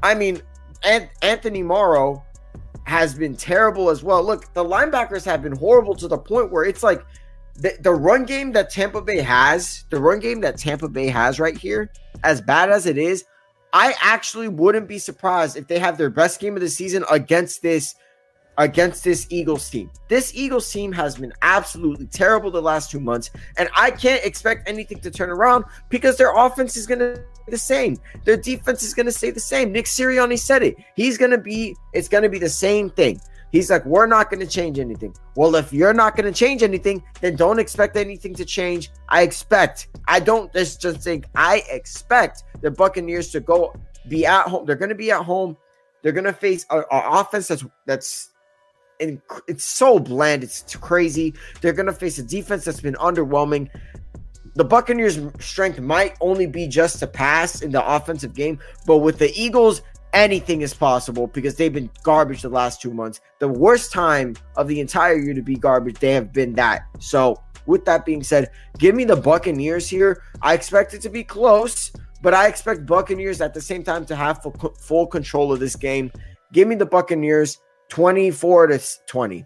[0.03, 0.43] I mean,
[1.23, 2.25] Anthony Morrow
[2.83, 4.25] has been terrible as well.
[4.25, 7.07] Look, the linebackers have been horrible to the point where it's like
[7.55, 11.39] the, the run game that Tampa Bay has, the run game that Tampa Bay has
[11.39, 11.93] right here,
[12.25, 13.25] as bad as it is,
[13.73, 17.63] I actually wouldn't be surprised if they have their best game of the season against
[17.63, 17.95] this
[18.61, 19.91] against this Eagles team.
[20.09, 24.69] This Eagles team has been absolutely terrible the last two months, and I can't expect
[24.69, 27.99] anything to turn around because their offense is going to be the same.
[28.25, 29.73] Their defense is going to stay the same.
[29.73, 30.77] Nick Sirianni said it.
[30.95, 33.19] He's going to be, it's going to be the same thing.
[33.51, 35.15] He's like, we're not going to change anything.
[35.37, 38.91] Well, if you're not going to change anything, then don't expect anything to change.
[39.09, 43.75] I expect, I don't just, just think, I expect the Buccaneers to go
[44.09, 44.67] be at home.
[44.67, 45.57] They're going to be at home.
[46.03, 48.31] They're going to face an offense that's that's
[49.01, 50.45] and it's so bland.
[50.45, 51.35] It's crazy.
[51.61, 53.69] They're going to face a defense that's been underwhelming.
[54.55, 59.19] The Buccaneers' strength might only be just to pass in the offensive game, but with
[59.19, 59.83] the Eagles,
[60.13, 63.21] anything is possible because they've been garbage the last two months.
[63.39, 66.83] The worst time of the entire year to be garbage, they have been that.
[66.99, 70.23] So, with that being said, give me the Buccaneers here.
[70.43, 74.17] I expect it to be close, but I expect Buccaneers at the same time to
[74.17, 76.11] have full, full control of this game.
[76.53, 77.59] Give me the Buccaneers.
[77.91, 79.45] 24 to 20.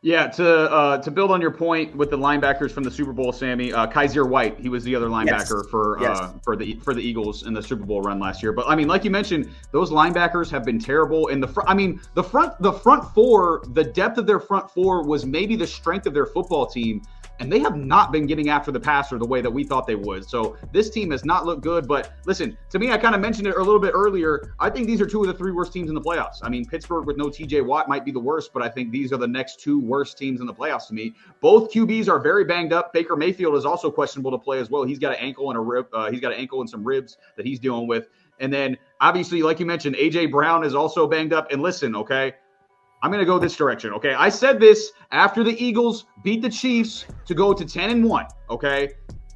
[0.00, 3.32] Yeah, to uh, to build on your point with the linebackers from the Super Bowl,
[3.32, 5.70] Sammy uh, Kyzir White, he was the other linebacker yes.
[5.72, 6.18] for yes.
[6.20, 8.52] Uh, for the for the Eagles in the Super Bowl run last year.
[8.52, 11.26] But I mean, like you mentioned, those linebackers have been terrible.
[11.26, 14.70] In the front, I mean, the front the front four, the depth of their front
[14.70, 17.02] four was maybe the strength of their football team
[17.40, 19.94] and they have not been getting after the passer the way that we thought they
[19.94, 20.28] would.
[20.28, 21.86] So this team has not looked good.
[21.86, 24.54] But listen, to me, I kind of mentioned it a little bit earlier.
[24.58, 26.38] I think these are two of the three worst teams in the playoffs.
[26.42, 29.12] I mean, Pittsburgh with no TJ Watt might be the worst, but I think these
[29.12, 31.14] are the next two worst teams in the playoffs to me.
[31.40, 32.92] Both QBs are very banged up.
[32.92, 34.84] Baker Mayfield is also questionable to play as well.
[34.84, 35.86] He's got an ankle and a rib.
[35.92, 38.08] Uh, he's got an ankle and some ribs that he's dealing with.
[38.40, 41.50] And then obviously, like you mentioned, AJ Brown is also banged up.
[41.50, 42.34] And listen, okay,
[43.02, 43.92] I'm going to go this direction.
[43.94, 44.14] Okay.
[44.14, 48.26] I said this after the Eagles beat the Chiefs to go to 10 and 1.
[48.50, 48.88] Okay.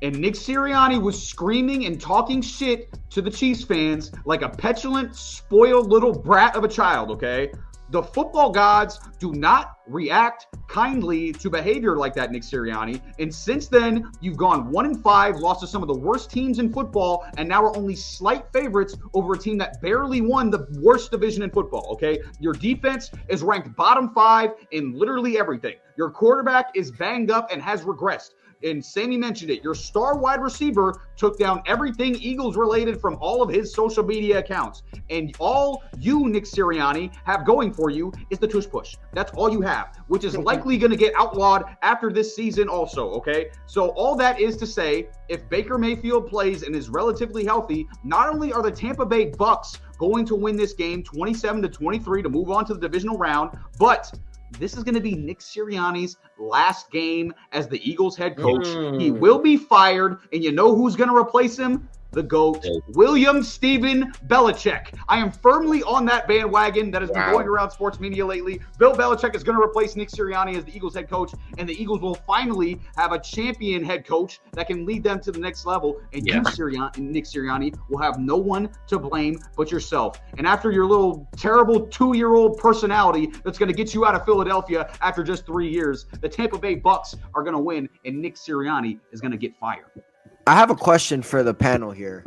[0.03, 5.15] And Nick Sirianni was screaming and talking shit to the Chiefs fans like a petulant,
[5.15, 7.11] spoiled little brat of a child.
[7.13, 7.53] Okay.
[7.93, 13.02] The football gods do not react kindly to behavior like that, Nick Sirianni.
[13.19, 16.59] And since then, you've gone one in five, lost to some of the worst teams
[16.59, 20.66] in football, and now are only slight favorites over a team that barely won the
[20.81, 21.90] worst division in football.
[21.93, 22.23] Okay.
[22.40, 25.74] Your defense is ranked bottom five in literally everything.
[25.98, 28.31] Your quarterback is banged up and has regressed.
[28.65, 33.43] And Sammy mentioned it, your star wide receiver took down everything Eagles related from all
[33.43, 34.83] of his social media accounts.
[35.11, 38.97] And all you, Nick Sirianni, have going for you is the tush push.
[39.13, 43.11] That's all you have, which is likely going to get outlawed after this season, also.
[43.11, 43.51] Okay.
[43.67, 48.29] So, all that is to say, if Baker Mayfield plays and is relatively healthy, not
[48.29, 52.29] only are the Tampa Bay Bucks going to win this game 27 to 23 to
[52.29, 54.13] move on to the divisional round, but
[54.59, 58.66] this is going to be Nick Sirianni's last game as the Eagles head coach.
[58.66, 59.01] Mm.
[59.01, 61.89] He will be fired, and you know who's going to replace him?
[62.13, 64.95] The GOAT, William Stephen Belichick.
[65.09, 67.27] I am firmly on that bandwagon that has wow.
[67.27, 68.61] been going around sports media lately.
[68.79, 71.81] Bill Belichick is going to replace Nick Sirianni as the Eagles head coach, and the
[71.81, 75.65] Eagles will finally have a champion head coach that can lead them to the next
[75.65, 76.01] level.
[76.13, 76.37] And yeah.
[76.37, 80.21] you, Sirianni, Nick Sirianni, will have no one to blame but yourself.
[80.37, 84.15] And after your little terrible two year old personality that's going to get you out
[84.15, 88.21] of Philadelphia after just three years, the Tampa Bay Bucks are going to win, and
[88.21, 90.03] Nick Sirianni is going to get fired.
[90.47, 92.24] I have a question for the panel here.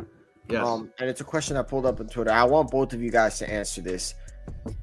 [0.48, 0.64] Yes.
[0.64, 2.30] Um, and it's a question I pulled up on Twitter.
[2.30, 4.14] I want both of you guys to answer this.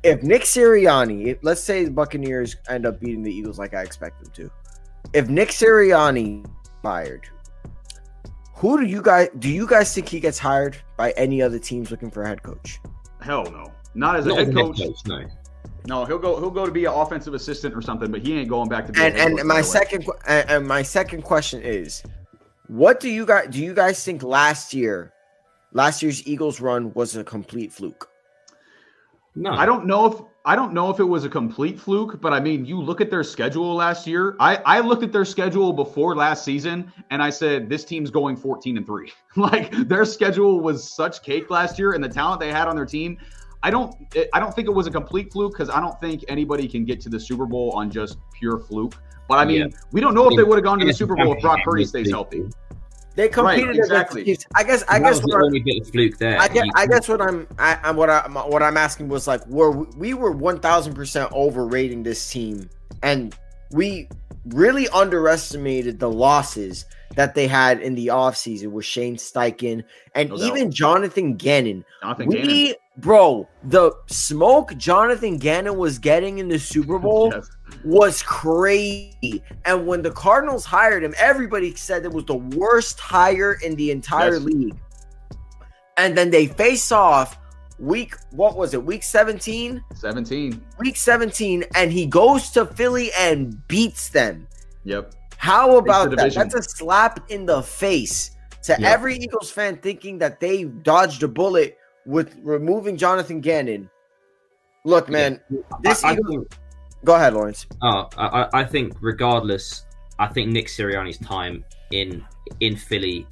[0.03, 3.81] If Nick Sirianni, if, let's say the Buccaneers end up beating the Eagles like I
[3.81, 4.51] expect them to,
[5.13, 6.45] if Nick Sirianni
[6.81, 7.27] fired,
[8.55, 11.91] who do you guys do you guys think he gets hired by any other teams
[11.91, 12.79] looking for a head coach?
[13.21, 13.71] Hell no.
[13.95, 14.77] Not as a Not head, coach.
[14.77, 14.97] coach.
[15.05, 15.25] No.
[15.85, 16.39] No, he'll go.
[16.39, 18.93] He'll go to be an offensive assistant or something, but he ain't going back to.
[18.93, 22.03] Be and and my second and, and my second question is,
[22.67, 25.13] what do you guys do you guys think last year,
[25.73, 28.09] last year's Eagles run was a complete fluke?
[29.35, 29.51] No.
[29.51, 32.39] I don't know if I don't know if it was a complete fluke, but I
[32.39, 34.35] mean, you look at their schedule last year.
[34.39, 38.35] I, I looked at their schedule before last season and I said this team's going
[38.35, 39.11] 14 and 3.
[39.37, 42.85] like their schedule was such cake last year and the talent they had on their
[42.85, 43.17] team.
[43.63, 43.95] I don't
[44.33, 46.99] I don't think it was a complete fluke because I don't think anybody can get
[47.01, 48.95] to the Super Bowl on just pure fluke.
[49.33, 49.77] But I mean, yeah.
[49.91, 51.85] we don't know if they would have gone to the Super Bowl if Brock Purdy
[51.85, 52.43] stays healthy.
[53.15, 54.21] They competed right, exactly.
[54.21, 54.83] against I guess.
[54.87, 56.39] I guess what only bit of fluke there.
[56.39, 57.47] I guess, I guess what I'm.
[57.57, 58.35] I, am what I'm.
[58.35, 62.69] what I'm asking was like, were we were one thousand percent overrating this team,
[63.01, 63.35] and
[63.71, 64.07] we
[64.45, 66.85] really underestimated the losses
[67.15, 69.83] that they had in the offseason with Shane Steichen
[70.13, 71.85] and no even Jonathan Gannon.
[72.01, 72.75] Jonathan we, Gannon.
[72.97, 77.49] Bro, the smoke Jonathan Gannon was getting in the Super Bowl yes
[77.83, 79.43] was crazy.
[79.65, 83.91] And when the Cardinals hired him, everybody said it was the worst hire in the
[83.91, 84.41] entire yes.
[84.43, 84.77] league.
[85.97, 87.37] And then they face off
[87.79, 89.83] week, what was it, week 17?
[89.95, 90.65] 17.
[90.79, 94.47] Week 17, and he goes to Philly and beats them.
[94.85, 95.13] Yep.
[95.37, 96.33] How about that?
[96.33, 98.31] That's a slap in the face
[98.63, 98.81] to yep.
[98.81, 103.89] every Eagles fan thinking that they dodged a bullet with removing Jonathan Gannon.
[104.85, 105.59] Look, man, yeah.
[105.81, 106.62] this I, Eagles, I
[107.03, 107.65] Go ahead, Lawrence.
[107.81, 109.85] Oh, I, I think regardless,
[110.19, 112.23] I think Nick Sirianni's time in
[112.59, 113.27] in Philly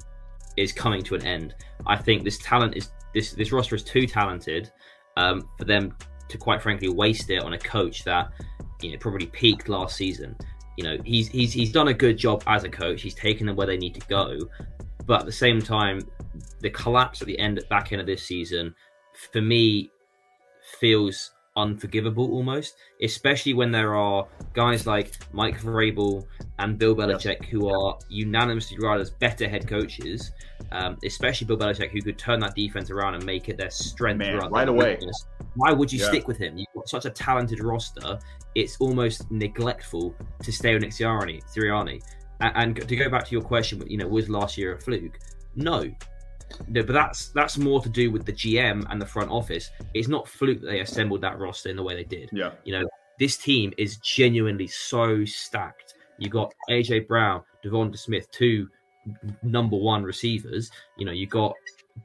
[0.56, 1.54] is coming to an end.
[1.86, 4.70] I think this talent is this this roster is too talented
[5.16, 5.96] um, for them
[6.28, 8.30] to quite frankly waste it on a coach that
[8.80, 10.36] you know probably peaked last season.
[10.76, 13.00] You know he's he's he's done a good job as a coach.
[13.00, 14.38] He's taken them where they need to go,
[15.06, 16.00] but at the same time,
[16.60, 18.74] the collapse at the end back end of this season
[19.32, 19.90] for me
[20.78, 26.26] feels unforgivable almost, especially when there are guys like Mike Vrabel
[26.58, 30.32] and Bill Belichick who are unanimously regarded as better head coaches,
[30.70, 34.18] um, especially Bill Belichick who could turn that defense around and make it their strength
[34.18, 34.94] Man, right away.
[34.94, 35.26] Weakness.
[35.54, 36.08] Why would you yeah.
[36.08, 36.56] stick with him?
[36.56, 38.18] You've got such a talented roster.
[38.54, 41.42] It's almost neglectful to stay with Nick Sirianni.
[41.54, 42.02] Sirianni.
[42.40, 45.18] And, and to go back to your question, you know, was last year a fluke?
[45.54, 45.84] No,
[46.68, 49.70] no, but that's that's more to do with the GM and the front office.
[49.94, 52.30] It's not fluke that they assembled that roster in the way they did.
[52.32, 52.88] Yeah, you know,
[53.18, 55.94] this team is genuinely so stacked.
[56.18, 58.68] You got AJ Brown, DeVonta Smith, two
[59.42, 60.70] number one receivers.
[60.96, 61.54] You know, you got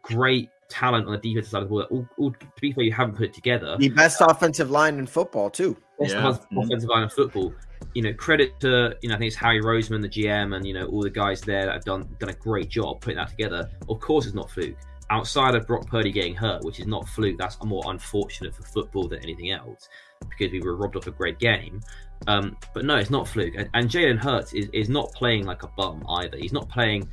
[0.02, 1.82] great talent on the defensive side of the ball.
[1.90, 3.78] All, all, to be fair, you haven't put it together.
[3.78, 5.78] The best offensive line in football, too.
[6.00, 6.36] Best yeah.
[6.56, 7.54] offensive line in football
[7.94, 10.74] you know, credit to you know, I think it's Harry Roseman, the GM, and you
[10.74, 13.70] know all the guys there that have done done a great job putting that together.
[13.90, 14.78] Of course, it's not fluke.
[15.10, 19.08] Outside of Brock Purdy getting hurt, which is not fluke, that's more unfortunate for football
[19.08, 19.88] than anything else,
[20.30, 21.82] because we were robbed of a great game.
[22.28, 23.56] Um, but no, it's not fluke.
[23.56, 26.38] And, and Jalen Hurts is, is not playing like a bum either.
[26.38, 27.10] He's not playing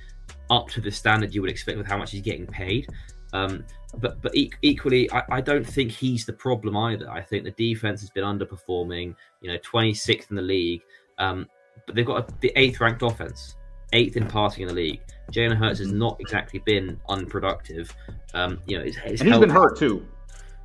[0.51, 2.89] up to the standard you would expect with how much he's getting paid.
[3.35, 3.65] Um,
[3.99, 4.33] but but
[4.63, 7.11] equally, I, I, don't think he's the problem either.
[7.11, 9.15] I think the defense has been underperforming.
[9.41, 10.83] You know, 26th in the league,
[11.19, 11.49] um,
[11.87, 13.57] but they've got a, the eighth ranked offense,
[13.93, 15.01] eighth in passing in the league.
[15.33, 15.99] Jalen Hurts has mm-hmm.
[15.99, 17.95] not exactly been unproductive.
[18.35, 20.07] Um, you know, it's, it's and he's been hurt too.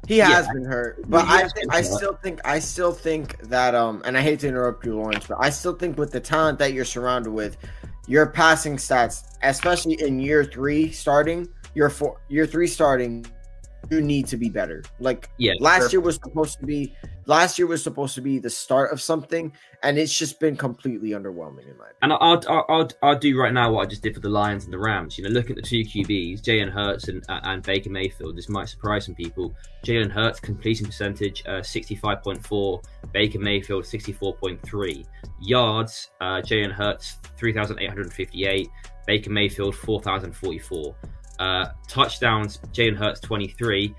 [0.07, 0.53] He has yeah.
[0.53, 4.21] been hurt, but I think I still think I still think that um, and I
[4.21, 7.31] hate to interrupt you, Lawrence, but I still think with the talent that you're surrounded
[7.31, 7.57] with,
[8.07, 13.25] your passing stats, especially in year three starting, your four, year three starting,
[13.89, 14.83] you need to be better.
[14.99, 15.89] Like Yeah, last sure.
[15.91, 16.93] year was supposed to be
[17.25, 21.11] last year was supposed to be the start of something, and it's just been completely
[21.11, 21.95] underwhelming in my opinion.
[22.01, 24.65] And I'll, I'll, I'll, I'll do right now what I just did for the Lions
[24.65, 25.17] and the Rams.
[25.17, 28.35] You know, look at the two QBs, Jalen Hurts and, uh, and Baker Mayfield.
[28.35, 29.55] This might surprise some people.
[29.85, 32.83] Jalen Hurts completion percentage uh, 65.4,
[33.13, 35.05] Baker Mayfield 64.3.
[35.41, 38.67] Yards, uh, Jalen Hurts 3,858,
[39.05, 40.95] Baker Mayfield 4,044.
[41.39, 43.95] Uh, touchdowns, Jalen Hurts 23.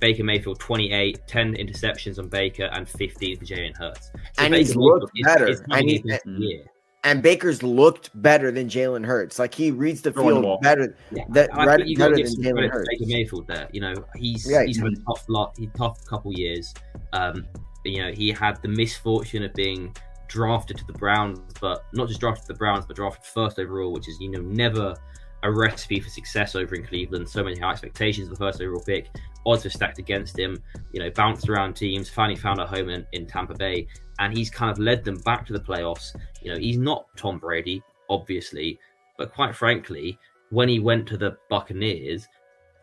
[0.00, 4.10] Baker Mayfield 28, 10 interceptions on Baker, and 15 for Jalen Hurts.
[4.14, 5.46] So And he's looked is- better.
[5.46, 6.64] is And he- his best year.
[7.04, 9.38] And Baker's looked better than Jalen Hurts.
[9.38, 10.96] Like he reads the Throwing the field better.
[11.12, 12.88] Yeah, That- I right- think you got to better than some Jalen Hurts.
[12.90, 13.68] Baker Mayfield there.
[13.72, 16.74] You know, he's Yeah, he's had a tough lot, he tough couple years.
[17.12, 17.46] Um,
[17.84, 19.94] you know, he had the misfortune of being
[20.28, 23.92] drafted to the Browns, but not just drafted to the Browns, but drafted first overall,
[23.92, 24.94] which is you know never
[25.42, 27.28] a recipe for success over in Cleveland.
[27.28, 29.08] So many high expectations of the first overall pick.
[29.46, 30.62] Odds were stacked against him.
[30.92, 32.08] You know, bounced around teams.
[32.08, 33.86] Finally found a home in, in Tampa Bay,
[34.18, 36.14] and he's kind of led them back to the playoffs.
[36.42, 38.78] You know, he's not Tom Brady, obviously,
[39.16, 40.18] but quite frankly,
[40.50, 42.28] when he went to the Buccaneers,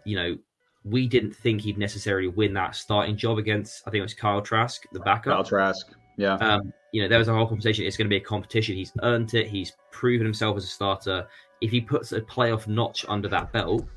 [0.06, 0.38] you know,
[0.84, 3.84] we didn't think he'd necessarily win that starting job against.
[3.86, 5.34] I think it was Kyle Trask, the backup.
[5.34, 5.92] Kyle Trask.
[6.18, 6.36] Yeah.
[6.36, 7.86] Um, you know, there was a whole conversation.
[7.86, 8.76] It's going to be a competition.
[8.76, 9.48] He's earned it.
[9.48, 11.28] He's proven himself as a starter.
[11.62, 13.88] If he puts a playoff notch under that belt,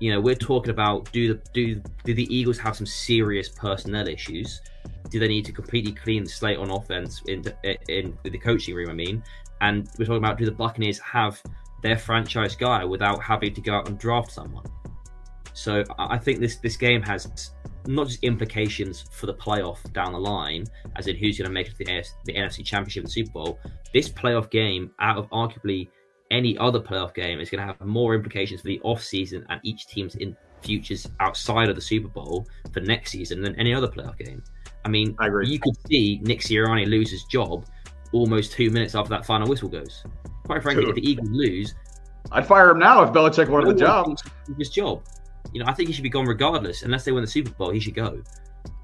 [0.00, 4.08] you know, we're talking about do the do do the Eagles have some serious personnel
[4.08, 4.60] issues?
[5.10, 7.44] Do they need to completely clean the slate on offense in
[7.88, 8.90] in, the coaching room?
[8.90, 9.22] I mean,
[9.60, 11.40] and we're talking about do the Buccaneers have
[11.82, 14.64] their franchise guy without having to go out and draft someone?
[15.52, 17.52] So I think this this game has
[17.86, 20.64] not just implications for the playoff down the line,
[20.96, 23.30] as in who's going to make it to the, AS, the NFC Championship and Super
[23.32, 23.58] Bowl.
[23.92, 25.88] This playoff game, out of arguably
[26.30, 29.60] any other playoff game, is going to have more implications for the off season and
[29.62, 33.88] each team's in futures outside of the Super Bowl for next season than any other
[33.88, 34.42] playoff game.
[34.84, 37.66] I mean, I you could see Nick Sirianni lose his job
[38.12, 40.04] almost two minutes after that final whistle goes.
[40.44, 40.96] Quite frankly, Dude.
[40.98, 41.74] if the Eagles lose,
[42.32, 44.18] I'd fire him now if Belichick wanted the job.
[44.58, 45.02] his job.
[45.52, 46.82] You know, I think he should be gone regardless.
[46.82, 48.22] Unless they win the Super Bowl, he should go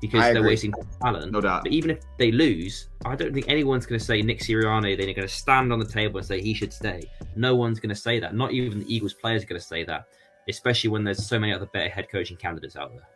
[0.00, 0.50] because I they're agree.
[0.52, 0.72] wasting
[1.02, 1.32] talent.
[1.32, 1.64] No doubt.
[1.64, 4.96] But even if they lose, I don't think anyone's going to say Nick Sirianni.
[4.96, 7.02] They're going to stand on the table and say he should stay.
[7.36, 8.34] No one's going to say that.
[8.34, 10.06] Not even the Eagles players are going to say that,
[10.48, 13.06] especially when there's so many other better head coaching candidates out there.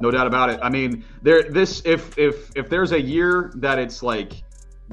[0.00, 0.58] No doubt about it.
[0.62, 4.42] I mean, there this if if if there's a year that it's like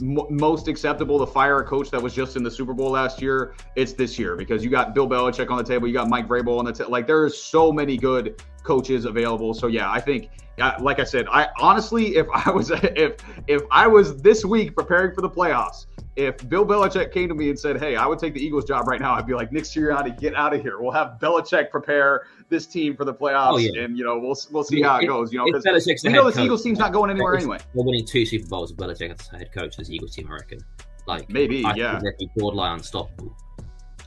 [0.02, 3.22] m- most acceptable to fire a coach that was just in the Super Bowl last
[3.22, 6.28] year, it's this year because you got Bill Belichick on the table, you got Mike
[6.28, 6.91] Vrabel on the table.
[6.91, 9.53] Like there's so many good coaches available.
[9.53, 10.30] So yeah, I think
[10.79, 13.15] like I said, I honestly if I was if
[13.47, 15.85] if I was this week preparing for the playoffs,
[16.15, 18.88] if Bill Belichick came to me and said, "Hey, I would take the Eagles job
[18.88, 20.81] right now," I'd be like, "Nick Sirianni, get out of here.
[20.81, 23.81] We'll have Belichick prepare this team for the playoffs, Oh, yeah.
[23.84, 25.31] and you know we'll we'll see how it If- goes.
[25.31, 25.63] You know, because
[26.03, 27.57] we know this coach, Eagles team's not going anywhere if anyway.
[27.75, 30.34] They're winning two Super Bowls with Belichick as head coach of this Eagles team, I
[30.35, 30.59] reckon.
[31.05, 31.99] Like Maybe, I yeah.
[31.99, 33.35] think they'd be borderline unstoppable.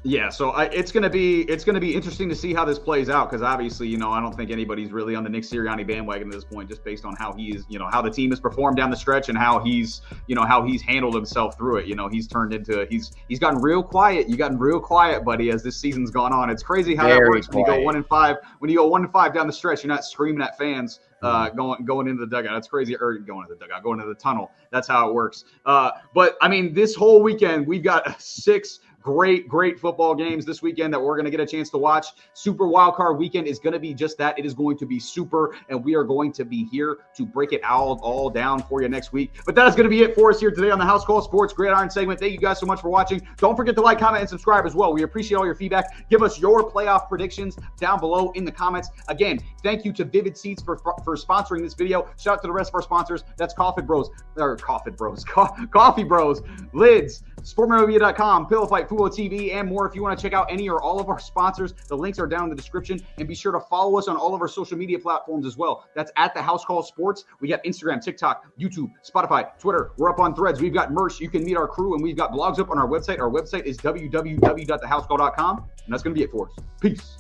[0.03, 3.11] Yeah, so I, it's gonna be it's gonna be interesting to see how this plays
[3.11, 6.29] out because obviously you know I don't think anybody's really on the Nick Sirianni bandwagon
[6.29, 8.79] at this point just based on how he's you know how the team has performed
[8.79, 11.87] down the stretch and how he's you know how he's handled himself through it.
[11.87, 14.27] You know he's turned into he's he's gotten real quiet.
[14.27, 16.49] You gotten real quiet, buddy, as this season's gone on.
[16.49, 18.37] It's crazy how that Very works when you go one and five.
[18.61, 21.51] When you go one and five down the stretch, you're not screaming at fans uh,
[21.51, 22.55] going going into the dugout.
[22.55, 22.97] That's crazy.
[22.97, 24.51] Or going into the dugout, going into the tunnel.
[24.71, 25.45] That's how it works.
[25.67, 30.63] Uh, but I mean, this whole weekend we've got six great, great football games this
[30.63, 32.09] weekend that we're going to get a chance to watch.
[32.35, 34.39] Super Wild Card Weekend is going to be just that.
[34.39, 37.53] It is going to be super, and we are going to be here to break
[37.53, 39.33] it all, all down for you next week.
[39.47, 41.23] But that is going to be it for us here today on the House Call
[41.23, 42.21] Sports Gridiron segment.
[42.21, 43.27] Thank you guys so much for watching.
[43.39, 44.93] Don't forget to like, comment, and subscribe as well.
[44.93, 46.09] We appreciate all your feedback.
[46.09, 48.91] Give us your playoff predictions down below in the comments.
[49.09, 52.09] Again, thank you to Vivid Seats for for sponsoring this video.
[52.19, 53.25] Shout out to the rest of our sponsors.
[53.37, 59.55] That's Coffee Bros, or Coffee Bros, Co- Coffee Bros, Lids, SportMedia.com, Pillow Fight, Fubo TV,
[59.55, 59.87] and more.
[59.87, 62.27] If you want to check out any or all of our sponsors, the links are
[62.27, 63.01] down in the description.
[63.19, 65.87] And be sure to follow us on all of our social media platforms as well.
[65.95, 67.25] That's at the House Call Sports.
[67.41, 69.93] We got Instagram, TikTok, YouTube, Spotify, Twitter.
[69.97, 70.61] We're up on threads.
[70.61, 71.21] We've got merch.
[71.21, 73.21] You can meet our crew, and we've got blogs up on our website.
[73.21, 75.57] Our website is www.thehousecall.com.
[75.57, 76.57] And that's going to be it for us.
[76.81, 77.19] Peace.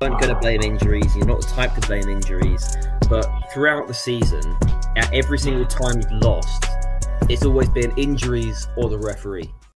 [0.00, 1.16] aren't going to blame injuries.
[1.16, 2.76] You're not the type to blame injuries.
[3.08, 4.56] But throughout the season,
[4.96, 6.66] at every single time you've lost,
[7.28, 9.50] it's always been injuries or the referee.